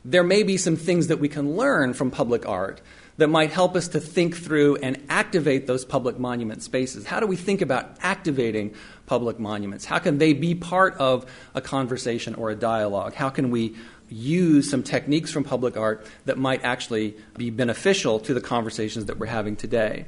there 0.05 0.25
may 0.25 0.43
be 0.43 0.57
some 0.57 0.75
things 0.75 1.07
that 1.07 1.21
we 1.21 1.29
can 1.29 1.57
learn 1.57 1.95
from 1.95 2.11
public 2.11 2.49
art 2.49 2.81
that 3.19 3.29
might 3.29 3.51
help 3.51 3.77
us 3.77 3.89
to 3.89 4.01
think 4.01 4.37
through 4.37 4.77
and 4.77 5.03
activate 5.09 5.67
those 5.67 5.85
public 5.85 6.19
monument 6.19 6.63
spaces. 6.63 7.07
How 7.07 7.21
do 7.21 7.27
we 7.27 7.37
think 7.37 7.63
about 7.63 7.97
activating 8.03 8.75
public 9.07 9.39
monuments? 9.39 9.85
How 9.85 9.99
can 9.99 10.19
they 10.19 10.33
be 10.33 10.55
part 10.55 10.95
of 10.99 11.25
a 11.55 11.61
conversation 11.61 12.35
or 12.35 12.51
a 12.51 12.55
dialogue? 12.55 13.15
How 13.15 13.31
can 13.31 13.51
we 13.51 13.75
use 14.09 14.71
some 14.71 14.83
techniques 14.83 15.33
from 15.33 15.45
public 15.45 15.77
art 15.77 16.07
that 16.27 16.39
might 16.39 16.65
actually 16.65 17.17
be 17.37 17.51
beneficial 17.51 18.21
to 18.21 18.35
the 18.35 18.41
conversations 18.41 19.07
that 19.07 19.19
we're 19.19 19.27
having 19.27 19.57
today? 19.57 20.05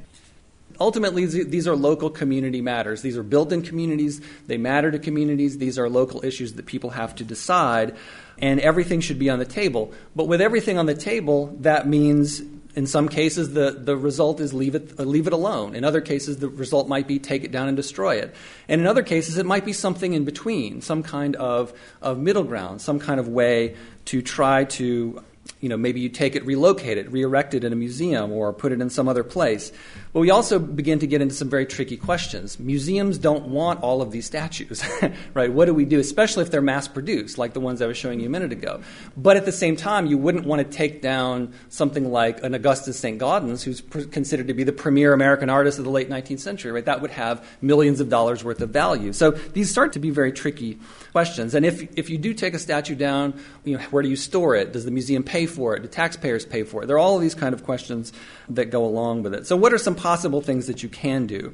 Ultimately, 0.79 1.25
these 1.25 1.67
are 1.67 1.75
local 1.75 2.09
community 2.09 2.61
matters. 2.61 3.01
These 3.01 3.17
are 3.17 3.23
built 3.23 3.51
in 3.51 3.63
communities, 3.63 4.21
they 4.47 4.57
matter 4.57 4.91
to 4.91 4.99
communities, 4.99 5.57
these 5.57 5.77
are 5.77 5.89
local 5.89 6.23
issues 6.23 6.53
that 6.53 6.67
people 6.67 6.91
have 6.91 7.15
to 7.15 7.25
decide, 7.25 7.97
and 8.37 8.61
everything 8.61 9.01
should 9.01 9.19
be 9.19 9.29
on 9.29 9.39
the 9.39 9.45
table. 9.45 9.91
But 10.15 10.29
with 10.29 10.39
everything 10.39 10.77
on 10.77 10.85
the 10.85 10.93
table, 10.93 11.57
that 11.61 11.85
means 11.85 12.41
in 12.79 12.87
some 12.87 13.09
cases, 13.09 13.51
the, 13.51 13.71
the 13.71 13.97
result 13.97 14.39
is 14.39 14.53
leave 14.53 14.73
it, 14.73 14.97
uh, 14.97 15.03
leave 15.03 15.27
it 15.27 15.33
alone. 15.33 15.75
In 15.75 15.83
other 15.83 15.99
cases, 15.99 16.37
the 16.37 16.47
result 16.47 16.87
might 16.87 17.09
be 17.09 17.19
take 17.19 17.43
it 17.43 17.51
down 17.51 17.67
and 17.67 17.75
destroy 17.75 18.15
it. 18.15 18.33
And 18.69 18.79
in 18.79 18.87
other 18.87 19.03
cases, 19.03 19.37
it 19.37 19.45
might 19.45 19.65
be 19.65 19.73
something 19.73 20.13
in 20.13 20.23
between, 20.23 20.79
some 20.81 21.03
kind 21.03 21.35
of, 21.35 21.73
of 22.01 22.17
middle 22.17 22.45
ground, 22.45 22.79
some 22.79 22.97
kind 22.97 23.19
of 23.19 23.27
way 23.27 23.75
to 24.05 24.21
try 24.21 24.63
to 24.79 25.21
you 25.61 25.67
know, 25.67 25.77
maybe 25.77 25.99
you 25.99 26.09
take 26.09 26.35
it, 26.35 26.45
relocate 26.45 26.97
it, 26.97 27.11
re-erect 27.11 27.53
it 27.53 27.63
in 27.63 27.73
a 27.73 27.75
museum, 27.75 28.31
or 28.31 28.53
put 28.53 28.71
it 28.71 28.79
in 28.79 28.89
some 28.89 29.09
other 29.09 29.23
place. 29.23 29.71
But 30.13 30.21
we 30.21 30.31
also 30.31 30.57
begin 30.57 30.99
to 30.99 31.07
get 31.07 31.21
into 31.21 31.35
some 31.35 31.49
very 31.49 31.65
tricky 31.65 31.97
questions. 31.97 32.59
Museums 32.59 33.17
don't 33.17 33.49
want 33.49 33.81
all 33.81 34.01
of 34.01 34.11
these 34.11 34.25
statues, 34.25 34.83
right? 35.33 35.51
What 35.51 35.65
do 35.65 35.73
we 35.73 35.85
do, 35.85 35.99
especially 35.99 36.43
if 36.43 36.51
they're 36.51 36.61
mass-produced, 36.61 37.37
like 37.37 37.53
the 37.53 37.59
ones 37.59 37.81
I 37.81 37.87
was 37.87 37.97
showing 37.97 38.19
you 38.19 38.27
a 38.27 38.29
minute 38.29 38.53
ago? 38.53 38.81
But 39.17 39.37
at 39.37 39.45
the 39.45 39.51
same 39.51 39.75
time, 39.75 40.05
you 40.05 40.17
wouldn't 40.17 40.45
want 40.45 40.59
to 40.59 40.77
take 40.77 41.01
down 41.01 41.53
something 41.67 42.09
like 42.09 42.41
an 42.43 42.53
Augustus 42.53 42.97
St. 42.97 43.19
Gaudens, 43.19 43.63
who's 43.63 43.81
pr- 43.81 44.01
considered 44.01 44.47
to 44.47 44.53
be 44.53 44.63
the 44.63 44.71
premier 44.71 45.13
American 45.13 45.49
artist 45.49 45.77
of 45.77 45.85
the 45.85 45.91
late 45.91 46.09
19th 46.09 46.39
century, 46.39 46.71
right? 46.71 46.85
That 46.85 47.01
would 47.01 47.11
have 47.11 47.45
millions 47.61 47.99
of 47.99 48.09
dollars 48.09 48.43
worth 48.43 48.61
of 48.61 48.69
value. 48.69 49.11
So 49.11 49.31
these 49.31 49.69
start 49.69 49.93
to 49.93 49.99
be 49.99 50.09
very 50.09 50.31
tricky 50.31 50.79
questions. 51.11 51.53
And 51.53 51.65
if, 51.65 51.87
if 51.97 52.09
you 52.09 52.17
do 52.17 52.33
take 52.33 52.53
a 52.53 52.59
statue 52.59 52.95
down, 52.95 53.39
you 53.63 53.77
know, 53.77 53.83
where 53.85 54.01
do 54.01 54.09
you 54.09 54.15
store 54.15 54.55
it? 54.55 54.73
Does 54.73 54.85
the 54.85 54.91
museum 54.91 55.23
pay 55.23 55.38
for 55.45 55.75
it? 55.75 55.81
Do 55.81 55.87
taxpayers 55.87 56.45
pay 56.45 56.63
for 56.63 56.83
it? 56.83 56.87
There 56.87 56.95
are 56.95 56.99
all 56.99 57.17
these 57.19 57.35
kind 57.35 57.53
of 57.53 57.63
questions 57.63 58.13
that 58.49 58.65
go 58.65 58.85
along 58.85 59.23
with 59.23 59.33
it. 59.33 59.47
So, 59.47 59.55
what 59.55 59.73
are 59.73 59.77
some 59.77 59.95
possible 59.95 60.41
things 60.41 60.67
that 60.67 60.83
you 60.83 60.89
can 60.89 61.27
do? 61.27 61.53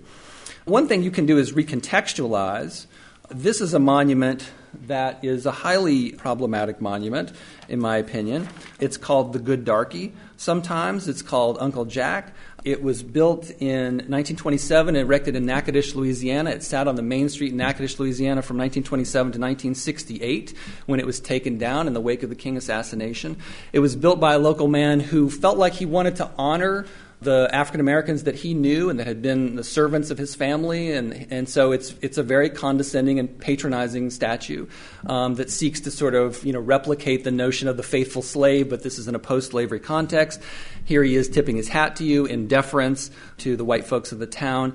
One 0.65 0.87
thing 0.87 1.03
you 1.03 1.11
can 1.11 1.25
do 1.25 1.37
is 1.37 1.51
recontextualize. 1.51 2.87
This 3.29 3.61
is 3.61 3.73
a 3.73 3.79
monument 3.79 4.49
that 4.87 5.23
is 5.23 5.45
a 5.45 5.51
highly 5.51 6.11
problematic 6.11 6.81
monument, 6.81 7.31
in 7.69 7.79
my 7.79 7.97
opinion. 7.97 8.47
It's 8.79 8.97
called 8.97 9.33
the 9.33 9.39
Good 9.39 9.65
Darky. 9.65 10.13
Sometimes 10.37 11.07
it's 11.07 11.21
called 11.21 11.57
Uncle 11.59 11.85
Jack. 11.85 12.33
It 12.65 12.81
was 12.81 13.03
built 13.03 13.51
in 13.61 13.97
1927 13.97 14.95
and 14.95 15.03
erected 15.05 15.35
in 15.35 15.45
Natchitoches, 15.45 15.95
Louisiana. 15.95 16.49
It 16.49 16.63
sat 16.63 16.87
on 16.87 16.95
the 16.95 17.03
main 17.03 17.29
street 17.29 17.51
in 17.51 17.57
Natchitoches, 17.57 17.99
Louisiana 17.99 18.41
from 18.41 18.57
1927 18.57 19.33
to 19.33 19.39
1968 19.39 20.53
when 20.87 20.99
it 20.99 21.05
was 21.05 21.19
taken 21.19 21.59
down 21.59 21.85
in 21.85 21.93
the 21.93 22.01
wake 22.01 22.23
of 22.23 22.29
the 22.29 22.35
King 22.35 22.57
assassination. 22.57 23.37
It 23.71 23.79
was 23.79 23.95
built 23.95 24.19
by 24.19 24.33
a 24.33 24.39
local 24.39 24.67
man 24.67 24.99
who 24.99 25.29
felt 25.29 25.59
like 25.59 25.73
he 25.73 25.85
wanted 25.85 26.15
to 26.15 26.31
honor 26.37 26.87
the 27.25 27.49
African 27.51 27.81
Americans 27.81 28.23
that 28.23 28.35
he 28.35 28.53
knew 28.53 28.89
and 28.89 28.99
that 28.99 29.07
had 29.07 29.21
been 29.21 29.55
the 29.55 29.63
servants 29.63 30.11
of 30.11 30.17
his 30.17 30.35
family, 30.35 30.93
and, 30.93 31.27
and 31.29 31.49
so 31.49 31.73
it's, 31.73 31.93
it's 32.01 32.17
a 32.17 32.23
very 32.23 32.49
condescending 32.49 33.19
and 33.19 33.37
patronizing 33.39 34.09
statue 34.09 34.67
um, 35.07 35.35
that 35.35 35.51
seeks 35.51 35.81
to 35.81 35.91
sort 35.91 36.15
of 36.15 36.45
you 36.45 36.53
know, 36.53 36.59
replicate 36.59 37.25
the 37.25 37.31
notion 37.31 37.67
of 37.67 37.75
the 37.75 37.83
faithful 37.83 38.21
slave, 38.21 38.69
but 38.69 38.83
this 38.83 38.97
is 38.97 39.09
in 39.09 39.15
a 39.15 39.19
post 39.19 39.51
slavery 39.51 39.81
context. 39.81 40.41
Here 40.85 41.03
he 41.03 41.15
is 41.15 41.27
tipping 41.27 41.57
his 41.57 41.67
hat 41.67 41.97
to 41.97 42.05
you 42.05 42.25
in 42.25 42.47
deference 42.47 43.11
to 43.39 43.57
the 43.57 43.65
white 43.65 43.85
folks 43.85 44.13
of 44.13 44.19
the 44.19 44.27
town. 44.27 44.69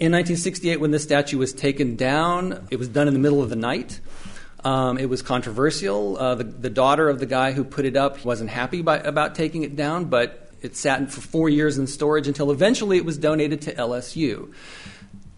In 0.00 0.12
1968, 0.12 0.80
when 0.80 0.90
this 0.90 1.02
statue 1.02 1.38
was 1.38 1.52
taken 1.52 1.96
down, 1.96 2.68
it 2.70 2.78
was 2.78 2.88
done 2.88 3.08
in 3.08 3.14
the 3.14 3.20
middle 3.20 3.42
of 3.42 3.48
the 3.48 3.56
night. 3.56 4.00
Um, 4.64 4.98
it 4.98 5.08
was 5.08 5.22
controversial. 5.22 6.18
Uh, 6.18 6.34
the, 6.34 6.44
the, 6.44 6.70
daughter 6.70 7.08
of 7.08 7.20
the 7.20 7.26
guy 7.26 7.52
who 7.52 7.62
put 7.62 7.84
it 7.84 7.96
up 7.96 8.24
wasn't 8.24 8.50
happy 8.50 8.82
by, 8.82 8.98
about 8.98 9.36
taking 9.36 9.62
it 9.62 9.76
down, 9.76 10.06
but 10.06 10.47
it 10.62 10.76
sat 10.76 11.10
for 11.10 11.20
four 11.20 11.48
years 11.48 11.78
in 11.78 11.86
storage 11.86 12.26
until 12.28 12.50
eventually 12.50 12.96
it 12.96 13.04
was 13.04 13.18
donated 13.18 13.62
to 13.62 13.74
LSU. 13.74 14.52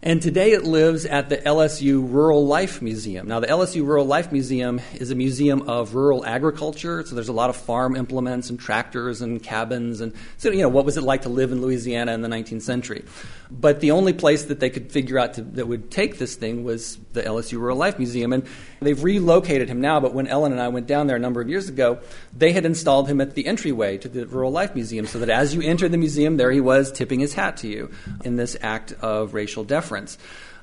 And 0.03 0.23
today 0.23 0.53
it 0.53 0.65
lives 0.65 1.05
at 1.05 1.29
the 1.29 1.37
LSU 1.37 2.11
Rural 2.11 2.47
Life 2.47 2.81
Museum. 2.81 3.29
Now, 3.29 3.39
the 3.39 3.49
LSU 3.49 3.85
Rural 3.85 4.07
Life 4.07 4.33
Museum 4.33 4.81
is 4.95 5.11
a 5.11 5.15
museum 5.15 5.69
of 5.69 5.95
rural 5.95 6.25
agriculture, 6.25 7.05
so 7.05 7.15
there's 7.15 7.29
a 7.29 7.35
lot 7.35 7.51
of 7.51 7.57
farm 7.57 7.97
implements 7.97 8.49
and 8.49 8.59
tractors 8.59 9.21
and 9.21 9.43
cabins. 9.43 10.01
And 10.01 10.15
so, 10.39 10.51
you 10.51 10.63
know, 10.63 10.71
what 10.71 10.87
was 10.87 10.97
it 10.97 11.03
like 11.03 11.23
to 11.23 11.29
live 11.29 11.53
in 11.53 11.61
Louisiana 11.61 12.13
in 12.13 12.23
the 12.23 12.29
19th 12.29 12.63
century? 12.63 13.05
But 13.51 13.81
the 13.81 13.91
only 13.91 14.13
place 14.13 14.45
that 14.45 14.61
they 14.61 14.71
could 14.71 14.93
figure 14.93 15.19
out 15.19 15.35
to, 15.35 15.43
that 15.43 15.67
would 15.67 15.91
take 15.91 16.19
this 16.19 16.37
thing 16.37 16.63
was 16.63 16.99
the 17.13 17.23
LSU 17.23 17.59
Rural 17.59 17.77
Life 17.77 17.99
Museum. 17.99 18.33
And 18.33 18.47
they've 18.81 19.03
relocated 19.03 19.69
him 19.69 19.81
now, 19.81 19.99
but 19.99 20.15
when 20.15 20.29
Ellen 20.29 20.53
and 20.53 20.61
I 20.61 20.69
went 20.69 20.87
down 20.87 21.09
there 21.09 21.17
a 21.17 21.21
number 21.21 21.41
of 21.41 21.49
years 21.49 21.69
ago, 21.69 21.99
they 22.37 22.53
had 22.53 22.65
installed 22.65 23.09
him 23.09 23.21
at 23.21 23.35
the 23.35 23.47
entryway 23.47 23.99
to 23.99 24.09
the 24.09 24.27
Rural 24.27 24.53
Life 24.53 24.75
Museum 24.75 25.07
so 25.07 25.19
that 25.19 25.31
as 25.31 25.55
you 25.55 25.63
enter 25.63 25.89
the 25.89 25.99
museum, 25.99 26.37
there 26.37 26.53
he 26.53 26.61
was 26.61 26.93
tipping 26.93 27.21
his 27.21 27.35
hat 27.35 27.57
to 27.59 27.69
you 27.69 27.91
in 28.25 28.37
this 28.37 28.57
act 28.63 28.93
of 29.01 29.35
racial 29.35 29.65
deference. 29.65 30.17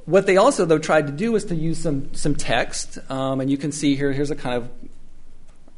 What 0.05 0.25
they 0.25 0.37
also, 0.37 0.63
though, 0.65 0.79
tried 0.79 1.07
to 1.07 1.13
do 1.13 1.33
was 1.33 1.43
to 1.45 1.55
use 1.55 1.79
some, 1.79 2.13
some 2.13 2.33
text, 2.33 2.97
um, 3.11 3.41
and 3.41 3.51
you 3.51 3.57
can 3.57 3.73
see 3.73 3.97
here, 3.97 4.13
here's 4.13 4.31
a 4.31 4.35
kind 4.35 4.55
of 4.55 4.69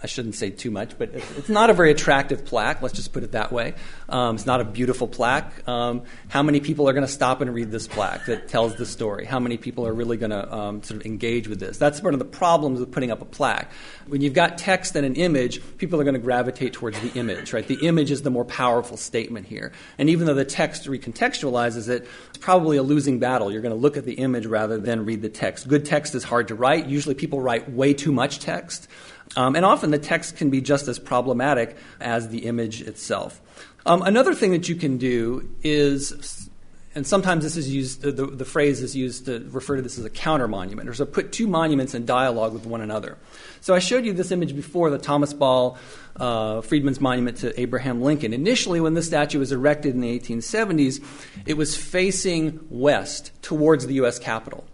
I 0.02 0.08
shouldn't 0.08 0.36
say 0.36 0.50
too 0.50 0.72
much, 0.72 0.97
but 0.97 1.10
it's 1.14 1.50
not 1.50 1.70
a 1.70 1.74
very 1.74 1.91
attractive 1.91 2.45
plaque. 2.45 2.82
Let's 2.82 2.95
just 2.95 3.12
put 3.12 3.24
it 3.24 3.34
that 3.34 3.52
way. 3.52 3.74
Um, 4.08 4.36
it's 4.36 4.45
not 4.45 4.62
a 4.62 4.64
beautiful 4.64 5.08
plaque. 5.08 5.68
Um, 5.68 6.04
how 6.30 6.41
many 6.41 6.62
people 6.62 6.88
are 6.88 6.93
going 6.93 7.06
to 7.06 7.12
stop 7.12 7.41
and 7.41 7.54
read 7.54 7.70
this 7.72 7.88
plaque 7.88 8.26
that 8.28 8.47
tells 8.47 8.76
the 8.76 8.86
story? 8.86 9.26
How 9.26 9.39
many 9.39 9.58
people 9.58 9.86
are 9.86 9.93
really 9.93 10.16
going 10.16 10.32
to 10.32 10.56
um, 10.56 10.84
sort 10.84 11.02
of 11.02 11.06
engage 11.06 11.47
with 11.47 11.60
this? 11.60 11.78
That's 11.78 12.02
one 12.02 12.14
of 12.14 12.20
the 12.20 12.26
problems 12.26 12.80
with 12.80 12.91
putting 12.91 13.12
up 13.12 13.22
a 13.22 13.26
plaque. 13.26 13.72
When 14.08 14.22
you've 14.22 14.34
got 14.34 14.58
text 14.58 14.95
and 14.95 15.06
an 15.06 15.16
image, 15.16 15.62
people 15.78 16.00
are 16.00 16.04
going 16.04 16.14
to 16.14 16.20
gravitate 16.20 16.74
towards 16.74 17.00
the 17.02 17.12
image, 17.20 17.52
right? 17.52 17.68
The 17.68 17.86
image 17.86 18.10
is 18.10 18.22
the 18.22 18.32
more 18.32 18.45
powerful 18.45 18.95
statement 18.95 19.47
here. 19.47 19.72
And 19.97 20.10
even 20.10 20.28
though 20.28 20.34
the 20.34 20.45
text 20.45 20.86
recontextualizes 20.86 21.89
it, 21.89 22.08
it's 22.30 22.38
probably 22.38 22.78
a 22.78 22.84
losing 22.84 23.20
battle. 23.20 23.52
You're 23.52 23.62
going 23.62 23.76
to 23.76 23.80
look 23.80 23.97
at 23.97 24.06
the 24.06 24.14
image 24.14 24.45
rather 24.45 24.78
than 24.78 25.06
read 25.06 25.22
the 25.22 25.30
text. 25.30 25.68
Good 25.68 25.86
text 25.86 26.16
is 26.16 26.24
hard 26.24 26.47
to 26.47 26.56
write. 26.56 26.88
Usually 26.88 27.16
people 27.16 27.41
write 27.41 27.70
way 27.70 27.93
too 27.93 28.12
much 28.12 28.39
text. 28.39 28.88
Um, 29.36 29.55
and 29.55 29.65
often 29.65 29.91
the 29.91 29.99
text 29.99 30.38
can 30.38 30.49
be 30.49 30.61
just 30.61 30.88
as 30.88 30.97
problematic 30.97 31.77
as 31.99 32.30
the 32.30 32.45
image 32.45 32.82
itself. 32.82 33.41
Um, 33.86 34.01
another 34.01 34.34
thing 34.34 34.51
that 34.51 34.67
you 34.67 34.75
can 34.75 34.97
do 34.97 35.49
is, 35.63 36.49
and 36.95 37.05
sometimes 37.05 37.43
this 37.43 37.55
is 37.55 37.73
used, 37.73 38.01
the, 38.01 38.11
the 38.11 38.45
phrase 38.45 38.82
is 38.82 38.95
used 38.95 39.25
to 39.25 39.47
refer 39.51 39.75
to 39.75 39.82
this 39.82 39.97
as 39.97 40.05
a 40.05 40.09
counter 40.09 40.47
monument, 40.47 40.89
or 40.89 40.93
so 40.93 41.05
put 41.05 41.32
two 41.32 41.47
monuments 41.47 41.93
in 41.93 42.05
dialogue 42.05 42.53
with 42.53 42.65
one 42.65 42.82
another. 42.82 43.17
So 43.61 43.75
I 43.75 43.80
showed 43.80 44.05
you 44.05 44.13
this 44.13 44.32
image 44.32 44.55
before, 44.55 44.89
the 44.89 44.97
Thomas 44.97 45.34
Ball 45.34 45.77
uh, 46.17 46.61
Freedmen's 46.61 46.99
Monument 46.99 47.38
to 47.38 47.59
Abraham 47.59 48.01
Lincoln. 48.01 48.34
Initially, 48.34 48.82
when 48.82 48.95
this 48.95 49.05
statue 49.05 49.39
was 49.39 49.51
erected 49.51 49.93
in 49.93 50.01
the 50.01 50.19
1870s, 50.19 51.03
it 51.45 51.55
was 51.55 51.75
facing 51.75 52.59
west 52.69 53.32
towards 53.41 53.86
the 53.86 53.93
U.S. 53.95 54.19
Capitol. 54.19 54.65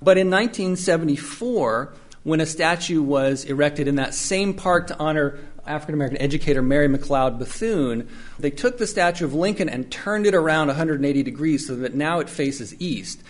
But 0.00 0.18
in 0.18 0.30
1974, 0.30 1.94
when 2.24 2.40
a 2.40 2.46
statue 2.46 3.02
was 3.02 3.44
erected 3.44 3.88
in 3.88 3.96
that 3.96 4.14
same 4.14 4.54
park 4.54 4.86
to 4.88 4.98
honor 4.98 5.38
African 5.66 5.94
American 5.94 6.18
educator 6.18 6.62
Mary 6.62 6.88
McLeod 6.88 7.38
Bethune, 7.38 8.08
they 8.38 8.50
took 8.50 8.78
the 8.78 8.86
statue 8.86 9.24
of 9.24 9.34
Lincoln 9.34 9.68
and 9.68 9.90
turned 9.90 10.26
it 10.26 10.34
around 10.34 10.68
180 10.68 11.22
degrees 11.22 11.66
so 11.66 11.76
that 11.76 11.94
now 11.94 12.20
it 12.20 12.28
faces 12.28 12.74
east. 12.80 13.22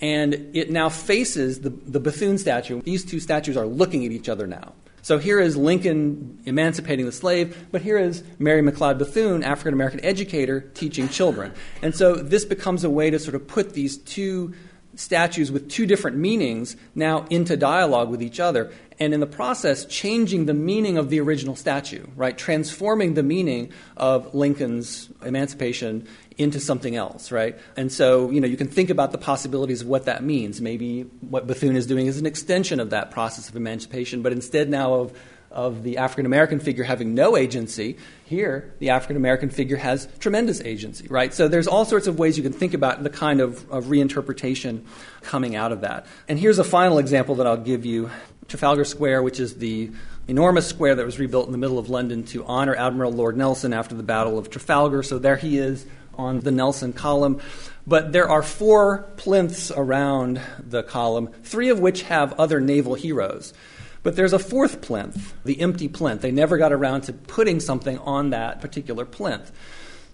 And 0.00 0.50
it 0.54 0.70
now 0.70 0.88
faces 0.90 1.60
the, 1.60 1.70
the 1.70 2.00
Bethune 2.00 2.36
statue. 2.36 2.82
These 2.82 3.04
two 3.04 3.20
statues 3.20 3.56
are 3.56 3.66
looking 3.66 4.04
at 4.04 4.12
each 4.12 4.28
other 4.28 4.46
now. 4.46 4.74
So 5.00 5.18
here 5.18 5.38
is 5.38 5.56
Lincoln 5.56 6.42
emancipating 6.46 7.06
the 7.06 7.12
slave, 7.12 7.68
but 7.70 7.80
here 7.80 7.96
is 7.96 8.24
Mary 8.40 8.60
McLeod 8.60 8.98
Bethune, 8.98 9.44
African 9.44 9.72
American 9.72 10.04
educator, 10.04 10.62
teaching 10.74 11.08
children. 11.08 11.52
And 11.80 11.94
so 11.94 12.16
this 12.16 12.44
becomes 12.44 12.82
a 12.82 12.90
way 12.90 13.10
to 13.10 13.18
sort 13.20 13.36
of 13.36 13.46
put 13.46 13.72
these 13.72 13.98
two 13.98 14.52
statues 14.96 15.52
with 15.52 15.70
two 15.70 15.86
different 15.86 16.16
meanings 16.16 16.76
now 16.94 17.26
into 17.30 17.56
dialogue 17.56 18.10
with 18.10 18.22
each 18.22 18.40
other, 18.40 18.72
and 18.98 19.12
in 19.12 19.20
the 19.20 19.26
process, 19.26 19.84
changing 19.84 20.46
the 20.46 20.54
meaning 20.54 20.96
of 20.96 21.10
the 21.10 21.20
original 21.20 21.54
statue, 21.54 22.06
right? 22.16 22.36
Transforming 22.36 23.14
the 23.14 23.22
meaning 23.22 23.70
of 23.96 24.34
Lincoln's 24.34 25.10
emancipation 25.24 26.06
into 26.38 26.60
something 26.60 26.96
else, 26.96 27.30
right? 27.30 27.58
And 27.76 27.92
so, 27.92 28.30
you 28.30 28.40
know, 28.40 28.46
you 28.46 28.56
can 28.56 28.68
think 28.68 28.90
about 28.90 29.12
the 29.12 29.18
possibilities 29.18 29.82
of 29.82 29.88
what 29.88 30.06
that 30.06 30.22
means. 30.22 30.60
Maybe 30.60 31.02
what 31.20 31.46
Bethune 31.46 31.76
is 31.76 31.86
doing 31.86 32.06
is 32.06 32.18
an 32.18 32.26
extension 32.26 32.80
of 32.80 32.90
that 32.90 33.10
process 33.10 33.48
of 33.48 33.56
emancipation, 33.56 34.22
but 34.22 34.32
instead 34.32 34.68
now 34.68 34.94
of 34.94 35.12
of 35.50 35.82
the 35.82 35.98
African 35.98 36.26
American 36.26 36.60
figure 36.60 36.84
having 36.84 37.14
no 37.14 37.36
agency. 37.36 37.96
Here, 38.24 38.74
the 38.78 38.90
African 38.90 39.16
American 39.16 39.50
figure 39.50 39.76
has 39.76 40.08
tremendous 40.18 40.60
agency, 40.60 41.06
right? 41.08 41.32
So 41.32 41.48
there's 41.48 41.66
all 41.66 41.84
sorts 41.84 42.06
of 42.06 42.18
ways 42.18 42.36
you 42.36 42.42
can 42.42 42.52
think 42.52 42.74
about 42.74 43.02
the 43.02 43.10
kind 43.10 43.40
of, 43.40 43.70
of 43.70 43.86
reinterpretation 43.86 44.84
coming 45.22 45.56
out 45.56 45.72
of 45.72 45.80
that. 45.82 46.06
And 46.28 46.38
here's 46.38 46.58
a 46.58 46.64
final 46.64 46.98
example 46.98 47.36
that 47.36 47.46
I'll 47.46 47.56
give 47.56 47.86
you 47.86 48.10
Trafalgar 48.48 48.84
Square, 48.84 49.22
which 49.22 49.40
is 49.40 49.56
the 49.56 49.90
enormous 50.28 50.66
square 50.66 50.94
that 50.94 51.04
was 51.06 51.18
rebuilt 51.18 51.46
in 51.46 51.52
the 51.52 51.58
middle 51.58 51.78
of 51.78 51.88
London 51.88 52.24
to 52.24 52.44
honor 52.44 52.74
Admiral 52.74 53.12
Lord 53.12 53.36
Nelson 53.36 53.72
after 53.72 53.94
the 53.94 54.02
Battle 54.02 54.38
of 54.38 54.50
Trafalgar. 54.50 55.02
So 55.02 55.18
there 55.18 55.36
he 55.36 55.58
is 55.58 55.86
on 56.14 56.40
the 56.40 56.50
Nelson 56.50 56.92
column. 56.92 57.40
But 57.86 58.12
there 58.12 58.28
are 58.28 58.42
four 58.42 59.08
plinths 59.16 59.70
around 59.70 60.40
the 60.58 60.82
column, 60.82 61.28
three 61.44 61.68
of 61.68 61.78
which 61.78 62.02
have 62.02 62.32
other 62.34 62.60
naval 62.60 62.94
heroes. 62.94 63.54
But 64.06 64.14
there's 64.14 64.32
a 64.32 64.38
fourth 64.38 64.82
plinth, 64.82 65.34
the 65.44 65.60
empty 65.60 65.88
plinth. 65.88 66.20
They 66.20 66.30
never 66.30 66.58
got 66.58 66.72
around 66.72 67.00
to 67.00 67.12
putting 67.12 67.58
something 67.58 67.98
on 67.98 68.30
that 68.30 68.60
particular 68.60 69.04
plinth. 69.04 69.50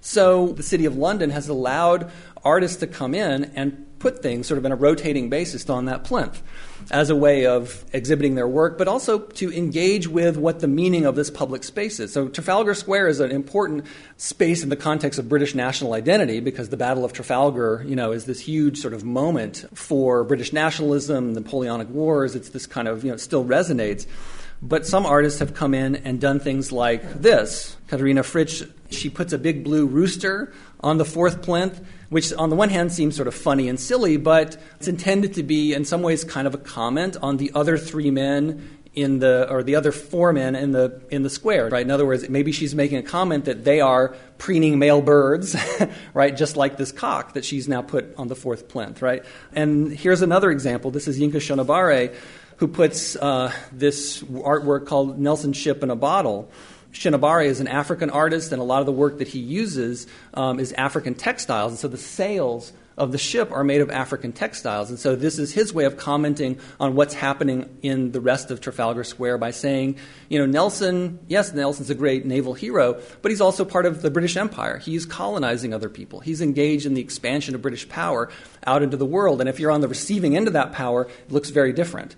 So 0.00 0.54
the 0.54 0.62
City 0.62 0.86
of 0.86 0.96
London 0.96 1.28
has 1.28 1.50
allowed 1.50 2.10
artists 2.42 2.78
to 2.78 2.86
come 2.86 3.14
in 3.14 3.52
and 3.54 3.86
put 3.98 4.22
things 4.22 4.46
sort 4.46 4.56
of 4.56 4.64
in 4.64 4.72
a 4.72 4.76
rotating 4.76 5.28
basis 5.28 5.68
on 5.68 5.84
that 5.84 6.04
plinth 6.04 6.42
as 6.90 7.10
a 7.10 7.16
way 7.16 7.46
of 7.46 7.84
exhibiting 7.92 8.34
their 8.34 8.48
work, 8.48 8.78
but 8.78 8.88
also 8.88 9.18
to 9.18 9.52
engage 9.52 10.08
with 10.08 10.36
what 10.36 10.60
the 10.60 10.68
meaning 10.68 11.04
of 11.04 11.16
this 11.16 11.30
public 11.30 11.64
space 11.64 12.00
is. 12.00 12.12
So 12.12 12.28
Trafalgar 12.28 12.74
Square 12.74 13.08
is 13.08 13.20
an 13.20 13.30
important 13.30 13.86
space 14.16 14.62
in 14.62 14.68
the 14.68 14.76
context 14.76 15.18
of 15.18 15.28
British 15.28 15.54
national 15.54 15.94
identity 15.94 16.40
because 16.40 16.68
the 16.68 16.76
Battle 16.76 17.04
of 17.04 17.12
Trafalgar, 17.12 17.84
you 17.86 17.96
know, 17.96 18.12
is 18.12 18.24
this 18.24 18.40
huge 18.40 18.78
sort 18.78 18.94
of 18.94 19.04
moment 19.04 19.64
for 19.74 20.24
British 20.24 20.52
nationalism, 20.52 21.34
the 21.34 21.40
Napoleonic 21.40 21.88
Wars. 21.88 22.34
It's 22.34 22.50
this 22.50 22.66
kind 22.66 22.88
of, 22.88 23.04
you 23.04 23.10
know, 23.10 23.16
still 23.16 23.44
resonates. 23.44 24.06
But 24.64 24.86
some 24.86 25.06
artists 25.06 25.40
have 25.40 25.54
come 25.54 25.74
in 25.74 25.96
and 25.96 26.20
done 26.20 26.38
things 26.38 26.70
like 26.70 27.20
this. 27.20 27.76
Katharina 27.88 28.22
Fritsch, 28.22 28.70
she 28.90 29.10
puts 29.10 29.32
a 29.32 29.38
big 29.38 29.64
blue 29.64 29.86
rooster 29.86 30.52
on 30.80 30.98
the 30.98 31.04
fourth 31.04 31.42
plinth, 31.42 31.80
which 32.12 32.30
on 32.34 32.50
the 32.50 32.56
one 32.56 32.68
hand 32.68 32.92
seems 32.92 33.16
sort 33.16 33.26
of 33.26 33.34
funny 33.34 33.70
and 33.70 33.80
silly, 33.80 34.18
but 34.18 34.58
it's 34.76 34.86
intended 34.86 35.32
to 35.34 35.42
be 35.42 35.72
in 35.72 35.86
some 35.86 36.02
ways 36.02 36.24
kind 36.24 36.46
of 36.46 36.54
a 36.54 36.58
comment 36.58 37.16
on 37.22 37.38
the 37.38 37.50
other 37.54 37.78
three 37.78 38.10
men 38.10 38.78
in 38.94 39.18
the 39.20 39.50
or 39.50 39.62
the 39.62 39.74
other 39.74 39.90
four 39.90 40.30
men 40.34 40.54
in 40.54 40.72
the 40.72 41.00
in 41.10 41.22
the 41.22 41.30
square 41.30 41.70
right? 41.70 41.86
In 41.86 41.90
other 41.90 42.04
words 42.04 42.28
maybe 42.28 42.52
she's 42.52 42.74
making 42.74 42.98
a 42.98 43.02
comment 43.02 43.46
that 43.46 43.64
they 43.64 43.80
are 43.80 44.14
preening 44.36 44.78
male 44.78 45.00
birds 45.00 45.56
right? 46.14 46.36
Just 46.36 46.58
like 46.58 46.76
this 46.76 46.92
cock 46.92 47.32
that 47.32 47.46
she's 47.46 47.66
now 47.66 47.80
put 47.80 48.14
on 48.18 48.28
the 48.28 48.36
fourth 48.36 48.68
plinth 48.68 49.00
right? 49.00 49.24
And 49.54 49.90
here's 49.90 50.20
another 50.20 50.50
example. 50.50 50.90
This 50.90 51.08
is 51.08 51.18
Yinka 51.18 51.36
Shonibare 51.36 52.14
who 52.58 52.68
puts 52.68 53.16
uh, 53.16 53.50
this 53.72 54.22
artwork 54.22 54.86
called 54.86 55.18
Nelson 55.18 55.54
Ship 55.54 55.82
in 55.82 55.88
a 55.90 55.96
Bottle 55.96 56.50
Shonibare 56.92 57.46
is 57.46 57.60
an 57.60 57.68
African 57.68 58.10
artist, 58.10 58.52
and 58.52 58.60
a 58.60 58.64
lot 58.64 58.80
of 58.80 58.86
the 58.86 58.92
work 58.92 59.18
that 59.18 59.28
he 59.28 59.38
uses 59.38 60.06
um, 60.34 60.60
is 60.60 60.72
African 60.74 61.14
textiles. 61.14 61.72
And 61.72 61.78
so 61.78 61.88
the 61.88 61.96
sails 61.96 62.72
of 62.96 63.12
the 63.12 63.18
ship 63.18 63.50
are 63.52 63.64
made 63.64 63.80
of 63.80 63.90
African 63.90 64.32
textiles. 64.32 64.90
And 64.90 64.98
so 64.98 65.16
this 65.16 65.38
is 65.38 65.52
his 65.52 65.72
way 65.72 65.84
of 65.84 65.96
commenting 65.96 66.58
on 66.78 66.94
what's 66.94 67.14
happening 67.14 67.78
in 67.82 68.12
the 68.12 68.20
rest 68.20 68.50
of 68.50 68.60
Trafalgar 68.60 69.04
Square 69.04 69.38
by 69.38 69.50
saying, 69.50 69.96
you 70.28 70.38
know, 70.38 70.46
Nelson, 70.46 71.18
yes, 71.26 71.52
Nelson's 71.52 71.90
a 71.90 71.94
great 71.94 72.26
naval 72.26 72.54
hero, 72.54 73.00
but 73.22 73.30
he's 73.30 73.40
also 73.40 73.64
part 73.64 73.86
of 73.86 74.02
the 74.02 74.10
British 74.10 74.36
Empire. 74.36 74.78
He's 74.78 75.06
colonizing 75.06 75.72
other 75.72 75.88
people. 75.88 76.20
He's 76.20 76.40
engaged 76.40 76.86
in 76.86 76.94
the 76.94 77.00
expansion 77.00 77.54
of 77.54 77.62
British 77.62 77.88
power 77.88 78.30
out 78.66 78.82
into 78.82 78.96
the 78.96 79.06
world. 79.06 79.40
And 79.40 79.48
if 79.48 79.58
you're 79.58 79.70
on 79.70 79.80
the 79.80 79.88
receiving 79.88 80.36
end 80.36 80.46
of 80.46 80.52
that 80.52 80.72
power, 80.72 81.04
it 81.04 81.32
looks 81.32 81.50
very 81.50 81.72
different. 81.72 82.16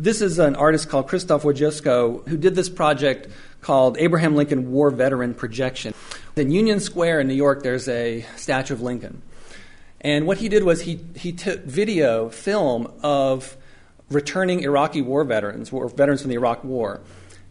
This 0.00 0.22
is 0.22 0.38
an 0.38 0.54
artist 0.54 0.88
called 0.88 1.08
Christoph 1.08 1.42
Wodiczko 1.42 2.28
who 2.28 2.36
did 2.36 2.54
this 2.54 2.68
project 2.68 3.26
called 3.62 3.98
Abraham 3.98 4.36
Lincoln 4.36 4.70
War 4.70 4.92
Veteran 4.92 5.34
Projection. 5.34 5.92
In 6.36 6.52
Union 6.52 6.78
Square 6.78 7.18
in 7.18 7.26
New 7.26 7.34
York, 7.34 7.64
there's 7.64 7.88
a 7.88 8.24
statue 8.36 8.74
of 8.74 8.80
Lincoln. 8.80 9.22
And 10.00 10.24
what 10.28 10.38
he 10.38 10.48
did 10.48 10.62
was 10.62 10.82
he, 10.82 11.00
he 11.16 11.32
took 11.32 11.64
video, 11.64 12.28
film 12.28 12.92
of 13.02 13.56
returning 14.08 14.60
Iraqi 14.60 15.02
war 15.02 15.24
veterans, 15.24 15.72
or 15.72 15.88
veterans 15.88 16.22
from 16.22 16.28
the 16.28 16.36
Iraq 16.36 16.62
War, 16.62 17.00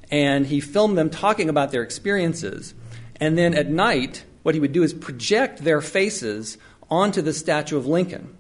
and 0.10 0.48
he 0.48 0.62
filmed 0.62 0.98
them 0.98 1.10
talking 1.10 1.50
about 1.50 1.72
their 1.72 1.84
experiences. 1.84 2.74
And 3.18 3.38
then 3.38 3.56
at 3.56 3.70
night, 3.70 4.24
what 4.43 4.56
he 4.56 4.62
would 4.62 4.72
do 4.72 4.84
is 4.84 4.93
project 4.93 5.66
their 5.66 5.82
faces 5.82 6.58
onto 6.89 7.22
the 7.22 7.34
statue 7.34 7.76
of 7.76 7.88
Lincoln 7.88 8.38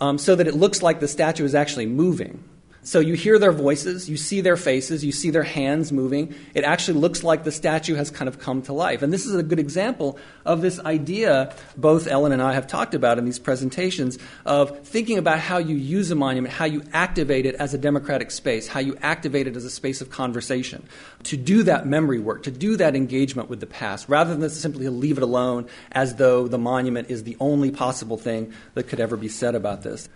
um, 0.00 0.16
so 0.16 0.34
that 0.34 0.46
it 0.46 0.54
looks 0.54 0.82
like 0.82 1.00
the 1.00 1.08
statue 1.08 1.44
is 1.44 1.54
actually 1.54 1.84
moving. 1.84 2.42
So 2.86 3.00
you 3.00 3.14
hear 3.14 3.36
their 3.40 3.50
voices, 3.50 4.08
you 4.08 4.16
see 4.16 4.42
their 4.42 4.56
faces, 4.56 5.04
you 5.04 5.10
see 5.10 5.30
their 5.30 5.42
hands 5.42 5.90
moving. 5.90 6.32
It 6.54 6.62
actually 6.62 7.00
looks 7.00 7.24
like 7.24 7.42
the 7.42 7.50
statue 7.50 7.96
has 7.96 8.12
kind 8.12 8.28
of 8.28 8.38
come 8.38 8.62
to 8.62 8.72
life. 8.72 9.02
And 9.02 9.12
this 9.12 9.26
is 9.26 9.34
a 9.34 9.42
good 9.42 9.58
example 9.58 10.16
of 10.44 10.60
this 10.60 10.78
idea 10.78 11.52
both 11.76 12.06
Ellen 12.06 12.30
and 12.30 12.40
I 12.40 12.52
have 12.52 12.68
talked 12.68 12.94
about 12.94 13.18
in 13.18 13.24
these 13.24 13.40
presentations 13.40 14.18
of 14.44 14.86
thinking 14.86 15.18
about 15.18 15.40
how 15.40 15.58
you 15.58 15.74
use 15.74 16.12
a 16.12 16.14
monument, 16.14 16.54
how 16.54 16.66
you 16.66 16.84
activate 16.92 17.44
it 17.44 17.56
as 17.56 17.74
a 17.74 17.78
democratic 17.78 18.30
space, 18.30 18.68
how 18.68 18.78
you 18.78 18.96
activate 19.02 19.48
it 19.48 19.56
as 19.56 19.64
a 19.64 19.70
space 19.70 20.00
of 20.00 20.10
conversation, 20.10 20.86
to 21.24 21.36
do 21.36 21.64
that 21.64 21.88
memory 21.88 22.20
work, 22.20 22.44
to 22.44 22.52
do 22.52 22.76
that 22.76 22.94
engagement 22.94 23.50
with 23.50 23.58
the 23.58 23.66
past, 23.66 24.08
rather 24.08 24.36
than 24.36 24.48
simply 24.48 24.88
leave 24.88 25.16
it 25.16 25.24
alone 25.24 25.66
as 25.90 26.14
though 26.14 26.46
the 26.46 26.56
monument 26.56 27.10
is 27.10 27.24
the 27.24 27.36
only 27.40 27.72
possible 27.72 28.16
thing 28.16 28.52
that 28.74 28.84
could 28.84 29.00
ever 29.00 29.16
be 29.16 29.26
said 29.26 29.56
about 29.56 29.82
this. 29.82 30.08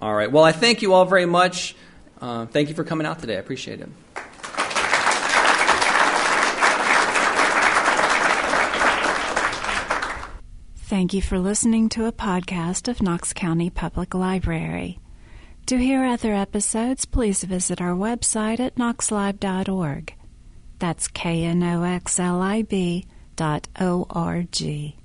All 0.00 0.14
right. 0.14 0.30
Well, 0.30 0.44
I 0.44 0.52
thank 0.52 0.82
you 0.82 0.94
all 0.94 1.04
very 1.04 1.26
much. 1.26 1.74
Uh, 2.20 2.46
thank 2.46 2.68
you 2.68 2.74
for 2.74 2.84
coming 2.84 3.06
out 3.06 3.18
today. 3.18 3.36
I 3.36 3.40
appreciate 3.40 3.80
it. 3.80 3.88
Thank 10.76 11.12
you 11.12 11.20
for 11.20 11.38
listening 11.38 11.90
to 11.90 12.06
a 12.06 12.12
podcast 12.12 12.88
of 12.88 13.02
Knox 13.02 13.32
County 13.34 13.68
Public 13.68 14.14
Library. 14.14 14.98
To 15.66 15.76
hear 15.76 16.04
other 16.04 16.32
episodes, 16.32 17.04
please 17.04 17.44
visit 17.44 17.80
our 17.80 17.92
website 17.92 18.58
at 18.58 18.76
knoxlib.org. 18.76 20.14
That's 20.78 21.08
K 21.08 21.44
N 21.44 21.62
O 21.62 21.82
X 21.82 22.18
L 22.18 22.40
I 22.40 22.62
B 22.62 23.04
dot 23.36 23.68
O 23.78 24.06
R 24.08 24.44
G. 24.50 24.97